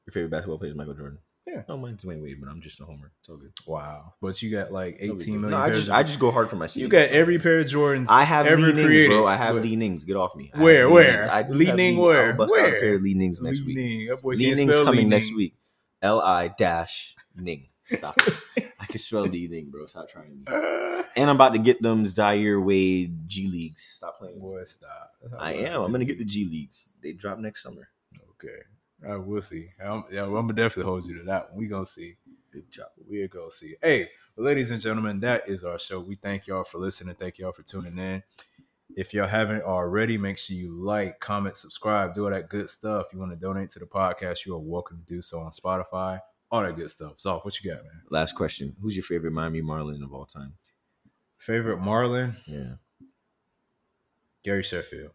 Your 0.06 0.12
favorite 0.12 0.32
basketball 0.32 0.58
player 0.58 0.72
is 0.72 0.78
Michael 0.78 0.96
Jordan. 0.96 1.20
Yeah. 1.48 1.64
No, 1.70 1.78
mine's 1.78 2.04
Dwyane 2.04 2.22
Wade, 2.22 2.42
but 2.42 2.50
I'm 2.50 2.60
just 2.62 2.80
a 2.82 2.86
homer. 2.86 3.12
It's 3.22 3.30
all 3.30 3.38
good. 3.38 3.54
Wow, 3.66 4.14
but 4.22 4.42
you 4.42 4.52
got 4.52 4.72
like 4.74 4.96
No 5.02 5.14
big 5.14 5.22
18 5.22 5.34
deal. 5.34 5.34
million. 5.42 5.52
No, 5.52 5.58
I 5.66 5.70
just 5.70 5.90
I 5.90 6.04
just 6.04 6.20
go 6.20 6.30
hard 6.30 6.50
for 6.50 6.58
my 6.58 6.68
season. 6.68 6.82
you 6.82 6.88
got 6.90 7.08
so- 7.08 7.16
every 7.16 7.40
pair 7.40 7.60
of 7.60 7.68
Jordans. 7.68 8.08
I 8.10 8.24
have 8.26 8.46
ever 8.48 8.62
Li-Nings, 8.74 9.08
bro. 9.08 9.26
I 9.26 9.38
have 9.38 9.56
But- 9.56 9.64
Li-Nings. 9.64 10.04
Get 10.04 10.18
off 10.18 10.36
me. 10.36 10.52
I 10.54 10.62
Where, 10.62 10.88
Lee 10.88 10.94
where? 10.94 11.32
I 11.32 11.48
Li-Ning 11.48 11.98
where? 11.98 12.32
I'll 12.32 12.38
bust 12.38 12.54
out 12.54 12.60
a 12.60 12.62
Where? 12.64 12.80
pair 12.82 12.94
of 12.96 13.02
Li-Nings 13.02 13.42
next 13.42 13.62
Lee 13.62 13.66
week. 13.68 13.78
Ning. 13.78 14.18
Li-Ning's 14.24 14.76
coming 14.76 14.96
Lee 15.00 15.06
next 15.06 15.34
week. 15.34 15.56
L 16.02 16.22
I 16.22 16.48
dash 16.48 17.16
Ning. 17.36 17.68
Stop. 17.84 18.18
I 18.80 18.86
can 18.86 19.00
spell 19.00 19.24
Li-Ning, 19.24 19.70
bro. 19.70 19.86
Stop 19.88 20.10
trying 20.10 20.30
me. 20.30 20.44
And 21.16 21.30
I'm 21.30 21.36
about 21.36 21.54
to 21.54 21.60
get 21.60 21.82
them 21.82 22.06
Zaire 22.06 22.62
Wade 22.62 23.28
G 23.28 23.48
leagues. 23.48 23.84
Stop 23.84 24.20
playing. 24.20 24.40
Boy, 24.40 24.64
stop. 24.64 25.14
I 25.38 25.54
am. 25.54 25.82
I'm 25.82 25.92
gonna 25.92 26.06
get 26.06 26.20
the 26.20 26.26
G 26.26 26.46
leagues. 26.46 26.86
They 27.02 27.14
drop 27.14 27.40
next 27.40 27.64
summer. 27.64 27.90
Okay. 28.32 28.60
All 29.06 29.18
right, 29.18 29.26
we'll 29.26 29.42
see. 29.42 29.70
I'm, 29.84 30.04
yeah, 30.12 30.24
I'm 30.24 30.34
gonna 30.34 30.54
definitely 30.54 30.90
hold 30.90 31.06
you 31.06 31.18
to 31.18 31.24
that 31.24 31.50
one. 31.50 31.60
We 31.60 31.68
gonna 31.68 31.86
see. 31.86 32.18
Big 32.52 32.70
chop. 32.70 32.94
We 33.08 33.28
gonna 33.28 33.52
see. 33.52 33.76
Hey, 33.82 34.10
well, 34.36 34.46
ladies 34.46 34.72
and 34.72 34.82
gentlemen, 34.82 35.20
that 35.22 35.48
is 35.48 35.64
our 35.64 35.80
show. 35.80 36.00
We 36.00 36.16
thank 36.16 36.48
y'all 36.48 36.64
for 36.64 36.78
listening. 36.78 37.16
Thank 37.16 37.40
y'all 37.40 37.52
for 37.52 37.64
tuning 37.64 37.98
in. 37.98 38.24
If 38.96 39.14
y'all 39.14 39.28
haven't 39.28 39.62
already, 39.62 40.18
make 40.18 40.38
sure 40.40 40.56
you 40.56 40.72
like, 40.72 41.20
comment, 41.20 41.56
subscribe, 41.56 42.16
do 42.16 42.26
all 42.26 42.32
that 42.32 42.50
good 42.50 42.70
stuff. 42.70 43.08
If 43.08 43.14
you 43.14 43.20
want 43.20 43.32
to 43.32 43.36
donate 43.36 43.70
to 43.72 43.80
the 43.80 43.86
podcast, 43.86 44.46
you 44.46 44.56
are 44.56 44.60
welcome 44.60 45.04
to 45.06 45.14
do 45.14 45.22
so 45.22 45.40
on 45.40 45.52
Spotify. 45.52 46.20
All 46.52 46.64
that 46.64 46.76
good 46.76 46.90
stuff. 46.90 47.14
So, 47.18 47.40
what 47.40 47.64
you 47.64 47.70
got, 47.70 47.84
man? 47.84 48.02
Last 48.10 48.34
question. 48.34 48.76
Who's 48.82 48.96
your 48.96 49.04
favorite 49.04 49.32
Miami 49.32 49.62
Marlin 49.62 50.02
of 50.02 50.12
all 50.12 50.26
time? 50.26 50.54
Favorite 51.38 51.78
Marlin? 51.78 52.36
Yeah. 52.48 52.74
Gary 54.44 54.64
Sheffield. 54.64 55.12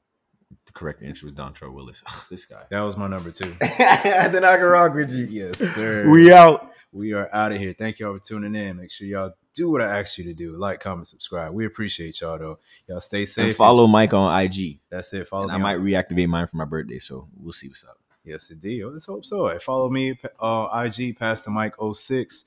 The 0.66 0.72
correct 0.72 1.02
answer 1.02 1.26
was 1.26 1.34
Dontrelle 1.34 1.72
Willis. 1.72 2.02
this 2.30 2.46
guy. 2.46 2.62
That 2.70 2.80
was 2.80 2.96
my 2.96 3.08
number 3.08 3.32
two. 3.32 3.56
then 3.60 4.44
I 4.44 4.56
can 4.56 4.66
rock 4.66 4.94
with 4.94 5.12
you. 5.12 5.24
yes, 5.24 5.58
sir. 5.74 6.08
We 6.08 6.32
out. 6.32 6.70
We 6.92 7.12
are 7.12 7.28
out 7.34 7.50
of 7.50 7.58
here. 7.58 7.74
Thank 7.76 7.98
y'all 7.98 8.16
for 8.16 8.24
tuning 8.24 8.54
in. 8.54 8.76
Make 8.76 8.92
sure 8.92 9.08
y'all 9.08 9.34
do 9.54 9.70
what 9.70 9.80
I 9.82 10.00
asked 10.00 10.18
you 10.18 10.24
to 10.24 10.34
do. 10.34 10.56
Like, 10.56 10.80
comment, 10.80 11.06
subscribe. 11.06 11.52
We 11.52 11.64
appreciate 11.66 12.20
y'all 12.20 12.38
though. 12.38 12.58
Y'all 12.88 13.00
stay 13.00 13.24
safe. 13.26 13.46
And 13.46 13.54
follow 13.56 13.86
Mike 13.86 14.12
on 14.12 14.42
IG. 14.44 14.80
That's 14.90 15.12
it. 15.14 15.28
Follow 15.28 15.48
And 15.48 15.52
me. 15.52 15.68
I 15.68 15.76
might 15.76 15.78
reactivate 15.82 16.28
mine 16.28 16.46
for 16.46 16.56
my 16.56 16.64
birthday, 16.64 16.98
so 16.98 17.28
we'll 17.36 17.52
see 17.52 17.68
what's 17.68 17.84
up. 17.84 17.98
yes, 18.24 18.50
indeed. 18.50 18.84
Let's 18.84 19.06
hope 19.06 19.24
so. 19.24 19.56
Follow 19.58 19.88
me 19.90 20.18
uh, 20.40 20.44
on 20.46 20.86
IG, 20.86 21.18
Pastor 21.18 21.50
Mike 21.50 21.74
06. 21.92 22.44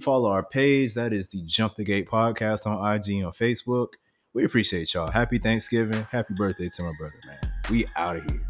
Follow 0.00 0.30
our 0.30 0.42
page. 0.44 0.94
That 0.94 1.12
is 1.12 1.28
the 1.28 1.42
Jump 1.42 1.76
the 1.76 1.84
Gate 1.84 2.08
podcast 2.08 2.66
on 2.66 2.74
IG 2.94 3.24
on 3.24 3.32
Facebook. 3.32 3.88
We 4.34 4.44
appreciate 4.44 4.92
y'all. 4.92 5.10
Happy 5.10 5.38
Thanksgiving. 5.38 6.06
Happy 6.10 6.34
birthday 6.34 6.68
to 6.68 6.82
my 6.82 6.92
brother, 6.98 7.14
man. 7.26 7.52
We 7.70 7.86
out 7.96 8.16
of 8.16 8.24
here. 8.24 8.46